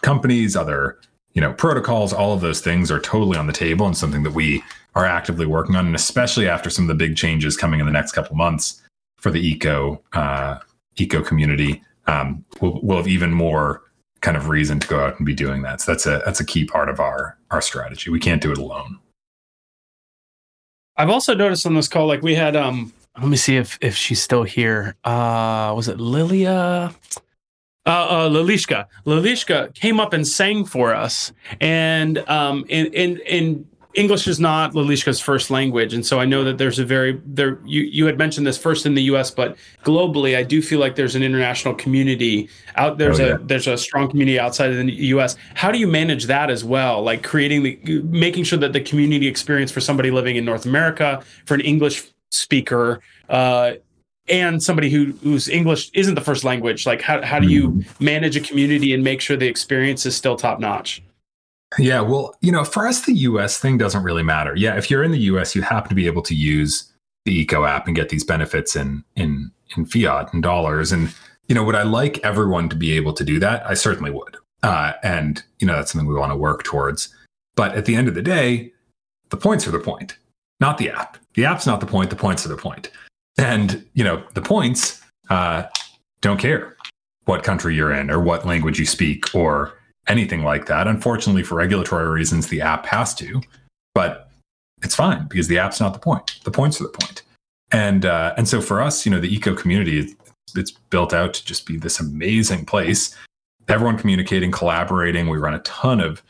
companies, 0.00 0.56
other 0.56 0.98
you 1.34 1.40
know 1.40 1.52
protocols, 1.52 2.12
all 2.12 2.32
of 2.32 2.40
those 2.40 2.60
things 2.60 2.90
are 2.90 3.00
totally 3.00 3.38
on 3.38 3.46
the 3.46 3.52
table 3.52 3.86
and 3.86 3.96
something 3.96 4.22
that 4.22 4.32
we 4.32 4.62
are 4.94 5.06
actively 5.06 5.46
working 5.46 5.76
on, 5.76 5.86
and 5.86 5.94
especially 5.94 6.48
after 6.48 6.68
some 6.68 6.84
of 6.84 6.88
the 6.88 6.94
big 6.94 7.16
changes 7.16 7.56
coming 7.56 7.80
in 7.80 7.86
the 7.86 7.92
next 7.92 8.12
couple 8.12 8.36
months 8.36 8.82
for 9.16 9.30
the 9.30 9.40
eco 9.40 10.02
uh, 10.12 10.58
eco 10.96 11.22
community, 11.22 11.82
um, 12.06 12.44
we'll, 12.60 12.80
we'll 12.82 12.96
have 12.98 13.08
even 13.08 13.32
more 13.32 13.82
kind 14.20 14.36
of 14.36 14.48
reason 14.48 14.78
to 14.80 14.86
go 14.86 15.00
out 15.00 15.16
and 15.18 15.26
be 15.26 15.34
doing 15.34 15.62
that. 15.62 15.80
So 15.80 15.92
that's 15.92 16.06
a 16.06 16.22
that's 16.24 16.40
a 16.40 16.44
key 16.44 16.64
part 16.64 16.88
of 16.88 17.00
our 17.00 17.36
our 17.50 17.60
strategy. 17.60 18.10
We 18.10 18.20
can't 18.20 18.42
do 18.42 18.52
it 18.52 18.58
alone. 18.58 18.98
I've 20.96 21.10
also 21.10 21.34
noticed 21.34 21.66
on 21.66 21.74
this 21.74 21.88
call, 21.88 22.06
like 22.06 22.22
we 22.22 22.34
had 22.34 22.56
um 22.56 22.92
let 23.18 23.28
me 23.28 23.36
see 23.36 23.56
if 23.56 23.78
if 23.80 23.96
she's 23.96 24.22
still 24.22 24.44
here. 24.44 24.96
Uh 25.04 25.72
was 25.74 25.88
it 25.88 25.98
Lilia? 25.98 26.94
Uh, 27.84 27.90
uh 27.90 28.28
Lalishka. 28.28 28.86
Lalishka 29.06 29.74
came 29.74 29.98
up 29.98 30.12
and 30.12 30.26
sang 30.26 30.64
for 30.64 30.94
us. 30.94 31.32
And 31.60 32.18
um 32.28 32.64
in 32.68 32.86
in 32.92 33.18
in 33.26 33.66
English 33.94 34.26
is 34.26 34.40
not 34.40 34.72
Lalishka's 34.72 35.20
first 35.20 35.50
language, 35.50 35.92
and 35.92 36.04
so 36.04 36.18
I 36.18 36.24
know 36.24 36.44
that 36.44 36.56
there's 36.56 36.78
a 36.78 36.84
very 36.84 37.20
there. 37.26 37.58
You 37.64 37.82
you 37.82 38.06
had 38.06 38.16
mentioned 38.16 38.46
this 38.46 38.56
first 38.56 38.86
in 38.86 38.94
the 38.94 39.02
U.S., 39.04 39.30
but 39.30 39.56
globally, 39.84 40.36
I 40.36 40.42
do 40.42 40.62
feel 40.62 40.80
like 40.80 40.96
there's 40.96 41.14
an 41.14 41.22
international 41.22 41.74
community 41.74 42.48
out. 42.76 42.96
There's 42.96 43.20
oh, 43.20 43.26
yeah. 43.26 43.34
a 43.34 43.38
there's 43.38 43.66
a 43.66 43.76
strong 43.76 44.08
community 44.08 44.40
outside 44.40 44.70
of 44.70 44.78
the 44.78 44.90
U.S. 44.92 45.36
How 45.54 45.70
do 45.70 45.78
you 45.78 45.86
manage 45.86 46.24
that 46.26 46.50
as 46.50 46.64
well? 46.64 47.02
Like 47.02 47.22
creating 47.22 47.62
the 47.64 48.02
making 48.04 48.44
sure 48.44 48.58
that 48.58 48.72
the 48.72 48.80
community 48.80 49.26
experience 49.26 49.70
for 49.70 49.80
somebody 49.80 50.10
living 50.10 50.36
in 50.36 50.44
North 50.44 50.64
America, 50.64 51.22
for 51.44 51.54
an 51.54 51.60
English 51.60 52.10
speaker, 52.30 53.02
uh, 53.28 53.72
and 54.28 54.62
somebody 54.62 54.90
who 54.90 55.12
whose 55.22 55.48
English 55.48 55.90
isn't 55.94 56.14
the 56.14 56.20
first 56.20 56.44
language. 56.44 56.86
Like 56.86 57.02
how 57.02 57.22
how 57.22 57.38
do 57.38 57.48
you 57.48 57.70
mm-hmm. 57.70 58.04
manage 58.04 58.36
a 58.36 58.40
community 58.40 58.94
and 58.94 59.02
make 59.02 59.20
sure 59.20 59.36
the 59.36 59.48
experience 59.48 60.06
is 60.06 60.16
still 60.16 60.36
top 60.36 60.60
notch? 60.60 61.02
Yeah, 61.78 62.02
well, 62.02 62.36
you 62.40 62.52
know, 62.52 62.64
for 62.64 62.86
us, 62.86 63.06
the 63.06 63.14
US 63.14 63.58
thing 63.58 63.78
doesn't 63.78 64.02
really 64.02 64.22
matter. 64.22 64.54
Yeah, 64.54 64.76
if 64.76 64.90
you're 64.90 65.02
in 65.02 65.10
the 65.10 65.18
US, 65.20 65.54
you 65.54 65.62
happen 65.62 65.88
to 65.88 65.94
be 65.94 66.06
able 66.06 66.22
to 66.22 66.34
use 66.34 66.92
the 67.24 67.38
Eco 67.38 67.64
app 67.64 67.86
and 67.86 67.96
get 67.96 68.08
these 68.08 68.24
benefits 68.24 68.76
in 68.76 69.04
in 69.16 69.50
in 69.76 69.86
fiat 69.86 70.32
and 70.32 70.42
dollars. 70.42 70.92
And 70.92 71.14
you 71.48 71.54
know, 71.54 71.64
would 71.64 71.76
I 71.76 71.82
like 71.82 72.18
everyone 72.18 72.68
to 72.68 72.76
be 72.76 72.92
able 72.92 73.12
to 73.14 73.24
do 73.24 73.38
that? 73.40 73.66
I 73.66 73.74
certainly 73.74 74.10
would. 74.10 74.36
Uh, 74.62 74.92
and 75.02 75.42
you 75.58 75.66
know, 75.66 75.74
that's 75.74 75.92
something 75.92 76.08
we 76.08 76.14
want 76.14 76.32
to 76.32 76.36
work 76.36 76.62
towards. 76.62 77.14
But 77.56 77.74
at 77.74 77.84
the 77.84 77.96
end 77.96 78.08
of 78.08 78.14
the 78.14 78.22
day, 78.22 78.72
the 79.30 79.36
points 79.36 79.66
are 79.66 79.72
the 79.72 79.78
point, 79.78 80.16
not 80.60 80.78
the 80.78 80.90
app. 80.90 81.18
The 81.34 81.44
app's 81.44 81.66
not 81.66 81.80
the 81.80 81.86
point. 81.86 82.10
The 82.10 82.16
points 82.16 82.44
are 82.44 82.50
the 82.50 82.56
point. 82.56 82.90
And 83.38 83.84
you 83.94 84.04
know, 84.04 84.22
the 84.34 84.42
points 84.42 85.00
uh, 85.30 85.64
don't 86.20 86.38
care 86.38 86.76
what 87.24 87.44
country 87.44 87.74
you're 87.74 87.92
in 87.92 88.10
or 88.10 88.20
what 88.20 88.46
language 88.46 88.78
you 88.78 88.86
speak 88.86 89.34
or 89.34 89.78
anything 90.08 90.42
like 90.42 90.66
that. 90.66 90.86
Unfortunately, 90.86 91.42
for 91.42 91.54
regulatory 91.54 92.08
reasons, 92.08 92.48
the 92.48 92.60
app 92.60 92.86
has 92.86 93.14
to, 93.14 93.40
but 93.94 94.30
it's 94.82 94.94
fine 94.94 95.26
because 95.28 95.48
the 95.48 95.58
app's 95.58 95.80
not 95.80 95.92
the 95.92 95.98
point. 95.98 96.40
The 96.44 96.50
points 96.50 96.80
are 96.80 96.84
the 96.84 96.90
point. 96.90 97.22
And 97.70 98.04
uh, 98.04 98.34
and 98.36 98.48
so 98.48 98.60
for 98.60 98.82
us, 98.82 99.06
you 99.06 99.12
know, 99.12 99.20
the 99.20 99.32
eco 99.32 99.54
community, 99.54 100.14
it's 100.54 100.70
built 100.70 101.14
out 101.14 101.34
to 101.34 101.44
just 101.44 101.66
be 101.66 101.76
this 101.76 102.00
amazing 102.00 102.66
place. 102.66 103.16
Everyone 103.68 103.96
communicating, 103.96 104.50
collaborating. 104.50 105.28
We 105.28 105.38
run 105.38 105.54
a 105.54 105.60
ton 105.60 106.00
of 106.00 106.22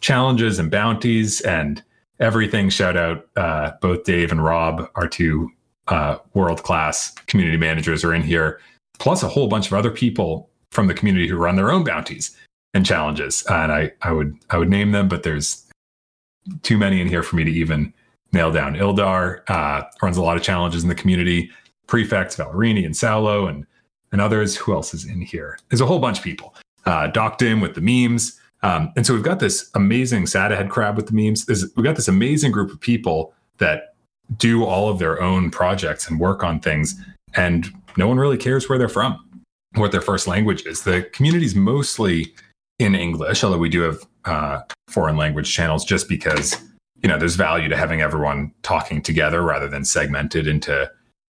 challenges 0.00 0.58
and 0.58 0.70
bounties 0.70 1.40
and 1.42 1.82
everything. 2.18 2.70
Shout 2.70 2.96
out 2.96 3.28
uh, 3.36 3.72
both 3.80 4.04
Dave 4.04 4.32
and 4.32 4.42
Rob, 4.42 4.90
our 4.94 5.06
two 5.06 5.52
uh, 5.88 6.18
world 6.34 6.62
class 6.62 7.12
community 7.26 7.56
managers, 7.56 8.04
are 8.04 8.14
in 8.14 8.22
here, 8.22 8.60
plus 8.98 9.22
a 9.22 9.28
whole 9.28 9.48
bunch 9.48 9.66
of 9.66 9.72
other 9.72 9.90
people 9.90 10.48
from 10.72 10.86
the 10.86 10.94
community 10.94 11.26
who 11.26 11.36
run 11.36 11.56
their 11.56 11.70
own 11.70 11.84
bounties 11.84 12.36
and 12.74 12.84
challenges. 12.84 13.44
And 13.48 13.72
I, 13.72 13.92
I 14.02 14.12
would 14.12 14.36
I 14.50 14.58
would 14.58 14.68
name 14.68 14.92
them, 14.92 15.08
but 15.08 15.22
there's 15.22 15.64
too 16.62 16.78
many 16.78 17.00
in 17.00 17.08
here 17.08 17.22
for 17.22 17.36
me 17.36 17.44
to 17.44 17.50
even 17.50 17.92
nail 18.32 18.52
down 18.52 18.74
Ildar, 18.74 19.42
uh, 19.48 19.82
runs 20.02 20.16
a 20.16 20.22
lot 20.22 20.36
of 20.36 20.42
challenges 20.42 20.82
in 20.82 20.88
the 20.88 20.94
community. 20.94 21.50
Prefects 21.86 22.36
Valerini 22.36 22.84
and 22.84 22.94
Saulo 22.94 23.48
and 23.48 23.66
and 24.12 24.20
others. 24.20 24.56
Who 24.56 24.74
else 24.74 24.92
is 24.92 25.06
in 25.06 25.22
here? 25.22 25.58
There's 25.68 25.80
a 25.80 25.86
whole 25.86 25.98
bunch 25.98 26.18
of 26.18 26.24
people. 26.24 26.54
Uh, 26.84 27.10
Doctim 27.10 27.60
with 27.62 27.74
the 27.74 27.80
memes. 27.80 28.38
Um, 28.62 28.92
and 28.96 29.06
so 29.06 29.14
we've 29.14 29.22
got 29.22 29.40
this 29.40 29.70
amazing 29.74 30.26
sad 30.26 30.50
head 30.50 30.68
crab 30.68 30.96
with 30.96 31.06
the 31.06 31.12
memes. 31.12 31.46
There's, 31.46 31.64
we've 31.76 31.84
got 31.84 31.96
this 31.96 32.08
amazing 32.08 32.52
group 32.52 32.70
of 32.72 32.80
people 32.80 33.32
that 33.58 33.94
do 34.36 34.64
all 34.64 34.88
of 34.88 34.98
their 34.98 35.20
own 35.20 35.50
projects 35.50 36.08
and 36.08 36.20
work 36.20 36.44
on 36.44 36.60
things. 36.60 37.00
And 37.34 37.68
no 37.96 38.06
one 38.08 38.18
really 38.18 38.36
cares 38.36 38.68
where 38.68 38.78
they're 38.78 38.88
from, 38.88 39.42
what 39.74 39.92
their 39.92 40.00
first 40.00 40.26
language 40.26 40.66
is. 40.66 40.82
The 40.82 41.02
community's 41.12 41.54
mostly 41.54 42.34
in 42.78 42.94
English, 42.94 43.42
although 43.42 43.58
we 43.58 43.68
do 43.68 43.80
have 43.82 44.06
uh, 44.24 44.60
foreign 44.88 45.16
language 45.16 45.52
channels 45.52 45.84
just 45.84 46.08
because 46.08 46.56
you 47.02 47.08
know 47.08 47.18
there's 47.18 47.36
value 47.36 47.68
to 47.68 47.76
having 47.76 48.00
everyone 48.00 48.52
talking 48.62 49.00
together 49.02 49.42
rather 49.42 49.68
than 49.68 49.84
segmented 49.84 50.46
into 50.46 50.90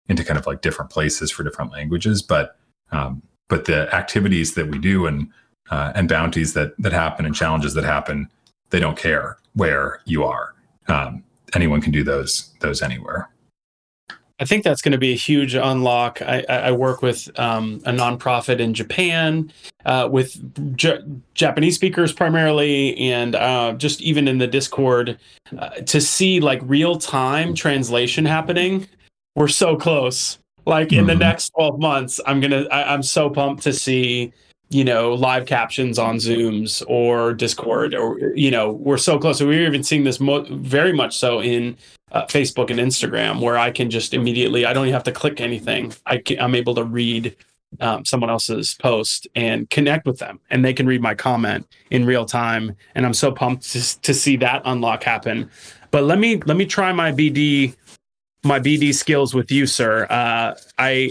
into 0.08 0.24
kind 0.24 0.38
of 0.38 0.46
like 0.46 0.60
different 0.60 0.90
places 0.90 1.30
for 1.30 1.42
different 1.42 1.72
languages. 1.72 2.22
But 2.22 2.56
um, 2.92 3.22
but 3.48 3.64
the 3.64 3.92
activities 3.94 4.54
that 4.54 4.68
we 4.68 4.78
do 4.78 5.06
and 5.06 5.28
uh, 5.70 5.92
and 5.94 6.08
bounties 6.08 6.54
that 6.54 6.74
that 6.78 6.92
happen 6.92 7.26
and 7.26 7.34
challenges 7.34 7.74
that 7.74 7.84
happen, 7.84 8.28
they 8.70 8.80
don't 8.80 8.96
care 8.96 9.38
where 9.54 10.00
you 10.04 10.24
are. 10.24 10.54
Um, 10.88 11.24
anyone 11.56 11.80
can 11.80 11.92
do 11.92 12.04
those 12.04 12.52
those 12.60 12.82
anywhere. 12.82 13.28
I 14.40 14.44
think 14.44 14.64
that's 14.64 14.82
going 14.82 14.92
to 14.92 14.98
be 14.98 15.12
a 15.12 15.16
huge 15.16 15.54
unlock. 15.54 16.20
I, 16.20 16.44
I 16.48 16.72
work 16.72 17.02
with 17.02 17.30
um, 17.38 17.80
a 17.84 17.92
nonprofit 17.92 18.58
in 18.58 18.74
Japan 18.74 19.52
uh, 19.84 20.08
with 20.10 20.76
J- 20.76 21.04
Japanese 21.34 21.76
speakers 21.76 22.12
primarily, 22.12 22.96
and 22.98 23.36
uh, 23.36 23.74
just 23.74 24.02
even 24.02 24.26
in 24.26 24.38
the 24.38 24.48
Discord 24.48 25.18
uh, 25.56 25.68
to 25.68 26.00
see 26.00 26.40
like 26.40 26.60
real 26.64 26.98
time 26.98 27.54
translation 27.54 28.24
happening. 28.24 28.88
We're 29.36 29.48
so 29.48 29.76
close. 29.76 30.38
Like 30.66 30.92
in 30.92 31.00
mm-hmm. 31.00 31.06
the 31.08 31.14
next 31.16 31.50
12 31.50 31.78
months, 31.78 32.20
I'm 32.26 32.40
gonna. 32.40 32.64
I, 32.72 32.92
I'm 32.92 33.02
so 33.02 33.30
pumped 33.30 33.62
to 33.64 33.72
see 33.72 34.32
you 34.74 34.84
know 34.84 35.14
live 35.14 35.46
captions 35.46 35.98
on 35.98 36.16
zooms 36.16 36.82
or 36.88 37.32
discord 37.32 37.94
or 37.94 38.18
you 38.34 38.50
know 38.50 38.72
we're 38.72 38.98
so 38.98 39.18
close 39.18 39.40
we're 39.40 39.66
even 39.66 39.84
seeing 39.84 40.04
this 40.04 40.18
mo- 40.18 40.46
very 40.50 40.92
much 40.92 41.16
so 41.16 41.40
in 41.40 41.76
uh, 42.14 42.24
Facebook 42.26 42.70
and 42.70 42.78
Instagram, 42.78 43.40
where 43.40 43.58
I 43.58 43.72
can 43.72 43.90
just 43.90 44.14
immediately, 44.14 44.64
I 44.64 44.72
don't 44.72 44.84
even 44.84 44.94
have 44.94 45.02
to 45.04 45.12
click 45.12 45.40
anything. 45.40 45.92
I 46.06 46.18
can, 46.18 46.38
I'm 46.38 46.54
able 46.54 46.74
to 46.76 46.84
read 46.84 47.34
um, 47.80 48.04
someone 48.04 48.30
else's 48.30 48.76
post 48.80 49.26
and 49.34 49.68
connect 49.68 50.06
with 50.06 50.20
them, 50.20 50.38
and 50.48 50.64
they 50.64 50.72
can 50.72 50.86
read 50.86 51.02
my 51.02 51.14
comment 51.14 51.66
in 51.90 52.06
real 52.06 52.24
time. 52.24 52.76
And 52.94 53.04
I'm 53.04 53.14
so 53.14 53.32
pumped 53.32 53.64
to, 53.72 54.00
to 54.02 54.14
see 54.14 54.36
that 54.36 54.62
unlock 54.64 55.02
happen. 55.02 55.50
But 55.90 56.04
let 56.04 56.20
me 56.20 56.40
let 56.46 56.56
me 56.56 56.66
try 56.66 56.92
my 56.92 57.10
BD 57.10 57.74
my 58.44 58.60
BD 58.60 58.94
skills 58.94 59.34
with 59.34 59.50
you, 59.50 59.66
sir. 59.66 60.06
Uh, 60.08 60.54
I, 60.78 61.10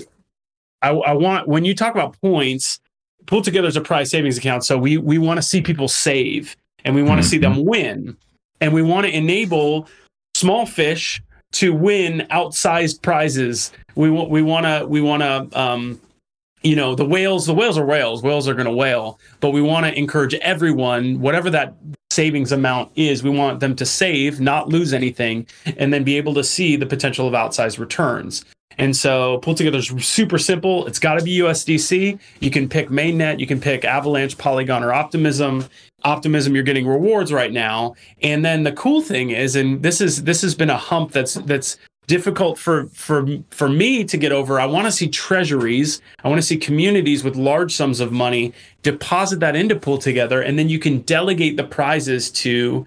I 0.81 0.89
I 0.89 1.13
want 1.13 1.49
when 1.49 1.65
you 1.65 1.75
talk 1.75 1.93
about 1.93 2.19
points, 2.21 2.79
Pool 3.25 3.41
Together 3.41 3.67
as 3.67 3.75
a 3.75 3.81
prize 3.81 4.09
savings 4.09 4.37
account. 4.37 4.63
So 4.63 4.77
we 4.77 4.97
we 4.97 5.17
want 5.17 5.37
to 5.37 5.41
see 5.41 5.61
people 5.61 5.87
save, 5.87 6.55
and 6.85 6.95
we 6.95 7.03
want 7.03 7.19
to 7.19 7.23
mm-hmm. 7.23 7.29
see 7.29 7.37
them 7.37 7.65
win, 7.65 8.17
and 8.61 8.73
we 8.73 8.81
want 8.81 9.05
to 9.05 9.15
enable 9.15 9.87
small 10.35 10.65
fish 10.65 11.21
to 11.53 11.73
win 11.73 12.27
outsized 12.31 13.01
prizes. 13.01 13.71
We 13.95 14.09
want 14.09 14.29
we 14.29 14.41
want 14.41 14.65
to 14.65 14.85
we 14.87 15.01
want 15.01 15.21
to 15.21 15.59
um, 15.59 16.01
you 16.63 16.75
know 16.75 16.95
the 16.95 17.05
whales 17.05 17.45
the 17.45 17.53
whales 17.53 17.77
are 17.77 17.85
whales 17.85 18.23
whales 18.23 18.47
are 18.47 18.53
going 18.53 18.65
to 18.65 18.71
whale 18.71 19.19
but 19.41 19.51
we 19.51 19.61
want 19.61 19.85
to 19.85 19.97
encourage 19.97 20.33
everyone 20.35 21.19
whatever 21.19 21.49
that 21.49 21.75
savings 22.09 22.51
amount 22.51 22.91
is 22.95 23.21
we 23.21 23.29
want 23.29 23.59
them 23.59 23.75
to 23.75 23.85
save 23.85 24.39
not 24.39 24.69
lose 24.69 24.93
anything 24.93 25.45
and 25.77 25.93
then 25.93 26.03
be 26.03 26.17
able 26.17 26.33
to 26.33 26.43
see 26.43 26.75
the 26.75 26.85
potential 26.85 27.27
of 27.27 27.33
outsized 27.33 27.79
returns 27.79 28.45
and 28.77 28.95
so 28.95 29.37
Pool 29.39 29.55
Together 29.55 29.77
is 29.77 29.89
super 30.05 30.37
simple. 30.37 30.85
It's 30.87 30.99
got 30.99 31.19
to 31.19 31.23
be 31.23 31.39
USDC. 31.39 32.19
You 32.39 32.51
can 32.51 32.67
pick 32.67 32.89
mainnet, 32.89 33.39
you 33.39 33.47
can 33.47 33.59
pick 33.59 33.85
Avalanche, 33.85 34.37
Polygon, 34.37 34.83
or 34.83 34.93
Optimism. 34.93 35.65
Optimism, 36.03 36.53
you're 36.53 36.63
getting 36.63 36.87
rewards 36.87 37.31
right 37.31 37.51
now. 37.51 37.95
And 38.21 38.43
then 38.43 38.63
the 38.63 38.73
cool 38.73 39.01
thing 39.01 39.29
is, 39.29 39.55
and 39.55 39.81
this 39.81 40.01
is 40.01 40.23
this 40.23 40.41
has 40.41 40.55
been 40.55 40.69
a 40.69 40.77
hump 40.77 41.11
that's 41.11 41.35
that's 41.35 41.77
difficult 42.07 42.57
for 42.59 42.87
for 42.87 43.25
for 43.51 43.69
me 43.69 44.03
to 44.03 44.17
get 44.17 44.31
over. 44.31 44.59
I 44.59 44.65
want 44.65 44.85
to 44.85 44.91
see 44.91 45.07
treasuries. 45.07 46.01
I 46.23 46.27
want 46.27 46.39
to 46.39 46.45
see 46.45 46.57
communities 46.57 47.23
with 47.23 47.35
large 47.35 47.73
sums 47.73 47.99
of 47.99 48.11
money 48.11 48.53
deposit 48.81 49.39
that 49.39 49.55
into 49.55 49.75
Pool 49.75 49.97
Together, 49.97 50.41
and 50.41 50.59
then 50.59 50.69
you 50.69 50.79
can 50.79 50.99
delegate 51.01 51.57
the 51.57 51.63
prizes 51.63 52.29
to 52.31 52.85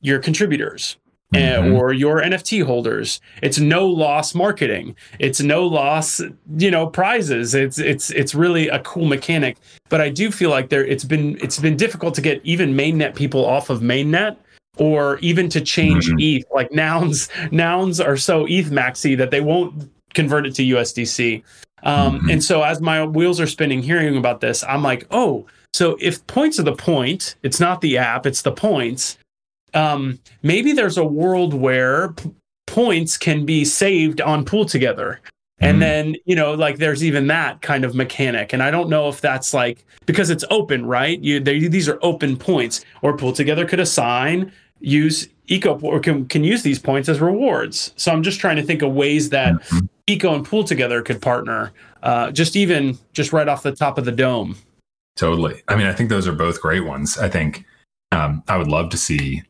your 0.00 0.18
contributors 0.18 0.96
mm-hmm. 1.34 1.74
or 1.74 1.92
your 1.92 2.20
NFT 2.20 2.64
holders. 2.64 3.20
It's 3.42 3.58
no 3.58 3.86
loss 3.86 4.34
marketing. 4.34 4.96
It's 5.18 5.40
no 5.40 5.66
loss, 5.66 6.20
you 6.56 6.70
know, 6.70 6.86
prizes. 6.86 7.54
It's 7.54 7.78
it's 7.78 8.10
it's 8.10 8.34
really 8.34 8.68
a 8.68 8.80
cool 8.80 9.06
mechanic. 9.06 9.58
But 9.88 10.00
I 10.00 10.08
do 10.08 10.30
feel 10.30 10.50
like 10.50 10.68
there 10.68 10.84
it's 10.84 11.04
been 11.04 11.38
it's 11.40 11.58
been 11.58 11.76
difficult 11.76 12.14
to 12.16 12.20
get 12.20 12.40
even 12.44 12.74
mainnet 12.74 13.14
people 13.14 13.44
off 13.44 13.70
of 13.70 13.80
mainnet 13.80 14.36
or 14.78 15.18
even 15.18 15.48
to 15.50 15.60
change 15.60 16.08
mm-hmm. 16.08 16.18
ETH. 16.18 16.44
Like 16.52 16.72
nouns 16.72 17.28
nouns 17.50 18.00
are 18.00 18.16
so 18.16 18.46
ETH 18.46 18.70
maxi 18.70 19.16
that 19.16 19.30
they 19.30 19.40
won't 19.40 19.90
convert 20.14 20.46
it 20.46 20.54
to 20.56 20.62
USDC. 20.62 21.42
Um, 21.82 22.18
mm-hmm. 22.18 22.30
And 22.30 22.44
so 22.44 22.62
as 22.62 22.80
my 22.80 23.04
wheels 23.04 23.40
are 23.40 23.46
spinning, 23.46 23.82
hearing 23.82 24.16
about 24.16 24.40
this, 24.40 24.62
I'm 24.64 24.82
like, 24.82 25.06
oh, 25.10 25.46
so 25.72 25.96
if 26.00 26.26
points 26.26 26.58
are 26.58 26.64
the 26.64 26.74
point, 26.74 27.36
it's 27.42 27.60
not 27.60 27.80
the 27.80 27.96
app, 27.96 28.26
it's 28.26 28.42
the 28.42 28.52
points 28.52 29.16
um, 29.74 30.18
maybe 30.42 30.72
there's 30.72 30.98
a 30.98 31.04
world 31.04 31.54
where 31.54 32.12
p- 32.12 32.30
points 32.66 33.16
can 33.16 33.44
be 33.44 33.64
saved 33.64 34.20
on 34.20 34.44
pool 34.44 34.64
together. 34.64 35.20
And 35.58 35.76
mm. 35.76 35.80
then 35.80 36.16
you 36.24 36.34
know 36.34 36.54
like 36.54 36.78
there's 36.78 37.04
even 37.04 37.26
that 37.26 37.60
kind 37.62 37.84
of 37.84 37.94
mechanic. 37.94 38.52
And 38.52 38.62
i 38.62 38.70
don't 38.70 38.88
know 38.88 39.08
if 39.08 39.20
that's 39.20 39.52
like 39.52 39.84
because 40.06 40.30
it's 40.30 40.44
open 40.50 40.86
right? 40.86 41.20
You 41.20 41.40
they, 41.40 41.68
these 41.68 41.88
are 41.88 41.98
open 42.02 42.36
points. 42.36 42.84
Or 43.02 43.16
pool 43.16 43.32
together 43.32 43.66
could 43.66 43.80
assign 43.80 44.52
use 44.80 45.28
eco 45.48 45.78
or 45.80 46.00
can, 46.00 46.26
can 46.26 46.44
use 46.44 46.62
these 46.62 46.78
points 46.78 47.08
as 47.08 47.20
rewards. 47.20 47.92
So 47.96 48.12
i'm 48.12 48.22
just 48.22 48.40
trying 48.40 48.56
to 48.56 48.62
think 48.62 48.82
of 48.82 48.92
ways 48.92 49.30
that 49.30 49.54
mm-hmm. 49.54 49.86
eco 50.06 50.34
and 50.34 50.46
pool 50.46 50.64
together 50.64 51.02
could 51.02 51.20
partner 51.20 51.72
uh, 52.02 52.30
just 52.30 52.56
even 52.56 52.96
just 53.12 53.32
right 53.32 53.46
off 53.46 53.62
the 53.62 53.72
top 53.72 53.98
of 53.98 54.06
the 54.06 54.12
dome. 54.12 54.56
Totally. 55.16 55.62
I 55.68 55.76
mean 55.76 55.86
i 55.86 55.92
think 55.92 56.08
those 56.08 56.26
are 56.26 56.32
both 56.32 56.60
great 56.62 56.84
ones 56.84 57.18
i 57.18 57.28
think. 57.28 57.64
Um, 58.12 58.42
i 58.48 58.56
would 58.56 58.68
love 58.68 58.90
to 58.90 58.96
see 58.96 59.42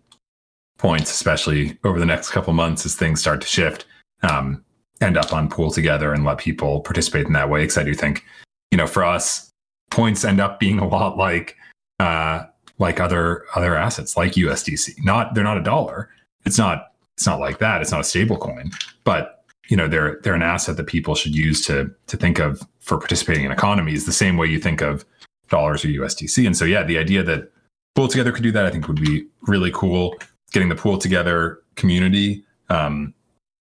points, 0.81 1.11
especially 1.11 1.78
over 1.85 1.99
the 1.99 2.07
next 2.07 2.31
couple 2.31 2.53
months 2.53 2.87
as 2.87 2.95
things 2.95 3.20
start 3.20 3.41
to 3.43 3.47
shift, 3.47 3.85
um, 4.22 4.64
end 5.01 5.16
up 5.16 5.33
on 5.33 5.49
pool 5.49 5.70
together 5.70 6.12
and 6.12 6.24
let 6.24 6.39
people 6.39 6.81
participate 6.81 7.26
in 7.26 7.35
that 7.35 7.51
way. 7.51 7.61
Because 7.62 7.78
I 7.78 7.85
do 7.85 7.95
think, 7.95 8.24
you 8.70 8.78
know, 8.78 8.87
for 8.87 9.05
us, 9.05 9.51
points 9.91 10.24
end 10.24 10.41
up 10.41 10.59
being 10.59 10.78
a 10.78 10.89
lot 10.89 11.16
like 11.16 11.57
uh, 11.99 12.45
like 12.78 12.99
other 12.99 13.45
other 13.55 13.76
assets, 13.76 14.16
like 14.16 14.33
USDC. 14.33 15.05
Not 15.05 15.35
they're 15.35 15.45
not 15.45 15.59
a 15.59 15.62
dollar. 15.62 16.09
It's 16.47 16.59
not 16.59 16.93
it's 17.16 17.26
not 17.26 17.41
like 17.41 17.59
that. 17.59 17.83
It's 17.83 17.93
not 17.93 18.01
a 18.01 18.05
stable 18.05 18.39
coin, 18.39 18.70
but 19.05 19.45
you 19.68 19.76
know 19.76 19.87
they're 19.87 20.18
they're 20.22 20.35
an 20.35 20.43
asset 20.43 20.78
that 20.78 20.87
people 20.87 21.14
should 21.14 21.37
use 21.37 21.64
to 21.66 21.91
to 22.07 22.16
think 22.16 22.39
of 22.39 22.62
for 22.81 22.99
participating 22.99 23.45
in 23.45 23.53
economies 23.53 24.07
the 24.07 24.12
same 24.12 24.39
way 24.39 24.47
you 24.47 24.59
think 24.59 24.81
of 24.81 25.05
dollars 25.51 25.85
or 25.85 25.89
USDC. 25.89 26.47
And 26.47 26.57
so 26.57 26.64
yeah, 26.64 26.83
the 26.83 26.97
idea 26.97 27.22
that 27.24 27.53
Pool 27.95 28.09
Together 28.09 28.33
could 28.33 28.45
do 28.45 28.53
that, 28.53 28.64
I 28.64 28.70
think 28.70 28.89
would 28.89 29.01
be 29.01 29.26
really 29.43 29.70
cool 29.72 30.16
getting 30.53 30.68
the 30.68 30.74
pool 30.74 30.98
together 30.98 31.61
community 31.76 32.44
um, 32.68 33.14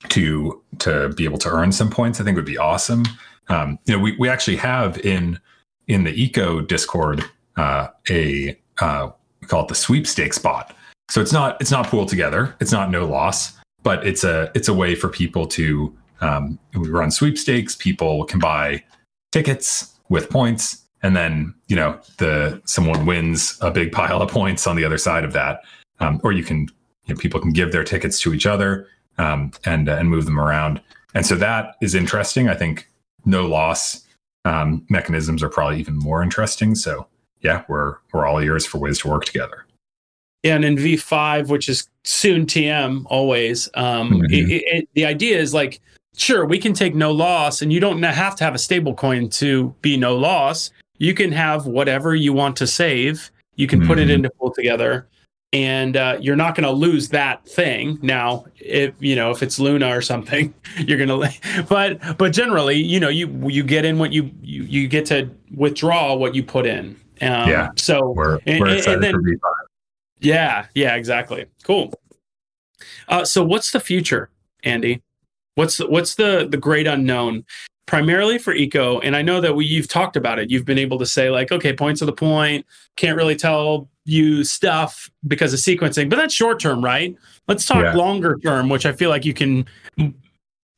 to 0.10 0.62
to 0.80 1.10
be 1.10 1.24
able 1.26 1.38
to 1.40 1.50
earn 1.50 1.72
some 1.72 1.90
points, 1.90 2.20
I 2.20 2.24
think 2.24 2.36
would 2.36 2.46
be 2.46 2.58
awesome. 2.58 3.04
Um, 3.48 3.80
you 3.86 3.96
know, 3.96 4.02
we 4.02 4.16
we 4.18 4.30
actually 4.30 4.58
have 4.58 4.98
in 5.00 5.40
in 5.88 6.04
the 6.04 6.22
eco 6.22 6.62
Discord 6.62 7.24
uh, 7.58 7.88
a 8.10 8.60
uh, 8.80 9.10
we 9.42 9.48
call 9.48 9.64
it 9.64 9.68
the 9.68 9.76
sweepstakes 9.76 10.38
bot. 10.38 10.76
So 11.10 11.22
it's 11.22 11.34
not 11.34 11.60
it's 11.62 11.72
not 11.72 11.88
pool 11.88 12.06
together. 12.06 12.56
It's 12.60 12.72
not 12.72 12.90
no 12.90 13.06
loss, 13.06 13.54
but 13.84 14.06
it's 14.06 14.24
a 14.24 14.52
it's 14.56 14.68
a 14.68 14.74
way 14.74 14.96
for 14.96 15.10
people 15.10 15.46
to 15.48 15.96
um, 16.22 16.60
we 16.74 16.90
run 16.90 17.12
sweepstakes. 17.12 17.76
People 17.76 18.26
can 18.26 18.40
buy 18.40 18.84
tickets 19.32 19.94
with 20.10 20.30
points, 20.30 20.84
and 21.04 21.16
then 21.16 21.54
you 21.68 21.76
know 21.76 22.00
the 22.18 22.62
someone 22.66 23.06
wins 23.06 23.58
a 23.62 23.70
big 23.70 23.92
pile 23.92 24.22
of 24.22 24.30
points 24.30 24.66
on 24.66 24.76
the 24.76 24.84
other 24.84 24.98
side 24.98 25.24
of 25.24 25.34
that 25.34 25.62
um, 26.00 26.20
or 26.24 26.32
you 26.32 26.44
can 26.44 26.68
you 27.06 27.14
know, 27.14 27.20
people 27.20 27.40
can 27.40 27.52
give 27.52 27.72
their 27.72 27.84
tickets 27.84 28.20
to 28.22 28.34
each 28.34 28.46
other 28.46 28.88
um, 29.18 29.52
and 29.66 29.90
uh, 29.90 29.94
and 29.94 30.10
move 30.10 30.26
them 30.26 30.40
around. 30.40 30.82
And 31.14 31.26
so 31.26 31.36
that 31.36 31.76
is 31.82 31.96
interesting. 31.96 32.50
I 32.50 32.56
think 32.56 32.90
no 33.26 33.46
loss 33.46 34.06
um, 34.44 34.86
mechanisms 34.90 35.42
are 35.42 35.50
probably 35.50 35.80
even 35.80 35.98
more 35.98 36.22
interesting. 36.22 36.76
So 36.76 37.08
yeah, 37.42 37.64
we're 37.68 37.98
we're 38.12 38.26
all 38.26 38.40
ears 38.40 38.66
for 38.66 38.78
ways 38.80 39.00
to 39.00 39.08
work 39.08 39.26
together. 39.26 39.66
Yeah, 40.44 40.56
and 40.56 40.66
in 40.66 40.76
V5, 40.76 41.50
which 41.50 41.68
is 41.68 41.88
soon 42.04 42.46
TM, 42.46 43.04
always 43.08 43.68
um, 43.74 44.12
mm-hmm. 44.12 44.26
it, 44.34 44.64
it, 44.66 44.90
the 44.94 45.06
idea 45.06 45.40
is 45.40 45.56
like, 45.56 45.82
sure, 46.18 46.46
we 46.46 46.60
can 46.60 46.74
take 46.74 46.94
no 46.94 47.12
loss, 47.12 47.62
and 47.62 47.74
you 47.74 47.80
don't 47.80 48.02
have 48.04 48.36
to 48.36 48.44
have 48.44 48.54
a 48.54 48.60
stable 48.60 48.94
coin 48.94 49.30
to 49.30 49.74
be 49.82 49.98
no 49.98 50.16
loss. 50.16 50.70
You 50.98 51.14
can 51.14 51.32
have 51.32 51.66
whatever 51.66 52.16
you 52.16 52.32
want 52.32 52.56
to 52.58 52.68
save. 52.68 53.32
You 53.56 53.68
can 53.68 53.80
mm-hmm. 53.80 53.88
put 53.88 54.00
it 54.00 54.04
mm-hmm. 54.04 54.12
into 54.12 54.30
Pool 54.32 54.54
Together 54.54 55.08
and 55.56 55.96
uh, 55.96 56.18
you're 56.20 56.36
not 56.36 56.54
going 56.54 56.66
to 56.66 56.72
lose 56.72 57.08
that 57.10 57.48
thing. 57.48 57.98
Now 58.02 58.46
if 58.58 58.94
you 59.00 59.16
know 59.16 59.32
if 59.32 59.42
it's 59.42 59.58
luna 59.58 59.96
or 59.96 60.02
something 60.02 60.54
you're 60.78 61.04
going 61.04 61.08
to 61.08 61.66
but 61.70 62.18
but 62.18 62.34
generally 62.34 62.76
you 62.76 63.00
know 63.00 63.08
you 63.08 63.30
you 63.48 63.64
get 63.64 63.86
in 63.86 63.98
what 63.98 64.12
you 64.12 64.30
you, 64.42 64.64
you 64.64 64.88
get 64.90 65.06
to 65.08 65.30
withdraw 65.56 66.14
what 66.14 66.36
you 66.36 66.44
put 66.44 66.66
in. 66.66 67.00
Um, 67.22 67.50
yeah. 67.50 67.70
so 67.78 68.10
we're, 68.10 68.40
we're 68.46 68.68
excited 68.68 68.96
and 68.96 69.04
then, 69.04 69.14
for 69.14 69.70
yeah 70.20 70.66
yeah 70.76 70.96
exactly. 70.96 71.46
Cool. 71.64 71.94
Uh, 73.08 73.24
so 73.24 73.42
what's 73.44 73.72
the 73.72 73.80
future 73.80 74.30
andy? 74.64 75.02
What's 75.56 75.78
the, 75.78 75.88
what's 75.88 76.16
the 76.16 76.48
the 76.50 76.58
great 76.58 76.86
unknown 76.86 77.46
primarily 77.86 78.38
for 78.38 78.54
eco 78.54 79.00
and 79.00 79.16
i 79.16 79.22
know 79.22 79.40
that 79.40 79.56
we 79.56 79.66
you've 79.66 79.88
talked 79.88 80.16
about 80.16 80.40
it 80.40 80.50
you've 80.50 80.66
been 80.66 80.80
able 80.80 80.98
to 80.98 81.06
say 81.06 81.30
like 81.30 81.52
okay 81.52 81.74
points 81.74 82.02
of 82.02 82.08
the 82.08 82.14
point 82.14 82.66
can't 82.96 83.16
really 83.16 83.36
tell 83.36 83.88
you 84.06 84.44
stuff 84.44 85.10
because 85.28 85.54
of 85.54 85.60
sequencing, 85.60 86.10
but 86.10 86.16
that's 86.16 86.34
short 86.34 86.60
term, 86.60 86.84
right? 86.84 87.16
Let's 87.48 87.66
talk 87.66 87.84
yeah. 87.84 87.94
longer 87.94 88.38
term, 88.38 88.70
which 88.70 88.86
I 88.86 88.94
feel 88.94 89.10
like 89.10 89.26
you 89.26 89.34
can 89.34 89.66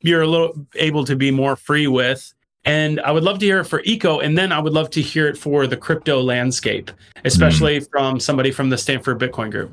you're 0.00 0.22
a 0.22 0.26
little 0.26 0.66
able 0.74 1.04
to 1.04 1.14
be 1.14 1.30
more 1.30 1.54
free 1.54 1.86
with. 1.86 2.32
And 2.64 3.00
I 3.00 3.12
would 3.12 3.22
love 3.22 3.38
to 3.38 3.46
hear 3.46 3.60
it 3.60 3.64
for 3.64 3.80
eco, 3.84 4.18
and 4.20 4.36
then 4.36 4.52
I 4.52 4.58
would 4.58 4.72
love 4.72 4.90
to 4.90 5.00
hear 5.00 5.28
it 5.28 5.38
for 5.38 5.66
the 5.66 5.76
crypto 5.76 6.20
landscape, 6.20 6.90
especially 7.24 7.80
mm. 7.80 7.88
from 7.90 8.20
somebody 8.20 8.50
from 8.50 8.68
the 8.68 8.76
Stanford 8.76 9.18
Bitcoin 9.18 9.50
Group. 9.50 9.72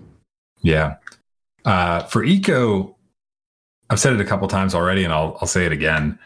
Yeah, 0.62 0.96
uh, 1.66 2.04
for 2.04 2.24
eco, 2.24 2.96
I've 3.90 4.00
said 4.00 4.14
it 4.14 4.22
a 4.22 4.26
couple 4.26 4.48
times 4.48 4.74
already, 4.76 5.04
and 5.04 5.12
I'll 5.12 5.38
I'll 5.42 5.48
say 5.48 5.66
it 5.66 5.72
again. 5.74 6.18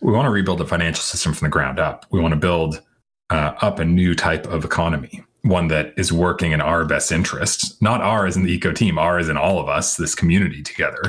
We 0.00 0.12
want 0.12 0.26
to 0.26 0.30
rebuild 0.30 0.58
the 0.58 0.66
financial 0.66 1.02
system 1.02 1.32
from 1.32 1.46
the 1.46 1.50
ground 1.50 1.78
up. 1.78 2.06
We 2.10 2.20
want 2.20 2.32
to 2.32 2.40
build 2.40 2.82
uh, 3.30 3.54
up 3.60 3.78
a 3.78 3.84
new 3.84 4.14
type 4.14 4.46
of 4.46 4.64
economy 4.64 5.24
one 5.42 5.68
that 5.68 5.94
is 5.96 6.12
working 6.12 6.52
in 6.52 6.60
our 6.60 6.84
best 6.84 7.12
interests, 7.12 7.80
not 7.80 8.00
ours 8.00 8.36
in 8.36 8.42
the 8.42 8.52
eco 8.52 8.72
team, 8.72 8.98
ours 8.98 9.28
in 9.28 9.36
all 9.36 9.60
of 9.60 9.68
us, 9.68 9.96
this 9.96 10.14
community 10.14 10.62
together, 10.62 11.02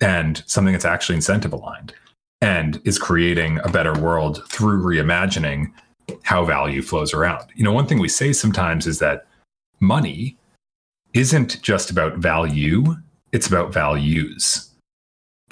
and 0.00 0.42
something 0.46 0.72
that's 0.72 0.84
actually 0.84 1.16
incentive 1.16 1.52
aligned 1.52 1.94
and 2.40 2.80
is 2.84 2.98
creating 2.98 3.58
a 3.64 3.68
better 3.68 3.92
world 3.98 4.42
through 4.48 4.82
reimagining 4.82 5.72
how 6.22 6.44
value 6.44 6.82
flows 6.82 7.12
around. 7.12 7.44
You 7.54 7.64
know, 7.64 7.72
one 7.72 7.86
thing 7.86 7.98
we 7.98 8.08
say 8.08 8.32
sometimes 8.32 8.86
is 8.86 8.98
that 9.00 9.26
money 9.80 10.36
isn't 11.14 11.60
just 11.62 11.90
about 11.90 12.18
value, 12.18 12.96
it's 13.32 13.46
about 13.46 13.72
values. 13.72 14.67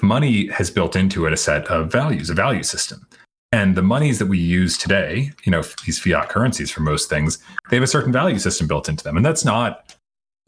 Money 0.01 0.47
has 0.47 0.69
built 0.69 0.95
into 0.95 1.25
it 1.25 1.33
a 1.33 1.37
set 1.37 1.67
of 1.67 1.91
values, 1.91 2.29
a 2.29 2.33
value 2.33 2.63
system. 2.63 3.07
And 3.51 3.75
the 3.75 3.81
monies 3.81 4.19
that 4.19 4.25
we 4.27 4.37
use 4.37 4.77
today, 4.77 5.31
you 5.43 5.51
know, 5.51 5.63
these 5.85 5.99
fiat 5.99 6.29
currencies 6.29 6.69
for 6.69 6.81
most 6.81 7.09
things, 7.09 7.39
they 7.69 7.77
have 7.77 7.83
a 7.83 7.87
certain 7.87 8.11
value 8.11 8.39
system 8.39 8.67
built 8.67 8.89
into 8.89 9.03
them. 9.03 9.15
And 9.15 9.25
that's 9.25 9.45
not 9.45 9.95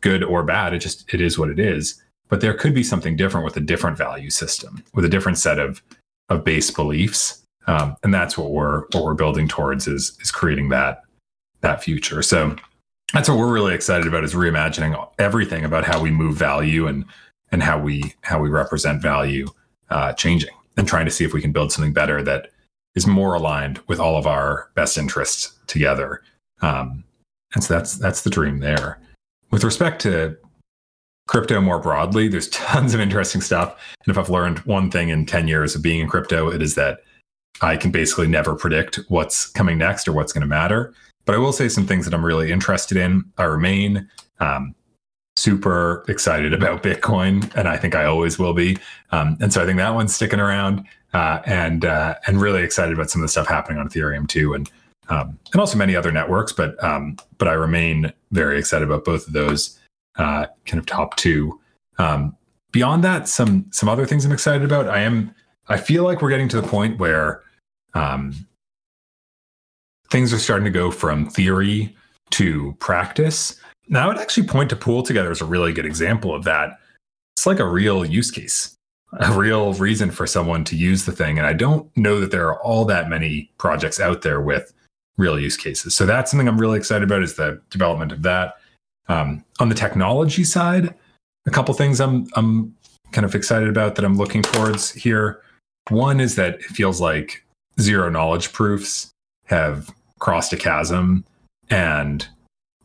good 0.02 0.24
or 0.24 0.44
bad. 0.44 0.74
It 0.74 0.80
just 0.80 1.12
it 1.14 1.22
is 1.22 1.38
what 1.38 1.50
it 1.50 1.60
is. 1.60 2.02
But 2.28 2.42
there 2.42 2.54
could 2.54 2.76
be 2.76 2.84
something 2.84 3.16
different 3.16 3.46
with 3.46 3.58
a 3.58 3.62
different 3.62 3.98
value 3.98 4.30
system, 4.30 4.84
with 4.94 5.06
a 5.06 5.10
different 5.10 5.38
set 5.38 5.60
of 5.60 5.82
of 6.28 6.44
base 6.44 6.72
beliefs. 6.72 7.44
Um, 7.68 7.96
and 8.04 8.14
that's 8.14 8.38
what 8.38 8.52
we're 8.52 8.82
what 8.92 9.04
we're 9.04 9.14
building 9.14 9.48
towards 9.48 9.88
is 9.88 10.18
is 10.22 10.32
creating 10.32 10.70
that 10.70 11.04
that 11.62 11.84
future. 11.84 12.22
So 12.22 12.56
that's 13.14 13.28
what 13.28 13.38
we're 13.38 13.52
really 13.52 13.74
excited 13.74 14.08
about 14.08 14.24
is 14.24 14.34
reimagining 14.34 15.10
everything 15.18 15.66
about 15.66 15.86
how 15.86 16.02
we 16.02 16.12
move 16.12 16.36
value 16.36 16.88
and 16.88 17.06
and 17.52 17.64
how 17.64 17.80
we 17.80 18.14
how 18.22 18.40
we 18.40 18.50
represent 18.50 19.02
value 19.02 19.48
uh, 19.90 20.14
changing 20.14 20.54
and 20.78 20.88
trying 20.88 21.06
to 21.06 21.12
see 21.12 21.26
if 21.26 21.34
we 21.34 21.42
can 21.42 21.52
build 21.52 21.72
something 21.72 21.94
better 21.94 22.22
that 22.24 22.52
is 22.96 23.08
more 23.08 23.34
aligned 23.34 23.80
with 23.88 24.00
all 24.00 24.18
of 24.18 24.28
our 24.28 24.70
best 24.76 24.98
interests 24.98 25.58
together. 25.68 26.22
Um, 26.62 27.04
and 27.54 27.64
so 27.64 27.74
that's 27.74 27.96
that's 27.96 28.22
the 28.22 28.30
dream 28.30 28.60
there. 28.60 29.00
With 29.52 29.64
respect 29.64 30.02
to 30.04 30.38
crypto 31.28 31.62
more 31.62 31.80
broadly, 31.80 32.28
there's 32.28 32.50
tons 32.50 32.94
of 32.94 33.00
interesting 33.00 33.42
stuff. 33.42 33.76
And 34.06 34.12
if 34.12 34.18
I've 34.18 34.30
learned 34.30 34.60
one 34.60 34.92
thing 34.92 35.10
in 35.10 35.26
10 35.26 35.48
years 35.48 35.76
of 35.76 35.82
being 35.82 36.00
in 36.00 36.08
crypto, 36.08 36.50
it 36.52 36.62
is 36.62 36.76
that 36.76 37.00
I 37.62 37.78
can 37.78 37.92
basically 37.92 38.28
never 38.28 38.56
predict 38.56 39.00
what's 39.10 39.48
coming 39.48 39.78
next 39.78 40.08
or 40.08 40.14
what's 40.14 40.34
going 40.34 40.42
to 40.42 40.48
matter. 40.48 40.94
But 41.26 41.36
I 41.36 41.40
will 41.40 41.52
say 41.52 41.70
some 41.70 41.86
things 41.86 42.06
that 42.06 42.14
I'm 42.14 42.26
really 42.26 42.52
interested 42.52 42.98
in. 42.98 43.24
I 43.38 43.44
remain 43.44 44.10
um, 44.40 44.74
super 45.40 46.04
excited 46.08 46.54
about 46.54 46.84
Bitcoin, 46.84 47.56
and 47.56 47.68
I 47.68 47.78
think 47.78 47.96
I 47.96 48.06
always 48.06 48.38
will 48.38 48.54
be. 48.54 48.78
Um, 49.12 49.38
and 49.40 49.52
so 49.54 49.64
I 49.64 49.66
think 49.66 49.78
that 49.78 49.94
one's 49.94 50.14
sticking 50.14 50.40
around 50.40 50.86
uh, 51.14 51.40
and 51.46 51.86
uh, 51.86 52.16
and 52.28 52.42
really 52.42 52.62
excited 52.62 52.94
about 52.94 53.10
some 53.10 53.22
of 53.22 53.24
the 53.24 53.32
stuff 53.32 53.48
happening 53.48 53.80
on 53.80 53.88
Ethereum 53.88 54.28
too, 54.28 54.54
and 54.54 54.70
um, 55.10 55.40
and 55.52 55.60
also 55.60 55.78
many 55.78 55.96
other 55.96 56.12
networks. 56.12 56.52
But 56.52 56.82
um, 56.84 57.18
but 57.38 57.48
I 57.48 57.54
remain 57.54 58.12
very 58.32 58.60
excited 58.60 58.88
about 58.88 59.06
both 59.06 59.28
of 59.28 59.34
those 59.34 59.80
uh, 60.18 60.48
kind 60.66 60.80
of 60.80 60.86
top 60.86 61.16
two. 61.16 61.60
Um, 61.98 62.36
beyond 62.72 63.04
that, 63.04 63.28
some 63.28 63.66
some 63.72 63.90
other 63.90 64.06
things 64.06 64.26
I'm 64.26 64.32
excited 64.32 64.64
about. 64.64 64.88
I 64.88 65.00
am 65.00 65.34
I 65.70 65.78
feel 65.78 66.04
like 66.04 66.22
we're 66.22 66.30
getting 66.30 66.50
to 66.50 66.62
the 66.62 66.68
point 66.68 67.00
where 67.00 67.44
um, 67.94 68.34
things 70.10 70.34
are 70.34 70.40
starting 70.40 70.66
to 70.66 70.72
go 70.72 70.92
from 70.92 71.30
theory 71.30 71.96
to 72.32 72.76
practice. 72.80 73.60
Now, 73.90 74.06
I 74.06 74.08
would 74.08 74.18
actually 74.18 74.48
point 74.48 74.70
to 74.70 74.76
Pool 74.76 75.04
Together 75.04 75.32
as 75.32 75.42
a 75.42 75.46
really 75.46 75.74
good 75.74 75.86
example 75.86 76.34
of 76.34 76.44
that. 76.46 76.80
It's 77.36 77.46
like 77.46 77.60
a 77.60 77.68
real 77.68 78.06
use 78.06 78.32
case 78.32 78.78
a 79.14 79.32
real 79.32 79.74
reason 79.74 80.12
for 80.12 80.28
someone 80.28 80.64
to 80.66 80.76
use 80.76 81.06
the 81.06 81.12
thing. 81.12 81.38
And 81.38 81.48
I 81.48 81.54
don't 81.54 81.96
know 81.98 82.20
that 82.20 82.32
there 82.32 82.48
are 82.48 82.62
all 82.62 82.86
that 82.86 83.10
many 83.10 83.52
projects 83.58 84.00
out 84.00 84.22
there 84.22 84.40
with 84.40 84.72
real 85.18 85.40
use 85.40 85.58
cases. 85.58 85.96
So 85.96 86.06
that's 86.06 86.32
something 86.32 86.48
I'm 86.48 86.60
really 86.60 86.78
excited 86.78 87.04
about 87.04 87.24
is 87.24 87.36
the 87.36 87.62
development 87.70 88.12
of 88.12 88.22
that. 88.24 88.56
Um, 89.08 89.44
on 89.60 89.70
the 89.70 89.76
technology 89.76 90.44
side, 90.44 90.94
a 91.48 91.52
couple 91.52 91.74
things 91.74 92.00
I'm 92.00 92.28
I'm 92.36 92.76
kind 93.12 93.26
of 93.26 93.34
excited 93.34 93.68
about 93.68 93.96
that 93.96 94.06
I'm 94.06 94.18
looking 94.18 94.44
towards 94.44 94.92
here. 94.92 95.42
One 95.90 96.20
is 96.20 96.36
that 96.36 96.56
it 96.56 96.64
feels 96.66 97.02
like 97.02 97.44
zero 97.80 98.10
knowledge 98.10 98.54
proofs 98.54 99.10
have 99.46 99.90
crossed 100.20 100.54
a 100.54 100.58
chasm 100.58 101.26
and 101.72 102.28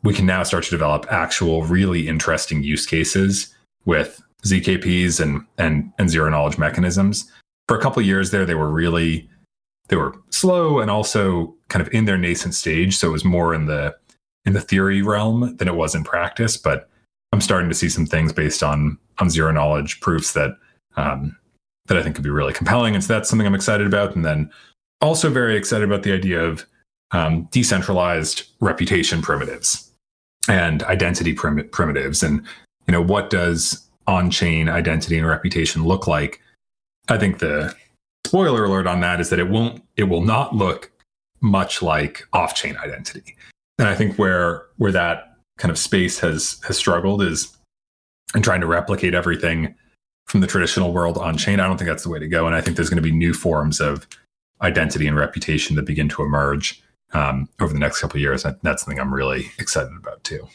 we 0.05 0.13
can 0.13 0.27
now 0.27 0.43
start 0.43 0.63
to 0.63 0.69
develop 0.69 1.07
actual 1.09 1.63
really 1.63 2.07
interesting 2.07 2.63
use 2.63 2.85
cases 2.85 3.53
with 3.85 4.21
ZKPs 4.43 5.19
and 5.19 5.43
and 5.57 5.91
and 5.97 6.09
zero 6.09 6.29
knowledge 6.29 6.57
mechanisms. 6.57 7.29
For 7.67 7.77
a 7.77 7.81
couple 7.81 8.01
years 8.03 8.31
there, 8.31 8.45
they 8.45 8.55
were 8.55 8.69
really 8.69 9.27
they 9.89 9.95
were 9.95 10.15
slow 10.29 10.79
and 10.79 10.89
also 10.89 11.53
kind 11.69 11.85
of 11.85 11.91
in 11.93 12.05
their 12.05 12.17
nascent 12.17 12.53
stage. 12.53 12.95
So 12.95 13.09
it 13.09 13.11
was 13.11 13.25
more 13.25 13.53
in 13.53 13.65
the 13.65 13.95
in 14.45 14.53
the 14.53 14.61
theory 14.61 15.01
realm 15.01 15.57
than 15.57 15.67
it 15.67 15.75
was 15.75 15.95
in 15.95 16.03
practice. 16.03 16.55
But 16.55 16.87
I'm 17.33 17.41
starting 17.41 17.69
to 17.69 17.75
see 17.75 17.89
some 17.89 18.05
things 18.05 18.31
based 18.31 18.61
on 18.61 18.99
on 19.17 19.31
zero 19.31 19.51
knowledge 19.51 19.99
proofs 20.01 20.33
that 20.33 20.51
um, 20.97 21.35
that 21.87 21.97
I 21.97 22.03
think 22.03 22.15
could 22.15 22.23
be 22.23 22.29
really 22.29 22.53
compelling. 22.53 22.93
And 22.93 23.03
so 23.03 23.11
that's 23.11 23.27
something 23.27 23.47
I'm 23.47 23.55
excited 23.55 23.87
about. 23.87 24.15
And 24.15 24.23
then 24.23 24.51
also 25.01 25.31
very 25.31 25.57
excited 25.57 25.87
about 25.87 26.03
the 26.03 26.13
idea 26.13 26.43
of 26.43 26.65
um, 27.11 27.47
decentralized 27.51 28.43
reputation 28.59 29.21
primitives 29.21 29.84
and 30.47 30.83
identity 30.83 31.33
prim- 31.33 31.69
primitives. 31.69 32.23
And 32.23 32.41
you 32.87 32.91
know 32.91 33.01
what 33.01 33.29
does 33.29 33.87
on-chain 34.07 34.69
identity 34.69 35.17
and 35.17 35.27
reputation 35.27 35.83
look 35.83 36.07
like? 36.07 36.41
I 37.09 37.17
think 37.17 37.39
the 37.39 37.75
spoiler 38.25 38.65
alert 38.65 38.87
on 38.87 39.01
that 39.01 39.19
is 39.19 39.29
that 39.29 39.39
it 39.39 39.49
won't 39.49 39.83
it 39.97 40.05
will 40.05 40.21
not 40.21 40.55
look 40.55 40.91
much 41.41 41.81
like 41.81 42.27
off-chain 42.33 42.77
identity. 42.77 43.35
And 43.77 43.87
i 43.87 43.95
think 43.95 44.17
where 44.17 44.63
where 44.77 44.91
that 44.91 45.35
kind 45.57 45.71
of 45.71 45.77
space 45.77 46.19
has 46.19 46.59
has 46.67 46.77
struggled 46.77 47.21
is 47.21 47.55
in 48.33 48.41
trying 48.41 48.61
to 48.61 48.67
replicate 48.67 49.13
everything 49.13 49.75
from 50.27 50.41
the 50.41 50.47
traditional 50.47 50.91
world 50.91 51.17
on 51.17 51.37
chain 51.37 51.59
i 51.59 51.67
don't 51.67 51.77
think 51.77 51.87
that's 51.87 52.03
the 52.03 52.09
way 52.09 52.19
to 52.19 52.27
go. 52.27 52.45
And 52.45 52.55
i 52.55 52.61
think 52.61 52.75
there's 52.75 52.89
going 52.89 53.01
to 53.03 53.09
be 53.09 53.15
new 53.15 53.33
forms 53.33 53.79
of 53.79 54.07
identity 54.61 55.07
and 55.07 55.17
reputation 55.17 55.75
that 55.75 55.85
begin 55.85 56.09
to 56.09 56.23
emerge 56.23 56.81
um, 57.13 57.47
over 57.59 57.73
the 57.73 57.79
next 57.79 58.01
couple 58.01 58.17
of 58.17 58.21
years 58.21 58.43
that's 58.43 58.83
something 58.83 58.99
i'm 58.99 59.13
really 59.13 59.51
excited 59.57 59.95
about 59.97 60.23
too 60.23 60.47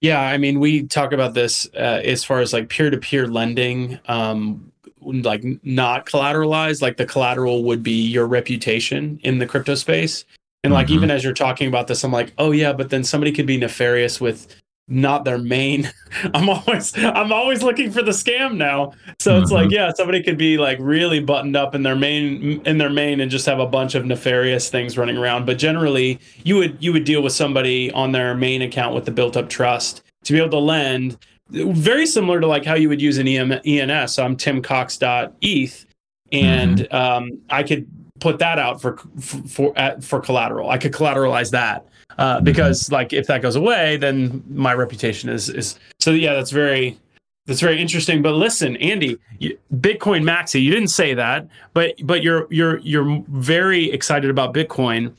yeah, 0.00 0.20
I 0.20 0.38
mean, 0.38 0.60
we 0.60 0.84
talk 0.84 1.12
about 1.12 1.34
this 1.34 1.66
uh, 1.74 2.00
as 2.04 2.22
far 2.22 2.40
as 2.40 2.52
like 2.52 2.68
peer 2.68 2.88
to 2.90 2.98
peer 2.98 3.26
lending, 3.26 3.98
um, 4.06 4.70
like 5.00 5.44
not 5.64 6.06
collateralized. 6.06 6.82
Like 6.82 6.98
the 6.98 7.06
collateral 7.06 7.64
would 7.64 7.82
be 7.82 8.06
your 8.06 8.26
reputation 8.26 9.18
in 9.24 9.38
the 9.38 9.46
crypto 9.46 9.74
space. 9.74 10.24
And 10.62 10.72
like 10.72 10.86
mm-hmm. 10.86 10.96
even 10.96 11.10
as 11.10 11.24
you're 11.24 11.32
talking 11.32 11.68
about 11.68 11.88
this, 11.88 12.04
I'm 12.04 12.12
like, 12.12 12.32
oh 12.38 12.52
yeah, 12.52 12.72
but 12.72 12.90
then 12.90 13.02
somebody 13.02 13.32
could 13.32 13.46
be 13.46 13.56
nefarious 13.56 14.20
with 14.20 14.54
not 14.88 15.24
their 15.24 15.38
main. 15.38 15.90
I'm 16.34 16.48
always 16.48 16.96
I'm 16.96 17.32
always 17.32 17.62
looking 17.62 17.90
for 17.90 18.02
the 18.02 18.12
scam 18.12 18.56
now. 18.56 18.92
So 19.18 19.32
mm-hmm. 19.32 19.42
it's 19.42 19.52
like, 19.52 19.66
mm-hmm. 19.66 19.74
yeah, 19.74 19.92
somebody 19.94 20.22
could 20.22 20.38
be 20.38 20.58
like 20.58 20.78
really 20.80 21.20
buttoned 21.20 21.56
up 21.56 21.74
in 21.74 21.82
their 21.82 21.96
main 21.96 22.60
in 22.66 22.78
their 22.78 22.90
main 22.90 23.20
and 23.20 23.30
just 23.30 23.46
have 23.46 23.60
a 23.60 23.66
bunch 23.66 23.94
of 23.94 24.06
nefarious 24.06 24.70
things 24.70 24.96
running 24.96 25.18
around. 25.18 25.46
But 25.46 25.58
generally, 25.58 26.18
you 26.44 26.56
would 26.56 26.76
you 26.82 26.92
would 26.92 27.04
deal 27.04 27.22
with 27.22 27.32
somebody 27.32 27.92
on 27.92 28.12
their 28.12 28.34
main 28.34 28.62
account 28.62 28.94
with 28.94 29.04
the 29.04 29.10
built 29.10 29.36
up 29.36 29.48
trust 29.48 30.02
to 30.24 30.32
be 30.32 30.38
able 30.38 30.50
to 30.50 30.58
lend. 30.58 31.18
Very 31.50 32.06
similar 32.06 32.40
to 32.40 32.46
like 32.46 32.64
how 32.64 32.74
you 32.74 32.88
would 32.88 33.00
use 33.00 33.16
an 33.18 33.26
EM, 33.26 33.52
ENS. 33.64 34.14
So 34.14 34.24
I'm 34.24 34.36
timcox.eth 34.36 35.86
and 36.30 36.78
mm-hmm. 36.78 36.94
um, 36.94 37.40
I 37.48 37.62
could 37.62 37.86
put 38.20 38.38
that 38.40 38.58
out 38.58 38.82
for 38.82 38.96
for 39.20 39.42
for, 39.74 40.00
for 40.00 40.20
collateral. 40.20 40.70
I 40.70 40.78
could 40.78 40.92
collateralize 40.92 41.50
that 41.52 41.86
uh, 42.18 42.36
mm-hmm. 42.36 42.44
because 42.44 42.84
mm-hmm. 42.84 42.94
like 42.94 43.12
if 43.12 43.26
that 43.26 43.42
goes 43.42 43.56
away, 43.56 43.96
then 43.96 44.42
my 44.50 44.74
reputation 44.74 45.28
is 45.30 45.48
is 45.48 45.78
so 46.00 46.10
yeah. 46.10 46.34
That's 46.34 46.50
very 46.50 46.98
that's 47.46 47.60
very 47.60 47.80
interesting. 47.80 48.20
But 48.20 48.32
listen, 48.32 48.76
Andy, 48.76 49.18
you, 49.38 49.58
Bitcoin 49.76 50.22
Maxi, 50.22 50.62
you 50.62 50.70
didn't 50.70 50.88
say 50.88 51.14
that, 51.14 51.48
but 51.72 51.94
but 52.02 52.22
you're 52.22 52.46
you're 52.50 52.78
you're 52.78 53.24
very 53.28 53.90
excited 53.90 54.30
about 54.30 54.52
Bitcoin. 54.52 55.14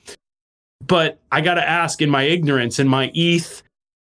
But 0.86 1.20
I 1.32 1.42
got 1.42 1.56
to 1.56 1.68
ask, 1.68 2.02
in 2.02 2.10
my 2.10 2.24
ignorance, 2.24 2.80
in 2.80 2.88
my 2.88 3.12
ETH 3.14 3.64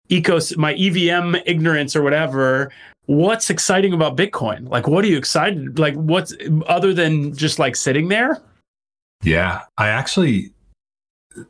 ecos, 0.10 0.58
my 0.58 0.74
EVM 0.74 1.36
ignorance 1.46 1.96
or 1.96 2.02
whatever, 2.02 2.72
what's 3.06 3.50
exciting 3.50 3.94
about 3.94 4.18
Bitcoin? 4.18 4.68
Like, 4.70 4.88
what 4.88 5.04
are 5.04 5.08
you 5.08 5.18
excited? 5.18 5.80
Like, 5.80 5.96
what's 5.96 6.34
other 6.68 6.94
than 6.94 7.36
just 7.36 7.60
like 7.60 7.76
sitting 7.76 8.08
there? 8.08 8.42
Yeah, 9.24 9.62
I 9.78 9.90
actually. 9.90 10.52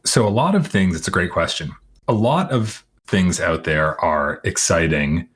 So 0.05 0.27
a 0.27 0.29
lot 0.29 0.55
of 0.55 0.67
things. 0.67 0.95
It's 0.95 1.07
a 1.07 1.11
great 1.11 1.31
question. 1.31 1.71
A 2.07 2.13
lot 2.13 2.51
of 2.51 2.85
things 3.07 3.39
out 3.39 3.63
there 3.63 3.99
are 4.03 4.41
exciting 4.43 5.27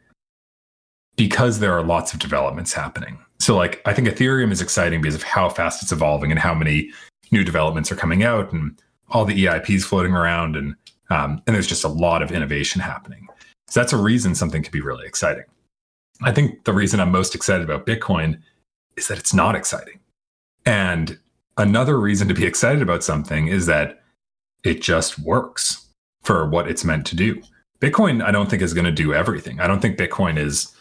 because 1.15 1.59
there 1.59 1.73
are 1.73 1.83
lots 1.83 2.13
of 2.13 2.19
developments 2.19 2.73
happening. 2.73 3.19
So, 3.39 3.55
like, 3.55 3.81
I 3.85 3.93
think 3.93 4.07
Ethereum 4.07 4.51
is 4.51 4.61
exciting 4.61 5.01
because 5.01 5.15
of 5.15 5.23
how 5.23 5.49
fast 5.49 5.83
it's 5.83 5.91
evolving 5.91 6.31
and 6.31 6.39
how 6.39 6.53
many 6.53 6.91
new 7.31 7.43
developments 7.43 7.91
are 7.91 7.95
coming 7.95 8.23
out 8.23 8.53
and 8.53 8.79
all 9.09 9.25
the 9.25 9.45
EIPs 9.45 9.83
floating 9.83 10.13
around, 10.13 10.55
and 10.55 10.75
um, 11.09 11.41
and 11.45 11.55
there's 11.55 11.67
just 11.67 11.83
a 11.83 11.89
lot 11.89 12.21
of 12.21 12.31
innovation 12.31 12.81
happening. 12.81 13.27
So 13.67 13.79
that's 13.79 13.93
a 13.93 13.97
reason 13.97 14.33
something 14.33 14.63
could 14.63 14.71
be 14.71 14.81
really 14.81 15.05
exciting. 15.05 15.43
I 16.21 16.31
think 16.31 16.63
the 16.63 16.73
reason 16.73 16.99
I'm 16.99 17.11
most 17.11 17.35
excited 17.35 17.63
about 17.63 17.85
Bitcoin 17.85 18.39
is 18.95 19.07
that 19.07 19.17
it's 19.17 19.33
not 19.33 19.55
exciting, 19.55 19.99
and 20.65 21.19
another 21.57 21.99
reason 21.99 22.27
to 22.29 22.33
be 22.33 22.45
excited 22.45 22.81
about 22.81 23.03
something 23.03 23.47
is 23.47 23.65
that 23.65 24.02
it 24.63 24.81
just 24.81 25.19
works 25.19 25.87
for 26.21 26.47
what 26.47 26.69
it's 26.69 26.85
meant 26.85 27.05
to 27.07 27.15
do. 27.15 27.41
Bitcoin, 27.81 28.23
I 28.23 28.31
don't 28.31 28.49
think 28.49 28.61
is 28.61 28.73
going 28.73 28.85
to 28.85 28.91
do 28.91 29.13
everything. 29.13 29.59
I 29.59 29.67
don't 29.67 29.81
think 29.81 29.97
Bitcoin 29.97 30.37
is 30.37 30.73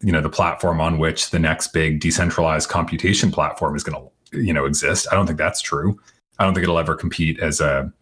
you 0.00 0.12
know 0.12 0.20
the 0.20 0.30
platform 0.30 0.80
on 0.80 0.98
which 0.98 1.30
the 1.30 1.38
next 1.38 1.68
big 1.68 2.00
decentralized 2.00 2.68
computation 2.68 3.30
platform 3.30 3.76
is 3.76 3.84
going 3.84 4.10
to 4.32 4.40
you 4.40 4.52
know 4.52 4.64
exist. 4.64 5.06
I 5.10 5.14
don't 5.14 5.26
think 5.26 5.38
that's 5.38 5.60
true. 5.60 5.98
I 6.38 6.44
don't 6.44 6.54
think 6.54 6.64
it'll 6.64 6.78
ever 6.78 6.96
compete 6.96 7.38
as 7.40 7.60
a 7.60 7.92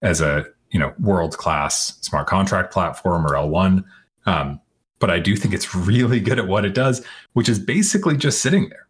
as 0.00 0.20
a 0.20 0.46
you 0.70 0.78
know 0.78 0.92
world 0.98 1.36
class 1.36 1.98
smart 2.00 2.26
contract 2.26 2.72
platform 2.72 3.26
or 3.26 3.34
l1 3.34 3.84
um, 4.24 4.58
but 4.98 5.10
i 5.10 5.18
do 5.18 5.36
think 5.36 5.52
it's 5.52 5.74
really 5.74 6.18
good 6.18 6.38
at 6.38 6.48
what 6.48 6.64
it 6.64 6.74
does 6.74 7.04
which 7.34 7.48
is 7.48 7.58
basically 7.58 8.16
just 8.16 8.40
sitting 8.40 8.68
there. 8.68 8.86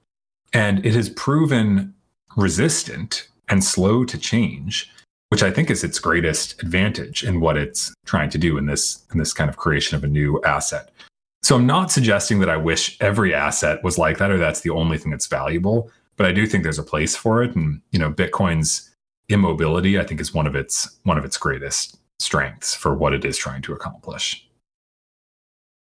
And 0.52 0.84
it 0.84 0.94
has 0.94 1.08
proven 1.08 1.94
resistant 2.36 3.28
and 3.48 3.64
slow 3.64 4.04
to 4.04 4.18
change 4.18 4.91
which 5.32 5.42
i 5.42 5.50
think 5.50 5.70
is 5.70 5.82
its 5.82 5.98
greatest 5.98 6.62
advantage 6.62 7.24
in 7.24 7.40
what 7.40 7.56
it's 7.56 7.92
trying 8.06 8.30
to 8.30 8.38
do 8.38 8.58
in 8.58 8.66
this 8.66 9.04
in 9.12 9.18
this 9.18 9.32
kind 9.32 9.50
of 9.50 9.56
creation 9.56 9.96
of 9.96 10.04
a 10.04 10.08
new 10.08 10.40
asset 10.44 10.92
so 11.42 11.56
I'm 11.56 11.66
not 11.66 11.90
suggesting 11.90 12.38
that 12.38 12.48
I 12.48 12.56
wish 12.56 12.96
every 13.00 13.34
asset 13.34 13.82
was 13.82 13.98
like 13.98 14.18
that 14.18 14.30
or 14.30 14.38
that's 14.38 14.60
the 14.60 14.70
only 14.70 14.96
thing 14.96 15.10
that's 15.10 15.26
valuable, 15.26 15.90
but 16.16 16.24
I 16.24 16.32
do 16.32 16.46
think 16.46 16.62
there's 16.62 16.78
a 16.78 16.84
place 16.84 17.16
for 17.16 17.42
it. 17.42 17.56
And 17.56 17.80
you 17.90 17.98
know, 17.98 18.12
Bitcoin's 18.12 18.90
immobility, 19.28 19.98
I 19.98 20.04
think, 20.04 20.20
is 20.20 20.32
one 20.32 20.46
of 20.46 20.54
its 20.54 20.98
one 21.02 21.18
of 21.18 21.24
its 21.24 21.36
greatest 21.36 21.98
strengths 22.20 22.74
for 22.74 22.94
what 22.94 23.12
it 23.12 23.24
is 23.24 23.36
trying 23.36 23.62
to 23.62 23.72
accomplish. 23.72 24.46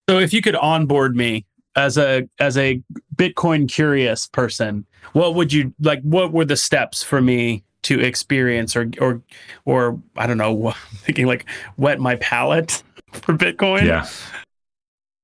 So 0.08 0.18
if 0.18 0.32
you 0.32 0.40
could 0.40 0.54
onboard 0.54 1.16
me 1.16 1.44
as 1.74 1.98
a 1.98 2.28
as 2.38 2.56
a 2.56 2.80
Bitcoin 3.16 3.68
curious 3.68 4.28
person, 4.28 4.86
what 5.14 5.34
would 5.34 5.52
you 5.52 5.74
like? 5.80 6.00
What 6.02 6.32
were 6.32 6.44
the 6.44 6.56
steps 6.56 7.02
for 7.02 7.20
me 7.20 7.64
to 7.82 8.00
experience 8.00 8.76
or 8.76 8.90
or 9.00 9.22
or 9.64 10.00
I 10.16 10.26
don't 10.26 10.38
know, 10.38 10.72
thinking 10.96 11.26
like 11.26 11.48
whet 11.76 12.00
my 12.00 12.16
palate 12.16 12.82
for 13.12 13.34
Bitcoin? 13.36 13.86
Yeah. 13.86 14.08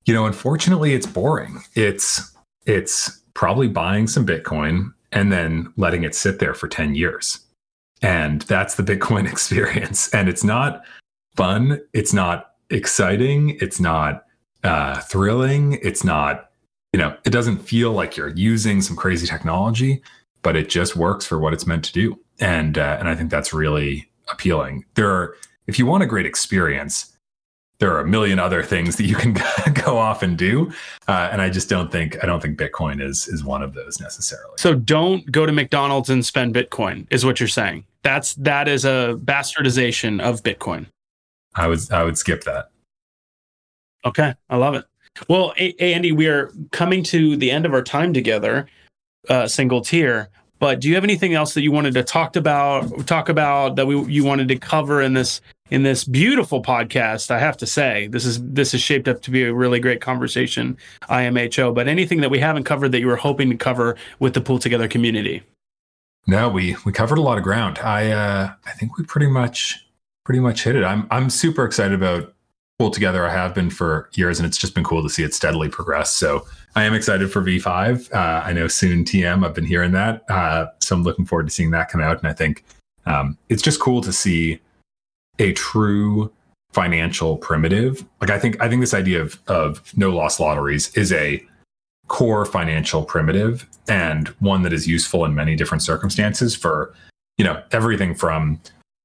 You 0.05 0.15
know, 0.15 0.27
unfortunately, 0.27 0.95
it's 0.95 1.07
boring. 1.07 1.63
It's 1.75 2.35
it's 2.65 3.21
probably 3.35 3.69
buying 3.69 4.07
some 4.07 4.27
Bitcoin 4.27 4.93
and 5.13 5.33
then 5.33 5.73
letting 5.77 6.05
it 6.05 6.15
sit 6.15 6.39
there 6.39 6.55
for 6.55 6.69
10 6.69 6.95
years. 6.95 7.41
And 8.03 8.43
that's 8.43 8.75
the 8.75 8.83
Bitcoin 8.95 9.31
experience. 9.31 10.13
And 10.13 10.29
it's 10.29 10.45
not 10.45 10.83
fun. 11.37 11.81
It's 11.93 12.13
not 12.13 12.53
exciting. 12.71 13.57
It's 13.61 13.79
not 13.79 14.25
uh, 14.65 15.01
thrilling. 15.01 15.79
It's 15.83 16.03
not, 16.03 16.51
you 16.93 16.99
know, 16.99 17.17
it 17.25 17.31
doesn't 17.31 17.59
feel 17.59 17.93
like 17.93 18.17
you're 18.17 18.35
using 18.35 18.83
some 18.83 18.97
crazy 18.97 19.27
technology, 19.27 20.03
but 20.43 20.57
it 20.57 20.69
just 20.69 20.97
works 20.97 21.27
for 21.27 21.39
what 21.39 21.53
it's 21.53 21.67
meant 21.67 21.85
to 21.85 21.93
do. 21.93 22.19
And 22.41 22.79
uh, 22.79 22.97
and 22.99 23.09
I 23.09 23.15
think 23.15 23.31
that's 23.31 23.53
really 23.53 24.09
appealing. 24.29 24.85
There 24.95 25.11
are, 25.11 25.37
if 25.67 25.79
you 25.79 25.87
want 25.87 26.03
a 26.03 26.07
great 26.07 26.27
experience, 26.27 27.17
there 27.79 27.95
are 27.95 28.01
a 28.01 28.07
million 28.07 28.39
other 28.39 28.63
things 28.63 28.97
that 28.97 29.05
you 29.05 29.15
can 29.17 29.37
go 29.85 29.99
off 29.99 30.23
and 30.23 30.37
do. 30.37 30.73
Uh, 31.09 31.29
and 31.31 31.43
i 31.43 31.51
just 31.51 31.69
don't 31.69 31.93
think 31.93 32.23
i 32.23 32.27
don't 32.27 32.41
think 32.41 32.59
bitcoin 32.59 33.03
is 33.03 33.29
is 33.29 33.45
one 33.45 33.63
of 33.63 33.75
those 33.75 34.01
necessarily. 34.01 34.55
So 34.59 34.75
don't 34.75 35.31
go 35.31 35.47
to 35.47 35.53
mcdonald's 35.53 36.11
and 36.11 36.25
spend 36.25 36.55
bitcoin 36.55 37.07
is 37.11 37.25
what 37.25 37.41
you're 37.41 37.49
saying. 37.49 37.85
That's 38.03 38.35
that 38.35 38.69
is 38.69 38.85
a 38.85 39.19
bastardization 39.25 40.21
of 40.21 40.43
bitcoin. 40.43 40.87
I 41.55 41.67
would 41.69 41.81
i 41.91 42.03
would 42.03 42.19
skip 42.19 42.45
that. 42.45 42.71
Okay 44.05 44.35
i 44.49 44.57
love 44.57 44.75
it. 44.75 44.85
Well 45.29 45.55
andy 45.81 46.13
we 46.13 46.29
are 46.29 46.53
coming 46.73 47.03
to 47.05 47.37
the 47.37 47.51
end 47.51 47.67
of 47.67 47.75
our 47.75 47.83
time 47.83 48.13
together 48.13 48.67
uh, 49.29 49.49
single 49.49 49.81
tier 49.81 50.29
but 50.59 50.81
do 50.81 50.89
you 50.89 50.95
have 50.95 51.05
anything 51.05 51.35
else 51.35 51.55
that 51.55 51.63
you 51.63 51.73
wanted 51.73 51.95
to 51.95 52.03
talk 52.03 52.37
about 52.37 53.07
talk 53.07 53.29
about 53.29 53.77
that 53.77 53.87
we 53.87 54.01
you 54.05 54.25
wanted 54.25 54.49
to 54.49 54.57
cover 54.57 55.03
in 55.03 55.15
this 55.15 55.41
in 55.71 55.83
this 55.83 56.05
beautiful 56.05 56.63
podcast. 56.63 57.31
I 57.31 57.39
have 57.39 57.57
to 57.59 57.67
say, 57.67 58.07
this 58.09 58.25
is 58.25 58.43
this 58.43 58.75
is 58.75 58.81
shaped 58.81 59.09
up 59.09 59.23
to 59.23 59.31
be 59.31 59.45
a 59.45 59.53
really 59.53 59.81
great 59.81 60.01
conversation, 60.01 60.77
IMHO. 61.09 61.75
But 61.75 61.89
anything 61.89 62.21
that 62.21 62.31
we 62.31 62.39
haven't 62.39 62.65
covered 62.65 62.93
that 62.93 63.01
you 63.01 63.07
were 63.07 63.17
hoping 63.17 63.51
to 63.51 63.57
cover 63.57 63.97
with 64.19 64.35
the 64.35 64.41
Pool 64.41 64.59
Together 64.59 64.89
community? 64.89 65.43
No, 66.27 66.49
we 66.49 66.77
we 66.85 66.93
covered 66.93 67.19
a 67.19 67.23
lot 67.23 67.39
of 67.39 67.45
ground. 67.45 67.79
I 67.79 68.11
uh, 68.11 68.53
I 68.65 68.71
think 68.73 68.97
we 68.97 69.05
pretty 69.05 69.29
much 69.29 69.87
pretty 70.25 70.41
much 70.41 70.65
hit 70.65 70.77
it. 70.77 70.85
I'm 70.85 71.07
I'm 71.11 71.31
super 71.31 71.65
excited 71.65 71.95
about 71.95 72.33
Pool 72.79 72.91
Together. 72.91 73.25
I 73.27 73.33
have 73.33 73.55
been 73.55 73.71
for 73.71 74.11
years, 74.15 74.39
and 74.39 74.47
it's 74.47 74.59
just 74.59 74.75
been 74.75 74.85
cool 74.85 75.03
to 75.03 75.09
see 75.09 75.23
it 75.23 75.35
steadily 75.35 75.69
progress. 75.69 76.13
So 76.13 76.47
I 76.75 76.85
am 76.85 76.93
excited 76.93 77.33
for 77.33 77.41
V5. 77.41 78.13
Uh, 78.15 78.43
I 78.45 78.53
know 78.53 78.69
soon 78.69 79.05
TM. 79.05 79.47
I've 79.47 79.55
been 79.55 79.65
hearing 79.65 79.93
that, 79.93 80.29
uh, 80.31 80.67
so 80.81 80.95
I'm 80.95 81.03
looking 81.03 81.25
forward 81.25 81.47
to 81.47 81.51
seeing 81.51 81.71
that 81.71 81.89
come 81.89 82.03
out. 82.03 82.19
And 82.19 82.29
I 82.29 82.35
think 82.35 82.65
um, 83.07 83.39
it's 83.49 83.63
just 83.63 83.81
cool 83.81 84.03
to 84.03 84.13
see 84.13 84.61
a 85.39 85.53
true 85.55 86.31
financial 86.73 87.39
primitive. 87.39 88.05
Like 88.21 88.29
I 88.29 88.39
think 88.39 88.61
I 88.61 88.69
think 88.69 88.83
this 88.83 88.93
idea 88.93 89.23
of 89.23 89.41
of 89.47 89.97
no 89.97 90.11
loss 90.11 90.39
lotteries 90.39 90.95
is 90.95 91.13
a 91.13 91.43
core 92.09 92.45
financial 92.45 93.05
primitive 93.05 93.67
and 93.89 94.29
one 94.41 94.63
that 94.63 94.73
is 94.73 94.87
useful 94.87 95.25
in 95.25 95.35
many 95.35 95.57
different 95.57 95.83
circumstances 95.83 96.55
for 96.55 96.95
you 97.39 97.45
know 97.45 97.63
everything 97.73 98.15
from 98.15 98.61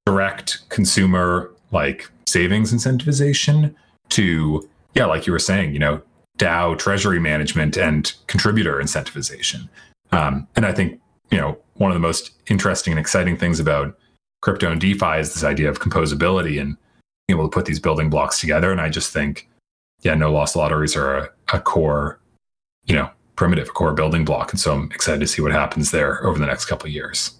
direct 0.05 0.67
consumer 0.69 1.51
like 1.72 2.09
savings 2.28 2.74
incentivization 2.74 3.74
to 4.09 4.67
yeah 4.93 5.05
like 5.05 5.26
you 5.26 5.34
were 5.34 5.39
saying 5.39 5.74
you 5.74 5.80
know 5.80 6.01
DAO 6.38 6.78
treasury 6.78 7.19
management 7.19 7.78
and 7.78 8.13
contributor 8.28 8.76
incentivization 8.76 9.69
um, 10.11 10.47
and 10.55 10.65
I 10.65 10.74
think 10.74 10.99
you 11.30 11.38
know 11.38 11.57
one 11.76 11.91
of 11.91 11.95
the 11.95 11.99
most 11.99 12.32
interesting 12.47 12.91
and 12.93 12.99
exciting 12.99 13.38
things 13.38 13.59
about 13.59 13.97
crypto 14.41 14.72
and 14.72 14.82
DeFi 14.82 15.19
is 15.19 15.34
this 15.34 15.43
idea 15.43 15.69
of 15.69 15.80
composability 15.80 16.59
and 16.59 16.76
being 17.28 17.39
able 17.39 17.49
to 17.49 17.53
put 17.53 17.65
these 17.65 17.80
building 17.80 18.09
blocks 18.09 18.39
together. 18.39 18.72
And 18.72 18.82
I 18.82 18.89
just 18.89 19.13
think, 19.13 19.49
yeah, 20.01 20.15
no 20.15 20.32
loss 20.32 20.55
lotteries 20.55 20.95
are 20.95 21.17
a, 21.17 21.30
a 21.53 21.59
core, 21.59 22.19
you 22.86 22.95
know, 22.95 23.09
primitive, 23.36 23.74
core 23.74 23.93
building 23.93 24.26
block. 24.26 24.51
And 24.51 24.59
so 24.59 24.74
I'm 24.74 24.91
excited 24.91 25.19
to 25.22 25.28
see 25.28 25.41
what 25.41 25.51
happens 25.51 25.91
there 25.91 26.24
over 26.26 26.38
the 26.39 26.45
next 26.45 26.65
couple 26.65 26.88
of 26.88 26.93
years. 26.93 27.32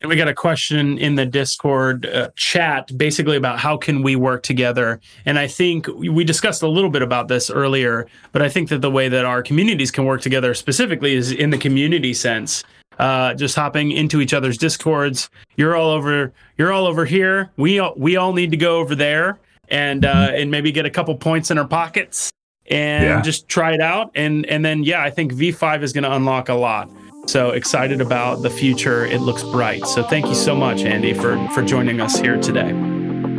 And 0.00 0.08
we 0.08 0.14
got 0.14 0.28
a 0.28 0.34
question 0.34 0.96
in 0.98 1.16
the 1.16 1.26
Discord 1.26 2.06
uh, 2.06 2.30
chat 2.36 2.96
basically 2.96 3.36
about 3.36 3.58
how 3.58 3.76
can 3.76 4.02
we 4.02 4.14
work 4.14 4.44
together. 4.44 5.00
And 5.26 5.38
I 5.38 5.48
think 5.48 5.88
we 5.88 6.22
discussed 6.22 6.62
a 6.62 6.68
little 6.68 6.90
bit 6.90 7.02
about 7.02 7.26
this 7.26 7.50
earlier, 7.50 8.06
but 8.30 8.40
I 8.40 8.48
think 8.48 8.68
that 8.68 8.80
the 8.80 8.92
way 8.92 9.08
that 9.08 9.24
our 9.24 9.42
communities 9.42 9.90
can 9.90 10.04
work 10.04 10.20
together 10.20 10.54
specifically 10.54 11.14
is 11.14 11.32
in 11.32 11.50
the 11.50 11.58
community 11.58 12.14
sense 12.14 12.62
uh, 12.98 13.34
just 13.34 13.54
hopping 13.54 13.92
into 13.92 14.20
each 14.20 14.34
other's 14.34 14.58
discords. 14.58 15.30
You're 15.56 15.76
all 15.76 15.90
over. 15.90 16.32
You're 16.56 16.72
all 16.72 16.86
over 16.86 17.04
here. 17.04 17.50
We 17.56 17.78
all, 17.78 17.94
we 17.96 18.16
all 18.16 18.32
need 18.32 18.50
to 18.50 18.56
go 18.56 18.78
over 18.78 18.94
there 18.94 19.38
and 19.68 20.04
uh, 20.04 20.14
mm-hmm. 20.14 20.36
and 20.36 20.50
maybe 20.50 20.72
get 20.72 20.86
a 20.86 20.90
couple 20.90 21.14
points 21.16 21.50
in 21.50 21.58
our 21.58 21.66
pockets 21.66 22.30
and 22.70 23.04
yeah. 23.04 23.22
just 23.22 23.48
try 23.48 23.72
it 23.72 23.80
out. 23.80 24.10
And 24.14 24.46
and 24.46 24.64
then 24.64 24.84
yeah, 24.84 25.02
I 25.02 25.10
think 25.10 25.32
V5 25.32 25.82
is 25.82 25.92
going 25.92 26.04
to 26.04 26.12
unlock 26.12 26.48
a 26.48 26.54
lot. 26.54 26.90
So 27.28 27.50
excited 27.50 28.00
about 28.00 28.40
the 28.40 28.48
future. 28.48 29.04
It 29.04 29.20
looks 29.20 29.42
bright. 29.42 29.84
So 29.84 30.02
thank 30.02 30.26
you 30.28 30.34
so 30.34 30.56
much, 30.56 30.80
Andy, 30.80 31.12
for 31.12 31.36
for 31.48 31.62
joining 31.62 32.00
us 32.00 32.18
here 32.18 32.38
today. 32.40 32.70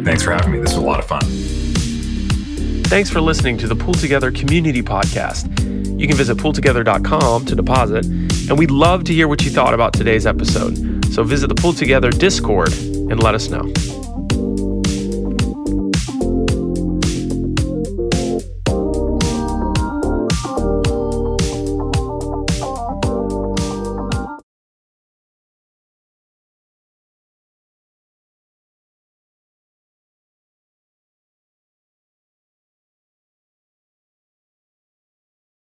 Thanks 0.03 0.21
for 0.21 0.31
having 0.31 0.51
me. 0.51 0.59
This 0.59 0.75
was 0.75 0.83
a 0.83 0.85
lot 0.85 0.99
of 0.99 1.05
fun. 1.05 1.23
Thanks 2.83 3.09
for 3.09 3.19
listening 3.19 3.57
to 3.57 3.67
the 3.67 3.75
Pool 3.75 3.95
Together 3.95 4.31
Community 4.31 4.83
Podcast. 4.83 5.49
You 5.99 6.07
can 6.07 6.15
visit 6.15 6.37
pooltogether.com 6.37 7.45
to 7.45 7.55
deposit, 7.55 8.05
and 8.05 8.59
we'd 8.59 8.69
love 8.69 9.05
to 9.05 9.13
hear 9.13 9.27
what 9.27 9.43
you 9.43 9.49
thought 9.49 9.73
about 9.73 9.93
today's 9.93 10.27
episode. 10.27 11.03
So 11.11 11.23
visit 11.23 11.47
the 11.47 11.55
Pool 11.55 11.73
Together 11.73 12.11
Discord 12.11 12.71
and 12.71 13.23
let 13.23 13.33
us 13.33 13.49
know. 13.49 13.73